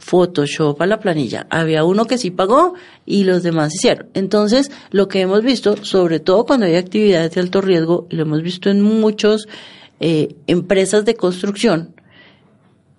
Photoshop 0.04 0.82
a 0.82 0.86
la 0.86 1.00
planilla. 1.00 1.46
Había 1.48 1.82
uno 1.84 2.04
que 2.04 2.18
sí 2.18 2.30
pagó 2.30 2.74
y 3.06 3.24
los 3.24 3.42
demás 3.42 3.74
hicieron. 3.74 4.08
Entonces, 4.12 4.70
lo 4.90 5.08
que 5.08 5.22
hemos 5.22 5.42
visto, 5.42 5.82
sobre 5.82 6.20
todo 6.20 6.44
cuando 6.44 6.66
hay 6.66 6.76
actividades 6.76 7.32
de 7.32 7.40
alto 7.40 7.62
riesgo, 7.62 8.06
lo 8.10 8.22
hemos 8.22 8.42
visto 8.42 8.68
en 8.68 8.82
muchos 8.82 9.48
eh, 10.00 10.34
empresas 10.46 11.06
de 11.06 11.14
construcción 11.14 11.94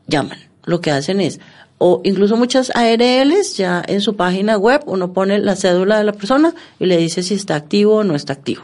llaman. 0.08 0.39
Lo 0.66 0.82
que 0.82 0.89
hacen 0.89 1.22
es, 1.22 1.39
o 1.78 2.01
incluso 2.03 2.38
muchas 2.38 2.72
ARLs 2.76 3.56
ya 3.56 3.84
en 3.88 4.01
su 4.01 4.16
página 4.16 4.58
web 4.58 4.82
uno 4.88 5.14
pone 5.14 5.38
la 5.38 5.56
cédula 5.56 5.99
de 5.99 6.06
la 6.06 6.14
persona 6.14 6.56
y 6.80 6.88
le 6.88 6.97
dice 6.97 7.22
si 7.22 7.36
está 7.36 7.56
activo 7.56 7.97
o 7.97 8.03
no 8.03 8.16
está 8.16 8.34
activo. 8.34 8.64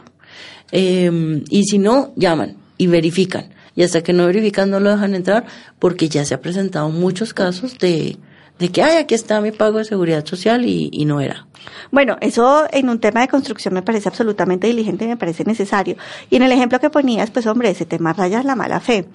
Em, 0.72 1.44
y 1.48 1.62
si 1.62 1.78
no, 1.78 2.12
llaman 2.16 2.56
y 2.76 2.88
verifican. 2.88 3.50
Y 3.76 3.84
hasta 3.84 4.02
que 4.02 4.12
no 4.12 4.26
verifican 4.26 4.68
no 4.68 4.80
lo 4.80 4.90
dejan 4.90 5.14
entrar 5.14 5.46
porque 5.78 6.08
ya 6.08 6.24
se 6.24 6.34
ha 6.34 6.40
presentado 6.40 6.88
muchos 6.88 7.32
casos 7.32 7.78
de, 7.78 8.18
de 8.58 8.70
que, 8.70 8.82
ay, 8.82 8.98
aquí 8.98 9.14
está 9.14 9.40
mi 9.40 9.52
pago 9.52 9.78
de 9.78 9.84
seguridad 9.84 10.24
social 10.24 10.64
y, 10.64 10.88
y 10.92 11.04
no 11.04 11.20
era. 11.20 11.46
Bueno, 11.90 12.16
eso 12.20 12.64
en 12.70 12.88
un 12.88 12.98
tema 12.98 13.20
de 13.20 13.28
construcción 13.28 13.74
me 13.74 13.82
parece 13.82 14.08
absolutamente 14.08 14.66
diligente 14.66 15.04
y 15.04 15.08
me 15.08 15.16
parece 15.16 15.44
necesario. 15.44 15.96
Y 16.30 16.36
en 16.36 16.42
el 16.42 16.52
ejemplo 16.52 16.80
que 16.80 16.90
ponías, 16.90 17.30
pues 17.30 17.46
hombre, 17.46 17.70
ese 17.70 17.86
tema 17.86 18.12
raya 18.12 18.42
la 18.42 18.56
mala 18.56 18.80
fe. 18.80 19.06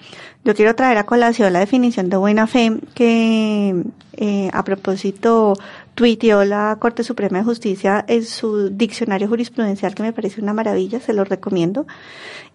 Yo 0.44 0.54
quiero 0.54 0.74
traer 0.74 0.98
a 0.98 1.04
colación 1.04 1.52
la 1.52 1.60
definición 1.60 2.08
de 2.08 2.16
buena 2.16 2.46
fe 2.46 2.78
que 2.94 3.84
eh, 4.16 4.50
a 4.52 4.64
propósito 4.64 5.54
tuiteó 5.98 6.44
la 6.44 6.76
Corte 6.78 7.02
Suprema 7.02 7.38
de 7.38 7.44
Justicia 7.44 8.04
en 8.06 8.24
su 8.24 8.70
diccionario 8.70 9.26
jurisprudencial, 9.26 9.96
que 9.96 10.04
me 10.04 10.12
parece 10.12 10.40
una 10.40 10.52
maravilla, 10.52 11.00
se 11.00 11.12
lo 11.12 11.24
recomiendo. 11.24 11.88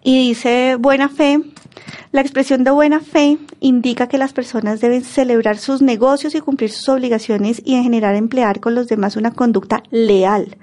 Y 0.02 0.28
dice, 0.28 0.76
buena 0.76 1.10
fe, 1.10 1.42
la 2.10 2.22
expresión 2.22 2.64
de 2.64 2.70
buena 2.70 3.00
fe 3.00 3.36
indica 3.60 4.08
que 4.08 4.16
las 4.16 4.32
personas 4.32 4.80
deben 4.80 5.04
celebrar 5.04 5.58
sus 5.58 5.82
negocios 5.82 6.34
y 6.34 6.40
cumplir 6.40 6.70
sus 6.70 6.88
obligaciones 6.88 7.60
y 7.62 7.74
en 7.74 7.82
general 7.82 8.16
emplear 8.16 8.60
con 8.60 8.74
los 8.74 8.88
demás 8.88 9.14
una 9.14 9.32
conducta 9.32 9.82
leal. 9.90 10.56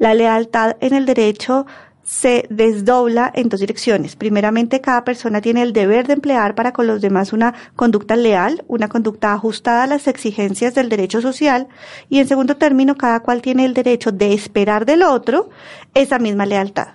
La 0.00 0.12
lealtad 0.12 0.76
en 0.80 0.94
el 0.94 1.06
derecho 1.06 1.64
se 2.06 2.46
desdobla 2.50 3.32
en 3.34 3.48
dos 3.48 3.58
direcciones. 3.58 4.14
Primeramente, 4.14 4.80
cada 4.80 5.02
persona 5.02 5.40
tiene 5.40 5.62
el 5.62 5.72
deber 5.72 6.06
de 6.06 6.12
emplear 6.12 6.54
para 6.54 6.72
con 6.72 6.86
los 6.86 7.00
demás 7.00 7.32
una 7.32 7.52
conducta 7.74 8.14
leal, 8.14 8.64
una 8.68 8.88
conducta 8.88 9.32
ajustada 9.32 9.82
a 9.82 9.86
las 9.88 10.06
exigencias 10.06 10.76
del 10.76 10.88
derecho 10.88 11.20
social, 11.20 11.66
y 12.08 12.20
en 12.20 12.28
segundo 12.28 12.56
término, 12.56 12.94
cada 12.94 13.20
cual 13.20 13.42
tiene 13.42 13.64
el 13.64 13.74
derecho 13.74 14.12
de 14.12 14.32
esperar 14.32 14.86
del 14.86 15.02
otro 15.02 15.50
esa 15.94 16.20
misma 16.20 16.46
lealtad. 16.46 16.90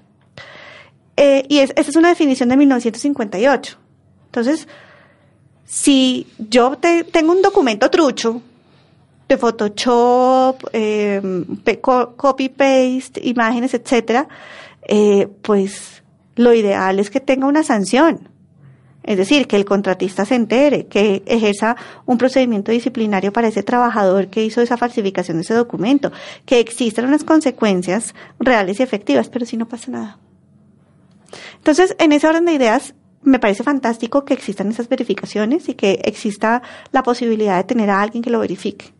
Eh, 1.18 1.46
y 1.50 1.60
esa 1.60 1.74
es 1.76 1.96
una 1.98 2.08
definición 2.08 2.48
de 2.48 2.56
1958. 2.56 3.78
Entonces, 4.28 4.66
si 5.66 6.26
yo 6.38 6.78
tengo 7.12 7.34
un 7.34 7.42
documento 7.42 7.90
trucho, 7.90 8.42
de 9.28 9.38
Photoshop, 9.38 10.70
eh, 10.74 11.22
copy-paste, 11.82 13.22
imágenes, 13.24 13.74
etcétera, 13.74 14.28
eh, 14.88 15.28
pues 15.42 16.04
lo 16.36 16.54
ideal 16.54 17.00
es 17.00 17.10
que 17.10 17.20
tenga 17.20 17.48
una 17.48 17.64
sanción. 17.64 18.30
Es 19.04 19.18
decir, 19.18 19.48
que 19.48 19.56
el 19.56 19.66
contratista 19.66 20.26
se 20.26 20.36
entere, 20.36 20.86
que 20.86 21.24
ejerza 21.26 21.76
un 22.06 22.20
procedimiento 22.20 22.72
disciplinario 22.72 23.34
para 23.34 23.48
ese 23.48 23.64
trabajador 23.64 24.28
que 24.28 24.44
hizo 24.44 24.62
esa 24.62 24.78
falsificación 24.78 25.38
de 25.38 25.42
ese 25.42 25.56
documento, 25.56 26.12
que 26.46 26.60
existan 26.60 27.06
unas 27.06 27.24
consecuencias 27.24 28.14
reales 28.40 28.80
y 28.80 28.84
efectivas, 28.84 29.30
pero 29.30 29.46
si 29.46 29.58
no 29.58 29.68
pasa 29.68 29.92
nada. 29.92 30.20
Entonces, 31.58 31.96
en 31.98 32.12
ese 32.12 32.28
orden 32.28 32.46
de 32.46 32.54
ideas, 32.54 32.94
me 33.24 33.40
parece 33.40 33.64
fantástico 33.64 34.24
que 34.24 34.34
existan 34.34 34.70
esas 34.70 34.88
verificaciones 34.88 35.68
y 35.70 35.74
que 35.74 36.02
exista 36.04 36.62
la 36.92 37.02
posibilidad 37.02 37.58
de 37.58 37.64
tener 37.64 37.90
a 37.90 38.02
alguien 38.02 38.24
que 38.24 38.30
lo 38.30 38.40
verifique. 38.40 38.94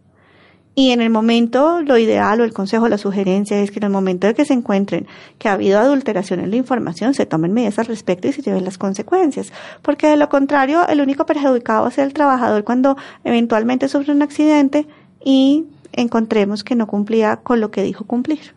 Y 0.74 0.92
en 0.92 1.02
el 1.02 1.10
momento, 1.10 1.82
lo 1.82 1.98
ideal 1.98 2.40
o 2.40 2.44
el 2.46 2.54
consejo, 2.54 2.88
la 2.88 2.98
sugerencia 2.98 3.60
es 3.60 3.72
que 3.72 3.80
en 3.80 3.86
el 3.86 3.90
momento 3.90 4.28
de 4.28 4.34
que 4.34 4.46
se 4.46 4.54
encuentren 4.54 5.06
que 5.38 5.50
ha 5.50 5.54
habido 5.54 5.78
adulteración 5.80 6.40
en 6.40 6.50
la 6.50 6.56
información, 6.56 7.14
se 7.14 7.26
tomen 7.26 7.52
medidas 7.52 7.78
al 7.78 7.88
respecto 7.88 8.30
y 8.30 8.32
se 8.32 8.42
lleven 8.42 8.64
las 8.64 8.78
consecuencias. 8.78 9.52
Porque 9.82 10.08
de 10.08 10.16
lo 10.16 10.30
contrario, 10.30 10.88
el 10.88 11.02
único 11.02 11.26
perjudicado 11.26 11.92
ser 11.92 12.06
el 12.06 12.14
trabajador 12.14 12.64
cuando 12.64 12.96
eventualmente 13.26 13.90
sufre 13.90 14.14
un 14.14 14.22
accidente 14.22 14.88
y 15.24 15.66
encontremos 15.92 16.64
que 16.64 16.76
no 16.76 16.88
cumplía 16.88 17.38
con 17.38 17.60
lo 17.60 17.70
que 17.70 17.84
dijo 17.84 18.06
cumplir. 18.06 18.56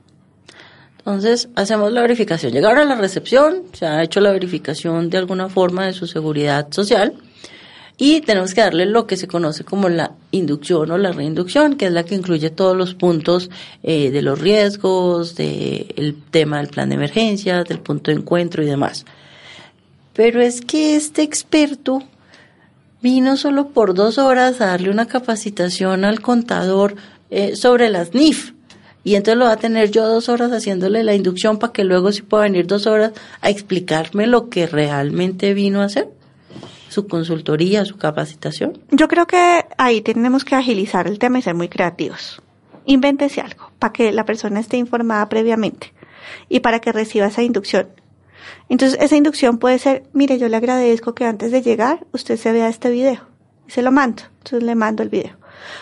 Entonces, 0.98 1.48
hacemos 1.56 1.92
la 1.92 2.00
verificación. 2.00 2.52
Llegaron 2.52 2.78
a 2.78 2.84
la 2.84 2.94
recepción, 2.94 3.64
se 3.72 3.86
ha 3.86 4.02
hecho 4.02 4.20
la 4.20 4.30
verificación 4.30 5.10
de 5.10 5.18
alguna 5.18 5.48
forma 5.48 5.84
de 5.84 5.92
su 5.92 6.06
seguridad 6.06 6.68
social 6.70 7.14
y 7.97 8.22
tenemos 8.22 8.55
que 8.55 8.61
darle 8.61 8.86
lo 8.86 9.07
que 9.07 9.16
se 9.16 9.28
conoce 9.28 9.64
como 9.64 9.88
la 9.88 10.12
inducción 10.32 10.90
o 10.90 10.99
la 10.99 11.12
reinducción, 11.12 11.76
que 11.76 11.86
es 11.86 11.92
la 11.92 12.05
que 12.05 12.16
incluye 12.16 12.51
todos 12.51 12.76
los 12.76 12.95
puntos 12.95 13.51
eh, 13.84 14.11
de 14.11 14.20
los 14.20 14.40
riesgos, 14.40 15.36
del 15.36 16.16
tema 16.30 16.59
del 16.59 16.68
plan 16.68 16.88
de 16.88 16.97
emergencia, 16.97 17.62
del 17.62 17.78
punto 17.78 18.11
de 18.11 18.16
encuentro 18.16 18.62
y 18.62 18.66
demás. 18.66 19.05
Pero 20.12 20.40
es 20.40 20.61
que 20.61 20.97
este 20.97 21.22
experto 21.22 22.03
vino 23.01 23.36
solo 23.36 23.68
por 23.68 23.95
dos 23.95 24.18
horas 24.18 24.61
a 24.61 24.66
darle 24.66 24.90
una 24.90 25.07
capacitación 25.07 26.05
al 26.05 26.20
contador 26.20 26.97
eh, 27.30 27.55
sobre 27.55 27.90
las 27.90 28.12
NIF. 28.12 28.55
Y 29.05 29.16
entonces 29.16 29.38
lo 29.38 29.45
va 29.45 29.53
a 29.53 29.57
tener 29.59 29.90
yo 29.90 30.09
dos 30.09 30.28
horas 30.28 30.51
haciéndole 30.51 31.05
la 31.05 31.14
inducción 31.14 31.59
para 31.59 31.72
que 31.72 31.84
luego 31.84 32.11
sí 32.11 32.22
pueda 32.22 32.45
venir 32.45 32.66
dos 32.66 32.86
horas 32.86 33.12
a 33.40 33.51
explicarme 33.51 34.26
lo 34.26 34.49
que 34.49 34.66
realmente 34.66 35.53
vino 35.53 35.82
a 35.82 35.84
hacer 35.84 36.09
su 36.95 37.09
consultoría, 37.09 37.84
su 37.84 37.97
capacitación? 37.97 38.78
Yo 38.90 39.09
creo 39.09 39.26
que 39.26 39.66
ahí 39.76 40.01
tenemos 40.01 40.45
que 40.45 40.55
agilizar 40.55 41.09
el 41.09 41.18
tema 41.18 41.38
y 41.38 41.42
ser 41.42 41.55
muy 41.55 41.68
creativos. 41.68 42.40
Invéntese 42.86 43.40
algo 43.40 43.70
para 43.78 43.92
que 43.92 44.12
la 44.12 44.24
persona 44.24 44.61
esté 44.61 44.76
informada 44.76 45.28
previamente 45.28 45.92
y 46.49 46.61
para 46.61 46.80
que 46.80 46.92
reciba 46.92 47.26
esa 47.26 47.42
inducción. 47.42 47.88
Entonces, 48.68 48.99
esa 49.01 49.16
inducción 49.16 49.59
puede 49.59 49.78
ser, 49.78 50.05
mire, 50.12 50.38
yo 50.38 50.49
le 50.49 50.57
agradezco 50.57 51.14
que 51.14 51.24
antes 51.24 51.51
de 51.51 51.62
llegar 51.62 52.07
usted 52.12 52.36
se 52.36 52.53
vea 52.53 52.68
este 52.68 52.90
video 52.90 53.20
y 53.66 53.72
se 53.72 53.82
lo 53.82 53.90
mando. 53.90 54.22
Entonces 54.38 54.62
le 54.62 54.74
mando 54.74 55.03
el 55.03 55.09
video. 55.09 55.36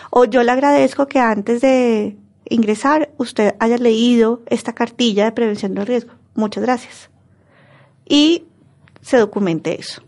O 0.09 0.25
yo 0.25 0.43
le 0.43 0.51
agradezco 0.51 1.07
que 1.07 1.19
antes 1.19 1.61
de 1.61 2.17
ingresar 2.49 3.11
usted 3.17 3.55
haya 3.59 3.77
leído 3.77 4.41
esta 4.47 4.73
cartilla 4.73 5.25
de 5.25 5.31
prevención 5.31 5.75
del 5.75 5.85
riesgo. 5.85 6.13
Muchas 6.33 6.63
gracias. 6.63 7.09
Y 8.07 8.45
se 9.01 9.17
documente 9.17 9.79
eso. 9.79 10.01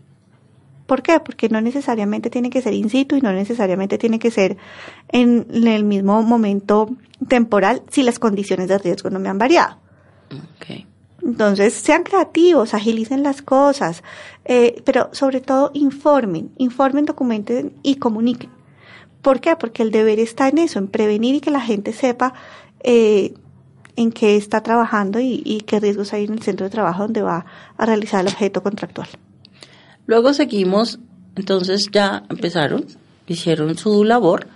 ¿Por 0.86 1.02
qué? 1.02 1.18
Porque 1.20 1.48
no 1.48 1.60
necesariamente 1.60 2.30
tiene 2.30 2.48
que 2.48 2.62
ser 2.62 2.72
in 2.72 2.88
situ 2.88 3.16
y 3.16 3.20
no 3.20 3.32
necesariamente 3.32 3.98
tiene 3.98 4.18
que 4.18 4.30
ser 4.30 4.56
en 5.08 5.46
el 5.52 5.84
mismo 5.84 6.22
momento 6.22 6.88
temporal 7.28 7.82
si 7.90 8.02
las 8.02 8.18
condiciones 8.18 8.68
de 8.68 8.78
riesgo 8.78 9.10
no 9.10 9.18
me 9.18 9.28
han 9.28 9.38
variado. 9.38 9.78
Entonces, 11.22 11.74
sean 11.74 12.04
creativos, 12.04 12.72
agilicen 12.72 13.24
las 13.24 13.42
cosas, 13.42 14.04
eh, 14.44 14.80
pero 14.84 15.08
sobre 15.12 15.40
todo 15.40 15.72
informen, 15.74 16.52
informen, 16.56 17.04
documenten 17.04 17.72
y 17.82 17.96
comuniquen. 17.96 18.50
¿Por 19.22 19.40
qué? 19.40 19.56
Porque 19.56 19.82
el 19.82 19.90
deber 19.90 20.20
está 20.20 20.48
en 20.48 20.58
eso, 20.58 20.78
en 20.78 20.86
prevenir 20.86 21.34
y 21.34 21.40
que 21.40 21.50
la 21.50 21.60
gente 21.60 21.92
sepa 21.92 22.32
eh, 22.84 23.34
en 23.96 24.12
qué 24.12 24.36
está 24.36 24.62
trabajando 24.62 25.18
y, 25.18 25.42
y 25.44 25.62
qué 25.62 25.80
riesgos 25.80 26.12
hay 26.12 26.26
en 26.26 26.34
el 26.34 26.42
centro 26.42 26.64
de 26.64 26.70
trabajo 26.70 27.02
donde 27.02 27.22
va 27.22 27.44
a 27.76 27.86
realizar 27.86 28.20
el 28.20 28.28
objeto 28.28 28.62
contractual. 28.62 29.08
Luego 30.06 30.32
seguimos, 30.32 30.98
entonces 31.34 31.88
ya 31.92 32.24
empezaron, 32.30 32.86
hicieron 33.26 33.76
su 33.76 34.04
labor, 34.04 34.46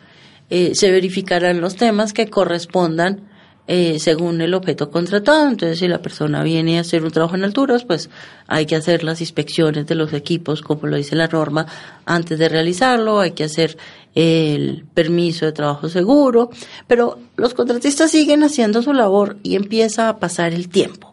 eh, 0.49 0.75
se 0.75 0.91
verificarán 0.91 1.61
los 1.61 1.77
temas 1.77 2.13
que 2.13 2.29
correspondan 2.29 3.29
eh, 3.73 4.01
según 4.01 4.41
el 4.41 4.55
objeto 4.55 4.91
contratado. 4.91 5.49
Entonces, 5.49 5.79
si 5.79 5.87
la 5.87 6.03
persona 6.03 6.43
viene 6.43 6.79
a 6.79 6.81
hacer 6.81 7.05
un 7.05 7.13
trabajo 7.13 7.37
en 7.37 7.45
alturas, 7.45 7.85
pues 7.85 8.11
hay 8.49 8.67
que 8.67 8.75
hacer 8.75 9.05
las 9.05 9.21
inspecciones 9.21 9.87
de 9.87 9.95
los 9.95 10.13
equipos, 10.13 10.61
como 10.61 10.89
lo 10.89 10.97
dice 10.97 11.15
la 11.15 11.29
norma, 11.29 11.67
antes 12.05 12.39
de 12.39 12.49
realizarlo, 12.49 13.21
hay 13.21 13.31
que 13.31 13.45
hacer 13.45 13.77
el 14.17 14.85
permiso 14.93 15.47
de 15.47 15.53
trabajo 15.53 15.89
seguro, 15.89 16.51
pero 16.89 17.21
los 17.37 17.55
contratistas 17.55 18.11
siguen 18.11 18.43
haciendo 18.43 18.83
su 18.83 18.93
labor 18.93 19.37
y 19.45 19.55
empieza 19.55 20.09
a 20.09 20.19
pasar 20.19 20.53
el 20.53 20.69
tiempo. 20.69 21.13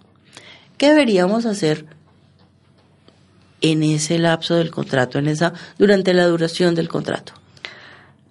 ¿Qué 0.77 0.89
deberíamos 0.89 1.45
hacer 1.45 1.85
en 3.61 3.83
ese 3.83 4.19
lapso 4.19 4.55
del 4.55 4.71
contrato, 4.71 5.19
en 5.19 5.27
esa, 5.27 5.53
durante 5.77 6.13
la 6.13 6.27
duración 6.27 6.75
del 6.75 6.89
contrato? 6.89 7.33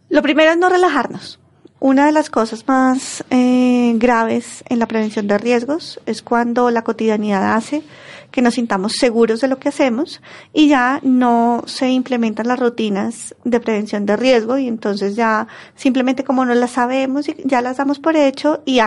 Lo 0.08 0.22
primero 0.22 0.52
es 0.52 0.58
no 0.58 0.68
relajarnos. 0.68 1.38
Una 1.78 2.06
de 2.06 2.12
las 2.12 2.30
cosas 2.30 2.66
más 2.66 3.22
eh, 3.28 3.92
graves 3.96 4.64
en 4.68 4.78
la 4.78 4.86
prevención 4.86 5.28
de 5.28 5.36
riesgos 5.36 6.00
es 6.06 6.22
cuando 6.22 6.70
la 6.70 6.82
cotidianidad 6.82 7.54
hace 7.54 7.82
que 8.30 8.40
nos 8.40 8.54
sintamos 8.54 8.94
seguros 8.94 9.40
de 9.40 9.48
lo 9.48 9.58
que 9.58 9.68
hacemos 9.68 10.22
y 10.54 10.68
ya 10.68 11.00
no 11.02 11.62
se 11.66 11.90
implementan 11.90 12.48
las 12.48 12.58
rutinas 12.58 13.34
de 13.44 13.60
prevención 13.60 14.06
de 14.06 14.16
riesgo 14.16 14.58
y 14.58 14.68
entonces 14.68 15.16
ya 15.16 15.48
simplemente 15.74 16.24
como 16.24 16.44
no 16.44 16.54
las 16.54 16.72
sabemos 16.72 17.26
ya 17.44 17.60
las 17.60 17.76
damos 17.76 17.98
por 17.98 18.16
hecho 18.16 18.62
y, 18.64 18.80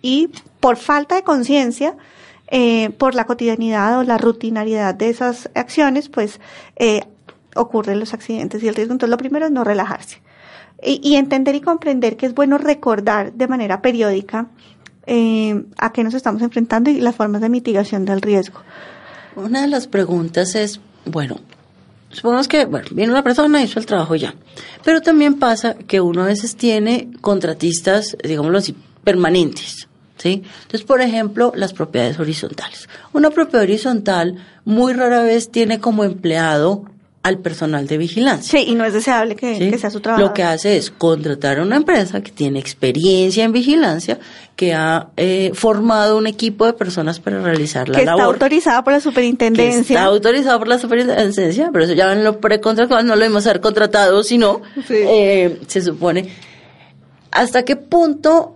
y 0.00 0.30
por 0.60 0.76
falta 0.76 1.16
de 1.16 1.22
conciencia 1.22 1.96
eh, 2.48 2.90
por 2.90 3.14
la 3.14 3.26
cotidianidad 3.26 3.98
o 3.98 4.02
la 4.02 4.18
rutinariedad 4.18 4.94
de 4.94 5.08
esas 5.08 5.50
acciones, 5.54 6.08
pues 6.08 6.40
eh, 6.76 7.02
ocurren 7.54 7.98
los 8.00 8.14
accidentes 8.14 8.62
y 8.62 8.68
el 8.68 8.74
riesgo. 8.74 8.92
Entonces, 8.92 9.10
lo 9.10 9.18
primero 9.18 9.46
es 9.46 9.52
no 9.52 9.64
relajarse 9.64 10.20
y, 10.82 11.16
entender 11.16 11.54
y 11.54 11.60
comprender 11.60 12.16
que 12.16 12.26
es 12.26 12.34
bueno 12.34 12.58
recordar 12.58 13.32
de 13.32 13.48
manera 13.48 13.80
periódica 13.80 14.46
eh, 15.06 15.64
a 15.78 15.92
qué 15.92 16.04
nos 16.04 16.14
estamos 16.14 16.42
enfrentando 16.42 16.90
y 16.90 17.00
las 17.00 17.16
formas 17.16 17.40
de 17.40 17.48
mitigación 17.48 18.04
del 18.04 18.20
riesgo. 18.20 18.60
Una 19.36 19.62
de 19.62 19.68
las 19.68 19.86
preguntas 19.86 20.54
es, 20.54 20.80
bueno, 21.04 21.40
Supongamos 22.08 22.48
que, 22.48 22.64
bueno, 22.64 22.86
viene 22.92 23.12
una 23.12 23.22
persona, 23.22 23.62
hizo 23.62 23.78
el 23.78 23.84
trabajo 23.84 24.14
ya. 24.14 24.34
Pero 24.82 25.02
también 25.02 25.38
pasa 25.38 25.74
que 25.74 26.00
uno 26.00 26.22
a 26.22 26.26
veces 26.26 26.56
tiene 26.56 27.10
contratistas, 27.20 28.16
digámoslo 28.22 28.56
así, 28.56 28.74
permanentes. 29.04 29.86
¿Sí? 30.16 30.42
Entonces, 30.62 30.82
por 30.82 31.00
ejemplo, 31.00 31.52
las 31.54 31.72
propiedades 31.72 32.18
horizontales. 32.18 32.88
Una 33.12 33.30
propiedad 33.30 33.62
horizontal 33.62 34.36
muy 34.64 34.94
rara 34.94 35.22
vez 35.22 35.50
tiene 35.50 35.78
como 35.78 36.04
empleado 36.04 36.84
al 37.26 37.38
personal 37.38 37.88
de 37.88 37.98
vigilancia. 37.98 38.56
Sí, 38.56 38.66
y 38.68 38.76
no 38.76 38.84
es 38.84 38.92
deseable 38.92 39.34
que, 39.34 39.76
sea 39.78 39.90
su 39.90 39.98
trabajo. 39.98 40.24
Lo 40.24 40.32
que 40.32 40.44
hace 40.44 40.76
es 40.76 40.92
contratar 40.92 41.58
a 41.58 41.62
una 41.64 41.74
empresa 41.74 42.20
que 42.20 42.30
tiene 42.30 42.60
experiencia 42.60 43.42
en 43.42 43.50
vigilancia, 43.50 44.20
que 44.54 44.72
ha 44.74 45.08
eh, 45.16 45.50
formado 45.52 46.18
un 46.18 46.28
equipo 46.28 46.66
de 46.66 46.74
personas 46.74 47.18
para 47.18 47.42
realizar 47.42 47.88
la 47.88 47.98
que 47.98 48.04
labor. 48.04 48.20
Está 48.20 48.32
autorizada 48.32 48.84
por 48.84 48.92
la 48.92 49.00
superintendencia. 49.00 49.80
está 49.80 50.04
autorizada 50.04 50.56
por 50.56 50.68
la 50.68 50.78
superintendencia, 50.78 51.70
pero 51.72 51.84
eso 51.84 51.94
ya 51.94 52.12
en 52.12 52.22
lo 52.22 52.40
precontractual 52.40 53.04
no 53.04 53.16
lo 53.16 53.20
debemos 53.22 53.44
haber 53.48 53.60
contratado, 53.60 54.22
sino 54.22 54.62
eh, 54.88 55.58
se 55.66 55.82
supone 55.82 56.30
hasta 57.32 57.64
qué 57.64 57.74
punto 57.74 58.55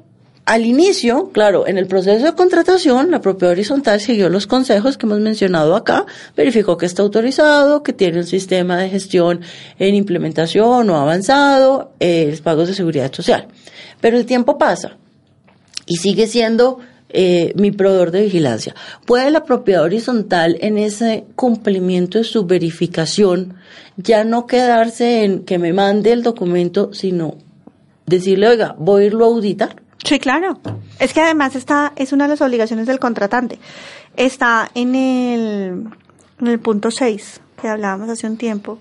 al 0.50 0.66
inicio, 0.66 1.30
claro, 1.30 1.68
en 1.68 1.78
el 1.78 1.86
proceso 1.86 2.24
de 2.24 2.34
contratación, 2.34 3.12
la 3.12 3.20
propiedad 3.20 3.52
horizontal 3.52 4.00
siguió 4.00 4.28
los 4.28 4.48
consejos 4.48 4.98
que 4.98 5.06
hemos 5.06 5.20
mencionado 5.20 5.76
acá, 5.76 6.06
verificó 6.36 6.76
que 6.76 6.86
está 6.86 7.02
autorizado, 7.02 7.84
que 7.84 7.92
tiene 7.92 8.18
un 8.18 8.26
sistema 8.26 8.76
de 8.76 8.88
gestión 8.88 9.42
en 9.78 9.94
implementación 9.94 10.90
o 10.90 10.96
avanzado, 10.96 11.92
eh, 12.00 12.36
pagos 12.42 12.66
de 12.66 12.74
seguridad 12.74 13.12
social. 13.12 13.46
Pero 14.00 14.18
el 14.18 14.26
tiempo 14.26 14.58
pasa 14.58 14.96
y 15.86 15.98
sigue 15.98 16.26
siendo 16.26 16.80
eh, 17.10 17.52
mi 17.54 17.70
proveedor 17.70 18.10
de 18.10 18.22
vigilancia. 18.22 18.74
¿Puede 19.06 19.30
la 19.30 19.44
propiedad 19.44 19.84
horizontal 19.84 20.56
en 20.62 20.78
ese 20.78 21.26
cumplimiento 21.36 22.18
de 22.18 22.24
su 22.24 22.44
verificación 22.44 23.54
ya 23.96 24.24
no 24.24 24.48
quedarse 24.48 25.22
en 25.22 25.44
que 25.44 25.60
me 25.60 25.72
mande 25.72 26.10
el 26.10 26.24
documento, 26.24 26.92
sino 26.92 27.36
decirle, 28.06 28.48
oiga, 28.48 28.74
voy 28.80 29.04
a 29.04 29.06
irlo 29.06 29.26
a 29.26 29.28
auditar? 29.28 29.76
Sí, 30.04 30.18
claro. 30.18 30.58
Es 30.98 31.12
que 31.12 31.20
además 31.20 31.54
está, 31.56 31.92
es 31.96 32.12
una 32.12 32.24
de 32.24 32.30
las 32.30 32.40
obligaciones 32.40 32.86
del 32.86 32.98
contratante. 32.98 33.58
Está 34.16 34.70
en 34.74 34.94
el, 34.94 36.58
punto 36.60 36.90
6, 36.90 37.40
que 37.60 37.68
hablábamos 37.68 38.08
hace 38.08 38.26
un 38.26 38.36
tiempo, 38.36 38.78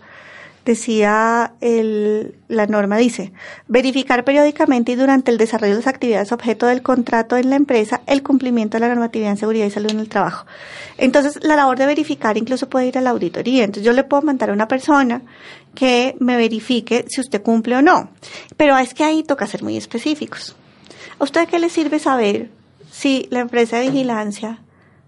decía 0.66 1.54
el, 1.62 2.36
la 2.48 2.68
norma 2.68 2.98
dice, 2.98 3.32
verificar 3.68 4.24
periódicamente 4.24 4.92
y 4.92 4.96
durante 4.96 5.32
el 5.32 5.38
desarrollo 5.38 5.74
de 5.74 5.80
las 5.80 5.88
actividades 5.88 6.32
objeto 6.32 6.68
del 6.68 6.82
contrato 6.82 7.38
en 7.38 7.50
la 7.50 7.56
empresa 7.56 8.02
el 8.06 8.22
cumplimiento 8.22 8.78
de 8.78 8.82
la 8.82 8.90
normatividad 8.90 9.32
en 9.32 9.38
seguridad 9.38 9.66
y 9.66 9.72
salud 9.72 9.92
en 9.92 10.00
el 10.00 10.10
trabajo. 10.10 10.46
Entonces, 10.98 11.40
la 11.44 11.56
labor 11.56 11.78
de 11.78 11.86
verificar 11.86 12.38
incluso 12.38 12.70
puede 12.70 12.88
ir 12.88 12.98
a 12.98 13.02
la 13.02 13.10
auditoría. 13.12 13.64
Entonces, 13.64 13.84
yo 13.84 13.94
le 13.94 14.04
puedo 14.04 14.22
mandar 14.22 14.52
a 14.52 14.54
una 14.54 14.68
persona 14.68 15.22
que 15.76 16.16
me 16.20 16.38
verifique 16.38 17.06
si 17.08 17.22
usted 17.22 17.42
cumple 17.42 17.78
o 17.78 17.82
no. 17.82 18.12
Pero 18.58 18.78
es 18.78 18.94
que 18.94 19.04
ahí 19.04 19.24
toca 19.24 19.48
ser 19.48 19.64
muy 19.64 19.78
específicos. 19.78 20.56
¿A 21.20 21.24
usted 21.24 21.48
qué 21.48 21.60
le 21.60 21.70
sirve 21.70 22.00
saber 22.00 22.50
si 22.90 23.28
la 23.30 23.42
empresa 23.42 23.78
de 23.78 23.90
vigilancia 23.90 24.60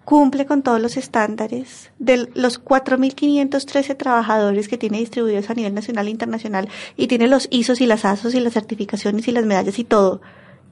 cumple 0.03 0.45
con 0.45 0.61
todos 0.61 0.81
los 0.81 0.97
estándares 0.97 1.91
de 1.99 2.29
los 2.33 2.63
4.513 2.63 3.95
trabajadores 3.95 4.67
que 4.67 4.77
tiene 4.77 4.97
distribuidos 4.97 5.49
a 5.49 5.53
nivel 5.53 5.73
nacional 5.73 6.07
e 6.07 6.11
internacional 6.11 6.69
y 6.97 7.07
tiene 7.07 7.27
los 7.27 7.47
ISOs 7.49 7.79
y 7.79 7.85
las 7.85 8.03
ASOs 8.03 8.35
y 8.35 8.39
las 8.41 8.53
certificaciones 8.53 9.27
y 9.27 9.31
las 9.31 9.45
medallas 9.45 9.79
y 9.79 9.85
todo? 9.85 10.21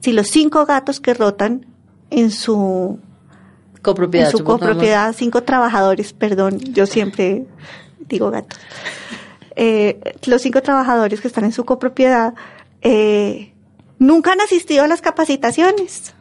Si 0.00 0.12
los 0.12 0.28
cinco 0.28 0.66
gatos 0.66 1.00
que 1.00 1.14
rotan 1.14 1.64
en 2.10 2.30
su 2.30 2.98
copropiedad, 3.80 4.30
en 4.30 4.36
su 4.36 4.44
copropiedad 4.44 5.14
cinco 5.16 5.42
trabajadores, 5.42 6.12
perdón, 6.12 6.58
yo 6.58 6.84
siempre 6.84 7.46
digo 8.00 8.30
gatos, 8.30 8.58
eh, 9.56 10.00
los 10.26 10.42
cinco 10.42 10.60
trabajadores 10.60 11.20
que 11.20 11.28
están 11.28 11.44
en 11.44 11.52
su 11.52 11.64
copropiedad, 11.64 12.34
eh, 12.82 13.54
nunca 14.00 14.32
han 14.32 14.40
asistido 14.40 14.82
a 14.82 14.88
las 14.88 15.00
capacitaciones 15.00 16.14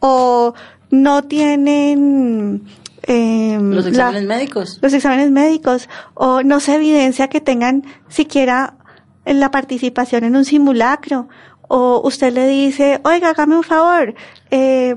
o 0.00 0.54
no 0.90 1.24
tienen 1.24 2.62
em, 3.02 3.70
los 3.72 3.86
exámenes 3.86 4.24
médicos. 4.24 4.78
Los 4.80 4.94
exámenes 4.94 5.30
médicos 5.30 5.90
o 6.14 6.42
no 6.42 6.60
se 6.60 6.76
evidencia 6.76 7.28
que 7.28 7.42
tengan 7.42 7.84
siquiera 8.08 8.78
la 9.26 9.50
participación 9.50 10.24
en 10.24 10.36
un 10.36 10.44
simulacro 10.44 11.28
o 11.68 12.00
usted 12.04 12.32
le 12.32 12.46
dice, 12.46 13.00
oiga, 13.04 13.30
hágame 13.30 13.56
un 13.56 13.64
favor, 13.64 14.14
eh, 14.50 14.94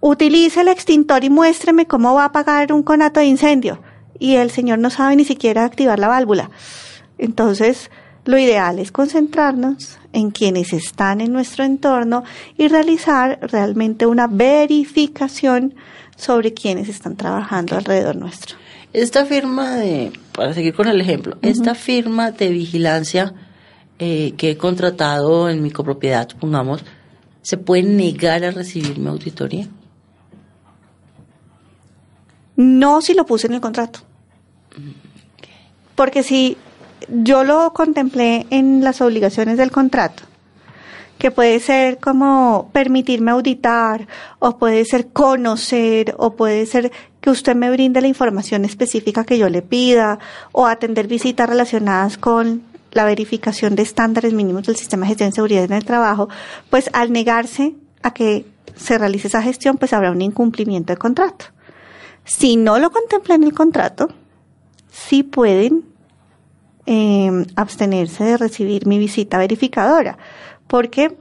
utilice 0.00 0.60
el 0.60 0.68
extintor 0.68 1.24
y 1.24 1.30
muéstreme 1.30 1.86
cómo 1.86 2.14
va 2.14 2.24
a 2.24 2.26
apagar 2.26 2.72
un 2.72 2.82
conato 2.82 3.20
de 3.20 3.26
incendio. 3.26 3.80
Y 4.18 4.34
el 4.34 4.50
señor 4.50 4.78
no 4.80 4.90
sabe 4.90 5.16
ni 5.16 5.24
siquiera 5.24 5.64
activar 5.64 5.98
la 5.98 6.08
válvula. 6.08 6.50
Entonces, 7.16 7.90
lo 8.30 8.38
ideal 8.38 8.78
es 8.78 8.92
concentrarnos 8.92 9.98
en 10.12 10.30
quienes 10.30 10.72
están 10.72 11.20
en 11.20 11.32
nuestro 11.32 11.64
entorno 11.64 12.22
y 12.56 12.68
realizar 12.68 13.38
realmente 13.42 14.06
una 14.06 14.26
verificación 14.28 15.74
sobre 16.16 16.54
quienes 16.54 16.88
están 16.88 17.16
trabajando 17.16 17.76
alrededor 17.76 18.16
nuestro. 18.16 18.56
Esta 18.92 19.24
firma 19.24 19.76
de, 19.76 20.12
para 20.32 20.54
seguir 20.54 20.74
con 20.74 20.88
el 20.88 21.00
ejemplo, 21.00 21.36
esta 21.42 21.74
firma 21.74 22.30
de 22.30 22.50
vigilancia 22.50 23.34
eh, 23.98 24.34
que 24.36 24.50
he 24.52 24.56
contratado 24.56 25.48
en 25.48 25.62
mi 25.62 25.70
copropiedad, 25.70 26.28
pongamos, 26.38 26.84
¿se 27.42 27.56
puede 27.56 27.82
negar 27.82 28.44
a 28.44 28.50
recibir 28.50 28.98
mi 28.98 29.08
auditoría? 29.08 29.68
No 32.56 33.00
si 33.00 33.14
lo 33.14 33.26
puse 33.26 33.46
en 33.46 33.54
el 33.54 33.60
contrato. 33.60 34.00
Porque 35.94 36.22
si 36.22 36.56
yo 37.08 37.44
lo 37.44 37.72
contemplé 37.72 38.46
en 38.50 38.82
las 38.82 39.00
obligaciones 39.00 39.56
del 39.56 39.70
contrato, 39.70 40.24
que 41.18 41.30
puede 41.30 41.60
ser 41.60 41.98
como 41.98 42.70
permitirme 42.72 43.30
auditar, 43.30 44.06
o 44.38 44.58
puede 44.58 44.84
ser 44.84 45.08
conocer, 45.08 46.14
o 46.18 46.34
puede 46.34 46.66
ser 46.66 46.92
que 47.20 47.30
usted 47.30 47.54
me 47.54 47.70
brinde 47.70 48.00
la 48.00 48.08
información 48.08 48.64
específica 48.64 49.24
que 49.24 49.38
yo 49.38 49.48
le 49.48 49.62
pida, 49.62 50.18
o 50.52 50.66
atender 50.66 51.06
visitas 51.06 51.48
relacionadas 51.48 52.16
con 52.16 52.62
la 52.92 53.04
verificación 53.04 53.76
de 53.76 53.82
estándares 53.82 54.32
mínimos 54.32 54.64
del 54.64 54.76
sistema 54.76 55.04
de 55.04 55.08
gestión 55.10 55.30
de 55.30 55.34
seguridad 55.34 55.64
en 55.64 55.72
el 55.72 55.84
trabajo, 55.84 56.28
pues 56.70 56.90
al 56.92 57.12
negarse 57.12 57.74
a 58.02 58.12
que 58.12 58.46
se 58.76 58.98
realice 58.98 59.28
esa 59.28 59.42
gestión, 59.42 59.76
pues 59.76 59.92
habrá 59.92 60.10
un 60.10 60.22
incumplimiento 60.22 60.92
de 60.92 60.96
contrato. 60.96 61.46
Si 62.24 62.56
no 62.56 62.78
lo 62.78 62.90
contempla 62.90 63.34
en 63.34 63.44
el 63.44 63.52
contrato, 63.52 64.08
sí 64.90 65.22
pueden 65.22 65.89
eh, 66.86 67.30
abstenerse 67.56 68.24
de 68.24 68.36
recibir 68.36 68.86
mi 68.86 68.98
visita 68.98 69.38
verificadora, 69.38 70.18
porque 70.66 71.16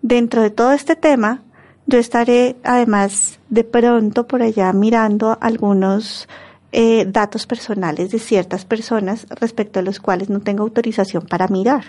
dentro 0.00 0.42
de 0.42 0.50
todo 0.50 0.72
este 0.72 0.96
tema 0.96 1.42
yo 1.86 1.98
estaré 1.98 2.56
además 2.64 3.40
de 3.48 3.64
pronto 3.64 4.26
por 4.26 4.42
allá 4.42 4.72
mirando 4.72 5.36
algunos 5.40 6.28
eh, 6.72 7.04
datos 7.06 7.46
personales 7.46 8.10
de 8.10 8.18
ciertas 8.18 8.64
personas 8.64 9.26
respecto 9.28 9.80
a 9.80 9.82
los 9.82 10.00
cuales 10.00 10.30
no 10.30 10.40
tengo 10.40 10.62
autorización 10.62 11.26
para 11.26 11.48
mirar, 11.48 11.84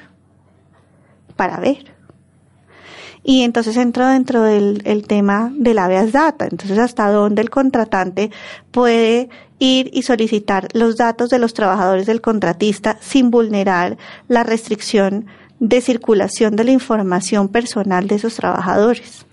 para 1.35 1.59
ver. 1.59 1.92
Y 3.23 3.43
entonces 3.43 3.77
entro 3.77 4.07
dentro 4.07 4.43
del 4.43 4.81
el 4.85 5.07
tema 5.07 5.51
del 5.55 5.79
habeas 5.79 6.11
data. 6.11 6.45
Entonces, 6.49 6.77
hasta 6.77 7.09
dónde 7.09 7.41
el 7.41 7.49
contratante 7.49 8.31
puede 8.71 9.29
ir 9.59 9.89
y 9.93 10.03
solicitar 10.03 10.67
los 10.73 10.97
datos 10.97 11.29
de 11.29 11.39
los 11.39 11.53
trabajadores 11.53 12.05
del 12.05 12.19
contratista 12.19 12.97
sin 13.01 13.31
vulnerar 13.31 13.97
la 14.27 14.43
restricción 14.43 15.27
de 15.59 15.79
circulación 15.79 16.57
de 16.57 16.65
la 16.65 16.71
información 16.71 17.47
personal 17.47 18.07
de 18.07 18.15
esos 18.15 18.35
trabajadores. 18.35 19.25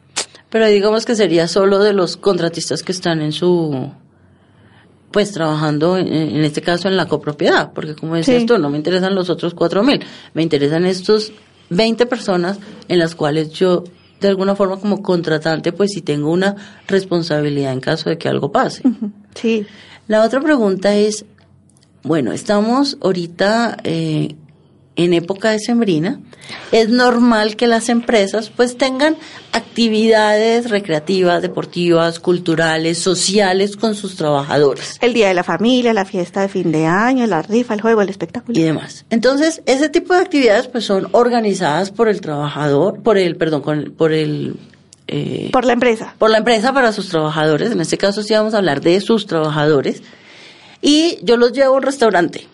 Pero 0.50 0.66
digamos 0.66 1.04
que 1.04 1.16
sería 1.16 1.48
solo 1.48 1.80
de 1.80 1.92
los 1.92 2.16
contratistas 2.16 2.82
que 2.82 2.92
están 2.92 3.20
en 3.22 3.32
su, 3.32 3.90
pues 5.10 5.32
trabajando 5.32 5.96
en, 5.96 6.44
este 6.44 6.62
caso 6.62 6.88
en 6.88 6.96
la 6.96 7.06
copropiedad, 7.06 7.72
porque 7.72 7.94
como 7.94 8.14
decías 8.14 8.42
esto, 8.42 8.58
no 8.58 8.70
me 8.70 8.76
interesan 8.76 9.14
los 9.14 9.30
otros 9.30 9.54
cuatro 9.54 9.82
mil, 9.82 10.00
me 10.34 10.42
interesan 10.42 10.86
estos 10.86 11.32
20 11.70 12.06
personas 12.06 12.58
en 12.88 12.98
las 12.98 13.14
cuales 13.14 13.50
yo 13.50 13.84
de 14.20 14.28
alguna 14.28 14.54
forma 14.54 14.78
como 14.78 15.02
contratante 15.02 15.72
pues 15.72 15.92
si 15.92 16.02
tengo 16.02 16.30
una 16.30 16.56
responsabilidad 16.86 17.72
en 17.72 17.80
caso 17.80 18.10
de 18.10 18.18
que 18.18 18.28
algo 18.28 18.52
pase. 18.52 18.82
Sí. 19.34 19.66
La 20.08 20.24
otra 20.24 20.40
pregunta 20.40 20.94
es, 20.96 21.24
bueno, 22.02 22.32
estamos 22.32 22.98
ahorita 23.00 23.76
eh, 23.84 24.34
en 25.04 25.12
época 25.12 25.50
de 25.50 25.58
sembrina, 25.58 26.20
es 26.72 26.88
normal 26.88 27.56
que 27.56 27.66
las 27.66 27.88
empresas 27.88 28.50
pues 28.50 28.76
tengan 28.76 29.16
actividades 29.52 30.70
recreativas, 30.70 31.42
deportivas, 31.42 32.20
culturales, 32.20 32.98
sociales 32.98 33.76
con 33.76 33.94
sus 33.94 34.16
trabajadores. 34.16 34.98
El 35.00 35.14
día 35.14 35.28
de 35.28 35.34
la 35.34 35.44
familia, 35.44 35.92
la 35.92 36.04
fiesta 36.04 36.42
de 36.42 36.48
fin 36.48 36.72
de 36.72 36.86
año, 36.86 37.26
la 37.26 37.42
rifa, 37.42 37.74
el 37.74 37.80
juego, 37.80 38.02
el 38.02 38.08
espectáculo. 38.08 38.58
Y 38.58 38.62
demás. 38.62 39.04
Entonces, 39.10 39.62
ese 39.66 39.88
tipo 39.88 40.14
de 40.14 40.20
actividades 40.20 40.68
pues 40.68 40.84
son 40.84 41.08
organizadas 41.12 41.90
por 41.90 42.08
el 42.08 42.20
trabajador, 42.20 43.02
por 43.02 43.18
el, 43.18 43.36
perdón, 43.36 43.94
por 43.96 44.12
el 44.12 44.56
eh, 45.12 45.50
por 45.52 45.64
la 45.64 45.72
empresa. 45.72 46.14
Por 46.18 46.30
la 46.30 46.38
empresa 46.38 46.72
para 46.72 46.92
sus 46.92 47.08
trabajadores. 47.08 47.72
En 47.72 47.80
este 47.80 47.98
caso 47.98 48.22
sí 48.22 48.32
vamos 48.32 48.54
a 48.54 48.58
hablar 48.58 48.80
de 48.80 49.00
sus 49.00 49.26
trabajadores. 49.26 50.02
Y 50.82 51.18
yo 51.22 51.36
los 51.36 51.52
llevo 51.52 51.74
a 51.74 51.76
un 51.78 51.82
restaurante 51.82 52.46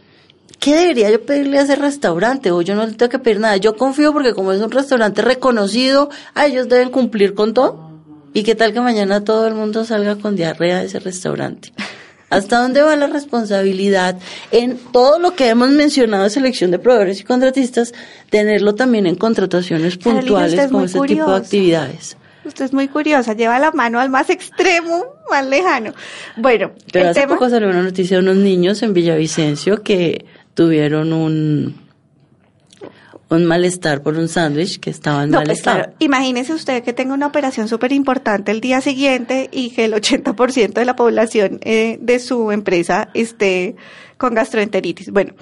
¿qué 0.58 0.74
debería 0.74 1.10
yo 1.10 1.24
pedirle 1.24 1.58
a 1.58 1.62
ese 1.62 1.76
restaurante? 1.76 2.50
O 2.50 2.62
yo 2.62 2.74
no 2.74 2.86
le 2.86 2.92
tengo 2.92 3.10
que 3.10 3.18
pedir 3.18 3.40
nada. 3.40 3.56
Yo 3.56 3.76
confío 3.76 4.12
porque 4.12 4.34
como 4.34 4.52
es 4.52 4.60
un 4.60 4.70
restaurante 4.70 5.22
reconocido, 5.22 6.10
a 6.34 6.46
ellos 6.46 6.68
deben 6.68 6.90
cumplir 6.90 7.34
con 7.34 7.54
todo. 7.54 7.86
¿Y 8.32 8.42
qué 8.42 8.54
tal 8.54 8.72
que 8.72 8.80
mañana 8.80 9.24
todo 9.24 9.46
el 9.46 9.54
mundo 9.54 9.84
salga 9.84 10.16
con 10.16 10.36
diarrea 10.36 10.80
de 10.80 10.86
ese 10.86 10.98
restaurante? 10.98 11.72
¿Hasta 12.28 12.60
dónde 12.60 12.82
va 12.82 12.96
la 12.96 13.06
responsabilidad 13.06 14.18
en 14.50 14.76
todo 14.76 15.18
lo 15.18 15.34
que 15.34 15.48
hemos 15.48 15.70
mencionado 15.70 16.24
de 16.24 16.30
selección 16.30 16.70
de 16.70 16.78
proveedores 16.78 17.20
y 17.20 17.24
contratistas, 17.24 17.94
tenerlo 18.30 18.74
también 18.74 19.06
en 19.06 19.14
contrataciones 19.14 19.96
puntuales 19.96 20.70
con 20.70 20.84
ese 20.84 21.00
tipo 21.00 21.30
de 21.30 21.36
actividades? 21.36 22.16
Usted 22.44 22.64
es 22.66 22.72
muy 22.72 22.88
curiosa, 22.88 23.32
lleva 23.32 23.58
la 23.58 23.72
mano 23.72 24.00
al 24.00 24.08
más 24.10 24.30
extremo, 24.30 25.04
más 25.30 25.46
lejano. 25.46 25.94
Bueno, 26.36 26.72
pero 26.92 27.08
hace 27.10 27.26
poco 27.26 27.48
salió 27.48 27.68
una 27.68 27.82
noticia 27.82 28.18
de 28.18 28.22
unos 28.22 28.36
niños 28.36 28.82
en 28.82 28.92
Villavicencio 28.92 29.82
que 29.82 30.26
tuvieron 30.56 31.12
un 31.12 31.86
un 33.28 33.44
malestar 33.44 34.02
por 34.02 34.16
un 34.16 34.28
sándwich 34.28 34.78
que 34.78 34.90
estaba 34.90 35.24
en 35.24 35.30
no, 35.30 35.38
mal 35.38 35.50
estado. 35.50 35.92
Imagínese 35.98 36.52
usted 36.54 36.82
que 36.82 36.92
tenga 36.92 37.12
una 37.12 37.26
operación 37.26 37.68
súper 37.68 37.92
importante 37.92 38.52
el 38.52 38.60
día 38.60 38.80
siguiente 38.80 39.48
y 39.52 39.70
que 39.70 39.84
el 39.84 39.94
80% 39.94 40.72
de 40.72 40.84
la 40.84 40.94
población 40.94 41.58
eh, 41.62 41.98
de 42.00 42.18
su 42.20 42.52
empresa 42.52 43.08
esté 43.14 43.74
con 44.16 44.34
gastroenteritis. 44.34 45.10
Bueno, 45.10 45.34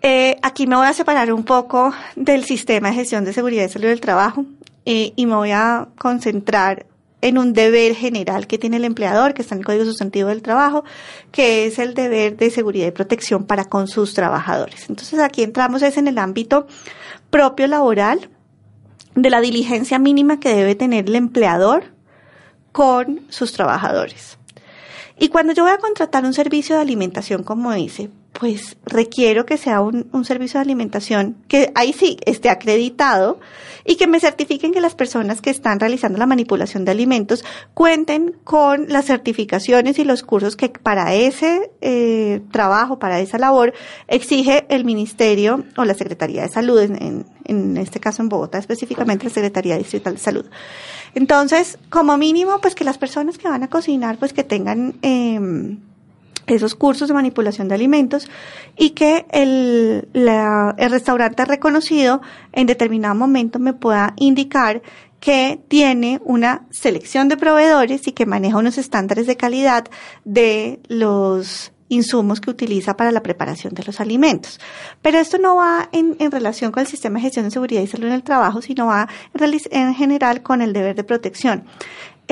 eh, 0.00 0.36
aquí 0.42 0.66
me 0.66 0.76
voy 0.76 0.86
a 0.86 0.94
separar 0.94 1.32
un 1.32 1.44
poco 1.44 1.92
del 2.16 2.44
sistema 2.44 2.88
de 2.88 2.94
gestión 2.94 3.24
de 3.24 3.32
seguridad 3.32 3.66
y 3.66 3.68
salud 3.68 3.88
del 3.88 4.00
trabajo 4.00 4.46
eh, 4.86 5.12
y 5.14 5.26
me 5.26 5.34
voy 5.34 5.50
a 5.50 5.88
concentrar 5.98 6.86
en 7.22 7.38
un 7.38 7.54
deber 7.54 7.94
general 7.94 8.46
que 8.46 8.58
tiene 8.58 8.76
el 8.76 8.84
empleador, 8.84 9.32
que 9.32 9.42
está 9.42 9.54
en 9.54 9.60
el 9.60 9.64
Código 9.64 9.84
Sustantivo 9.84 10.28
del 10.28 10.42
Trabajo, 10.42 10.84
que 11.30 11.66
es 11.66 11.78
el 11.78 11.94
deber 11.94 12.36
de 12.36 12.50
seguridad 12.50 12.88
y 12.88 12.90
protección 12.90 13.44
para 13.44 13.64
con 13.64 13.88
sus 13.88 14.12
trabajadores. 14.12 14.90
Entonces 14.90 15.18
aquí 15.20 15.42
entramos 15.42 15.82
es 15.82 15.96
en 15.96 16.08
el 16.08 16.18
ámbito 16.18 16.66
propio 17.30 17.66
laboral, 17.66 18.28
de 19.14 19.30
la 19.30 19.40
diligencia 19.40 19.98
mínima 19.98 20.40
que 20.40 20.54
debe 20.54 20.74
tener 20.74 21.06
el 21.06 21.14
empleador 21.14 21.84
con 22.72 23.20
sus 23.28 23.52
trabajadores. 23.52 24.38
Y 25.18 25.28
cuando 25.28 25.52
yo 25.52 25.64
voy 25.64 25.72
a 25.72 25.78
contratar 25.78 26.24
un 26.24 26.32
servicio 26.32 26.76
de 26.76 26.82
alimentación, 26.82 27.42
como 27.42 27.72
dice, 27.72 28.10
pues 28.42 28.76
requiero 28.84 29.46
que 29.46 29.56
sea 29.56 29.80
un, 29.80 30.24
servicio 30.24 30.58
de 30.58 30.62
alimentación 30.62 31.36
que 31.46 31.70
ahí 31.76 31.92
sí 31.92 32.16
esté 32.26 32.50
acreditado 32.50 33.38
y 33.84 33.94
que 33.94 34.08
me 34.08 34.18
certifiquen 34.18 34.72
que 34.72 34.80
las 34.80 34.96
personas 34.96 35.40
que 35.40 35.50
están 35.50 35.78
realizando 35.78 36.18
la 36.18 36.26
manipulación 36.26 36.84
de 36.84 36.90
alimentos 36.90 37.44
cuenten 37.72 38.34
con 38.42 38.88
las 38.88 39.04
certificaciones 39.04 40.00
y 40.00 40.04
los 40.04 40.24
cursos 40.24 40.56
que 40.56 40.70
para 40.70 41.14
ese 41.14 41.70
eh, 41.82 42.40
trabajo, 42.50 42.98
para 42.98 43.20
esa 43.20 43.38
labor, 43.38 43.74
exige 44.08 44.66
el 44.68 44.84
Ministerio 44.84 45.62
o 45.76 45.84
la 45.84 45.94
Secretaría 45.94 46.42
de 46.42 46.48
Salud, 46.48 46.80
en, 46.80 47.24
en, 47.44 47.76
este 47.76 48.00
caso 48.00 48.22
en 48.22 48.28
Bogotá 48.28 48.58
específicamente 48.58 49.22
la 49.22 49.30
Secretaría 49.30 49.78
Distrital 49.78 50.14
de 50.14 50.18
Salud. 50.18 50.46
Entonces, 51.14 51.78
como 51.90 52.18
mínimo, 52.18 52.60
pues 52.60 52.74
que 52.74 52.82
las 52.82 52.98
personas 52.98 53.38
que 53.38 53.48
van 53.48 53.62
a 53.62 53.68
cocinar, 53.68 54.18
pues 54.18 54.32
que 54.32 54.42
tengan... 54.42 54.96
Eh, 55.02 55.78
esos 56.46 56.74
cursos 56.74 57.08
de 57.08 57.14
manipulación 57.14 57.68
de 57.68 57.74
alimentos 57.74 58.28
y 58.76 58.90
que 58.90 59.26
el, 59.30 60.08
el 60.14 60.90
restaurante 60.90 61.44
reconocido 61.44 62.20
en 62.52 62.66
determinado 62.66 63.14
momento 63.14 63.58
me 63.58 63.72
pueda 63.72 64.14
indicar 64.16 64.82
que 65.20 65.60
tiene 65.68 66.20
una 66.24 66.66
selección 66.70 67.28
de 67.28 67.36
proveedores 67.36 68.08
y 68.08 68.12
que 68.12 68.26
maneja 68.26 68.58
unos 68.58 68.76
estándares 68.76 69.28
de 69.28 69.36
calidad 69.36 69.84
de 70.24 70.80
los 70.88 71.72
insumos 71.92 72.40
que 72.40 72.50
utiliza 72.50 72.96
para 72.96 73.12
la 73.12 73.22
preparación 73.22 73.74
de 73.74 73.84
los 73.84 74.00
alimentos. 74.00 74.58
Pero 75.02 75.18
esto 75.18 75.38
no 75.38 75.56
va 75.56 75.88
en, 75.92 76.16
en 76.18 76.30
relación 76.30 76.72
con 76.72 76.80
el 76.80 76.86
sistema 76.86 77.18
de 77.18 77.24
gestión 77.24 77.44
de 77.44 77.50
seguridad 77.50 77.82
y 77.82 77.86
salud 77.86 78.06
en 78.06 78.14
el 78.14 78.22
trabajo, 78.22 78.62
sino 78.62 78.86
va 78.86 79.08
en, 79.34 79.60
en 79.70 79.94
general 79.94 80.42
con 80.42 80.62
el 80.62 80.72
deber 80.72 80.96
de 80.96 81.04
protección. 81.04 81.64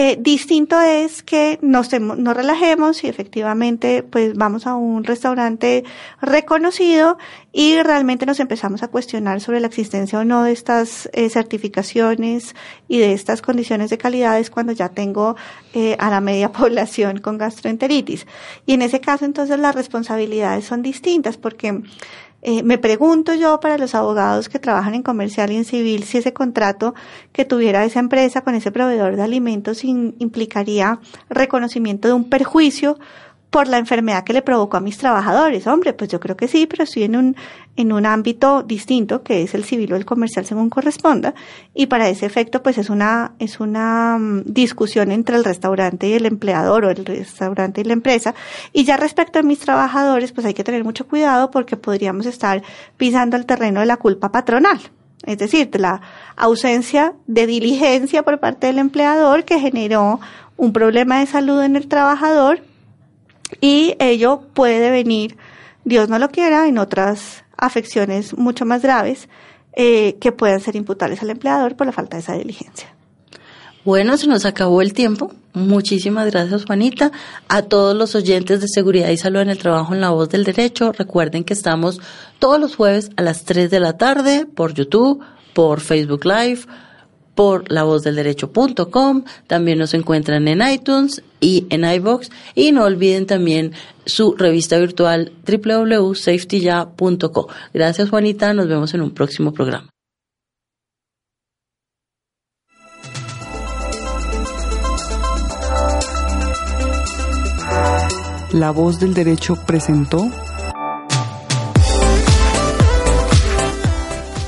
Eh, 0.03 0.17
distinto 0.19 0.81
es 0.81 1.23
que 1.23 1.59
nos, 1.61 1.93
nos 2.01 2.35
relajemos 2.35 3.05
y 3.05 3.09
efectivamente 3.09 4.03
pues 4.03 4.33
vamos 4.35 4.67
a 4.67 4.75
un 4.75 5.05
restaurante 5.05 5.85
reconocido 6.23 7.19
y 7.53 7.83
realmente 7.83 8.25
nos 8.25 8.41
empezamos 8.41 8.83
a 8.83 8.89
cuestionar 8.89 9.43
sobre 9.43 9.61
la 9.61 9.67
existencia 9.67 10.19
o 10.19 10.25
no 10.25 10.43
de 10.43 10.53
estas 10.53 11.11
eh, 11.13 11.29
certificaciones 11.29 12.55
y 12.89 12.97
de 12.97 13.13
estas 13.13 13.43
condiciones 13.43 13.91
de 13.91 13.99
calidades 13.99 14.49
cuando 14.49 14.73
ya 14.73 14.89
tengo 14.89 15.37
eh, 15.75 15.97
a 15.99 16.09
la 16.09 16.23
media 16.23 16.51
población 16.61 17.19
con 17.19 17.37
gastroenteritis. 17.37 18.27
Y 18.65 18.73
en 18.73 18.81
ese 18.81 19.03
caso 19.03 19.27
entonces 19.27 19.59
las 19.59 19.75
responsabilidades 19.75 20.65
son 20.65 20.81
distintas 20.81 21.37
porque 21.37 21.83
eh, 22.43 22.63
me 22.63 22.79
pregunto 22.79 23.35
yo 23.35 23.61
para 23.61 23.77
los 23.77 23.95
abogados 23.95 24.49
que 24.49 24.59
trabajan 24.59 24.95
en 24.95 25.03
comercial 25.03 25.53
y 25.53 25.57
en 25.57 25.65
civil 25.65 26.05
si 26.05 26.19
ese 26.19 26.33
contrato 26.33 26.95
que 27.33 27.45
tuviera 27.45 27.85
esa 27.85 28.01
empresa 28.01 28.41
con 28.43 28.55
ese 28.55 28.73
proveedor 28.73 29.17
de 29.17 29.23
alimentos 29.23 29.85
implicaría 29.85 31.01
reconocimiento 31.29 32.09
de 32.09 32.15
un 32.15 32.31
perjuicio 32.31 32.99
por 33.51 33.67
la 33.67 33.79
enfermedad 33.79 34.23
que 34.23 34.33
le 34.33 34.43
provocó 34.43 34.77
a 34.77 34.81
mis 34.81 34.97
trabajadores. 34.97 35.67
Hombre, 35.67 35.93
pues 35.93 36.09
yo 36.09 36.21
creo 36.21 36.37
que 36.37 36.47
sí, 36.47 36.67
pero 36.67 36.85
estoy 36.85 37.03
en 37.03 37.17
un, 37.17 37.37
en 37.77 37.93
un 37.93 38.07
ámbito 38.07 38.63
distinto 38.63 39.23
que 39.25 39.43
es 39.43 39.55
el 39.55 39.65
civil 39.65 39.93
o 39.93 39.97
el 39.97 40.05
comercial 40.05 40.47
según 40.47 40.71
corresponda. 40.71 41.35
Y 41.75 41.87
para 41.87 42.09
ese 42.09 42.27
efecto, 42.27 42.63
pues 42.63 42.79
es 42.79 42.91
una, 42.91 43.33
es 43.41 43.59
una 43.59 44.17
mm, 44.19 44.45
discusión 44.47 45.11
entre 45.11 45.37
el 45.37 45.45
restaurante 45.45 46.09
y 46.09 46.13
el 46.13 46.27
empleador 46.27 46.85
o 46.85 46.91
el 46.91 47.05
restaurante 47.05 47.81
y 47.81 47.85
la 47.85 47.93
empresa. 47.93 48.35
Y 48.73 48.85
ya 48.85 48.97
respecto 48.97 49.41
a 49.41 49.43
mis 49.43 49.59
trabajadores, 49.59 50.31
pues 50.31 50.47
hay 50.47 50.55
que 50.55 50.65
tener 50.65 50.85
mucho 50.85 51.09
cuidado 51.09 51.51
porque 51.51 51.77
podríamos 51.77 52.27
estar 52.27 52.63
pisando 52.97 53.37
el 53.37 53.47
terreno 53.47 53.81
de 53.81 53.87
la 53.87 53.97
culpa 53.97 54.31
patronal. 54.31 54.81
Es 55.27 55.39
decir, 55.39 55.71
de 55.71 55.81
la 55.81 56.01
ausencia 56.37 57.15
de 57.27 57.47
diligencia 57.47 58.23
por 58.23 58.39
parte 58.39 58.69
del 58.69 58.79
empleador 58.79 59.45
que 59.45 59.59
generó 59.59 60.21
un 60.57 60.73
problema 60.73 61.19
de 61.19 61.27
salud 61.27 61.61
en 61.63 61.77
el 61.77 61.89
trabajador 61.89 62.63
y 63.61 63.95
ello 63.99 64.43
puede 64.55 64.91
venir, 64.91 65.37
Dios 65.85 66.09
no 66.09 66.19
lo 66.19 66.29
quiera, 66.31 66.67
en 66.69 66.79
otras 66.79 67.45
afecciones 67.57 68.37
mucho 68.37 68.65
más 68.65 68.83
graves 68.83 69.29
eh, 69.75 70.17
que 70.21 70.33
puedan 70.33 70.61
ser 70.61 70.77
imputables 70.77 71.23
al 71.23 71.31
empleador 71.31 71.77
por 71.77 71.87
la 71.87 71.93
falta 71.93 72.17
de 72.17 72.23
esa 72.23 72.35
diligencia. 72.35 72.95
Bueno, 73.85 74.17
se 74.19 74.27
nos 74.27 74.45
acabó 74.45 74.83
el 74.83 74.93
tiempo. 74.93 75.33
Muchísimas 75.55 76.31
gracias, 76.31 76.67
Juanita. 76.67 77.13
A 77.49 77.63
todos 77.63 77.97
los 77.97 78.15
oyentes 78.15 78.61
de 78.61 78.69
Seguridad 78.69 79.09
y 79.09 79.17
Salud 79.17 79.41
en 79.41 79.49
el 79.49 79.59
Trabajo 79.59 79.95
en 79.95 80.03
la 80.03 80.11
Voz 80.11 80.29
del 80.29 80.45
Derecho, 80.45 80.93
recuerden 80.93 81.45
que 81.45 81.55
estamos 81.55 81.99
todos 82.39 82.61
los 82.61 82.77
jueves 82.77 83.11
a 83.17 83.23
las 83.23 83.45
3 83.45 83.71
de 83.71 83.81
la 83.81 83.97
tarde 83.97 84.45
por 84.45 84.75
YouTube, 84.75 85.25
por 85.55 85.81
Facebook 85.81 86.27
Live, 86.27 86.61
por 87.35 87.73
lavozdelderecho.com, 87.73 89.25
también 89.47 89.79
nos 89.79 89.95
encuentran 89.95 90.47
en 90.47 90.61
iTunes 90.69 91.23
y 91.41 91.67
en 91.71 91.85
iBox 91.85 92.31
y 92.55 92.71
no 92.73 92.85
olviden 92.85 93.27
también 93.27 93.73
su 94.07 94.35
revista 94.37 94.79
virtual 94.79 95.33
www.safetyya.co. 95.47 97.49
Gracias 97.73 98.11
Juanita, 98.11 98.53
nos 98.55 98.69
vemos 98.69 98.95
en 98.95 99.03
un 99.03 99.13
próximo 99.13 99.53
programa. 99.53 99.89
La 108.53 108.73
voz 108.73 108.99
del 108.99 109.15
derecho 109.15 109.57
presentó 109.65 110.29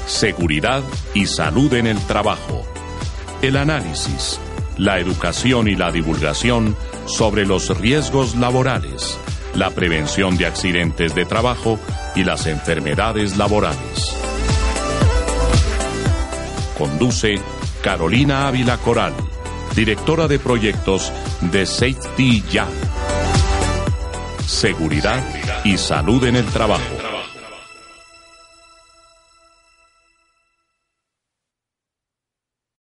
Seguridad 0.07 0.83
y 1.15 1.27
salud 1.27 1.73
en 1.75 1.87
el 1.87 1.99
trabajo 2.07 2.65
el 3.43 3.57
análisis, 3.57 4.39
la 4.79 4.99
educación 4.99 5.69
y 5.69 5.77
la 5.77 5.91
divulgación 5.91 6.77
sobre 7.07 7.47
los 7.47 7.77
riesgos 7.79 8.37
laborales, 8.37 9.19
la 9.55 9.71
prevención 9.71 10.37
de 10.37 10.47
accidentes 10.47 11.15
de 11.15 11.25
trabajo 11.25 11.79
y 12.15 12.25
las 12.25 12.47
enfermedades 12.47 13.37
laborales. 13.37 14.17
Conduce 16.77 17.41
Carolina 17.83 18.49
Ávila 18.49 18.79
Coral, 18.79 19.15
directora 19.75 20.29
de 20.29 20.39
proyectos 20.39 21.13
de 21.41 21.67
Safety 21.67 22.43
Ya. 22.51 22.67
Seguridad 24.47 25.23
y 25.65 25.77
salud 25.77 26.25
en 26.25 26.37
el 26.37 26.47
trabajo. 26.47 27.02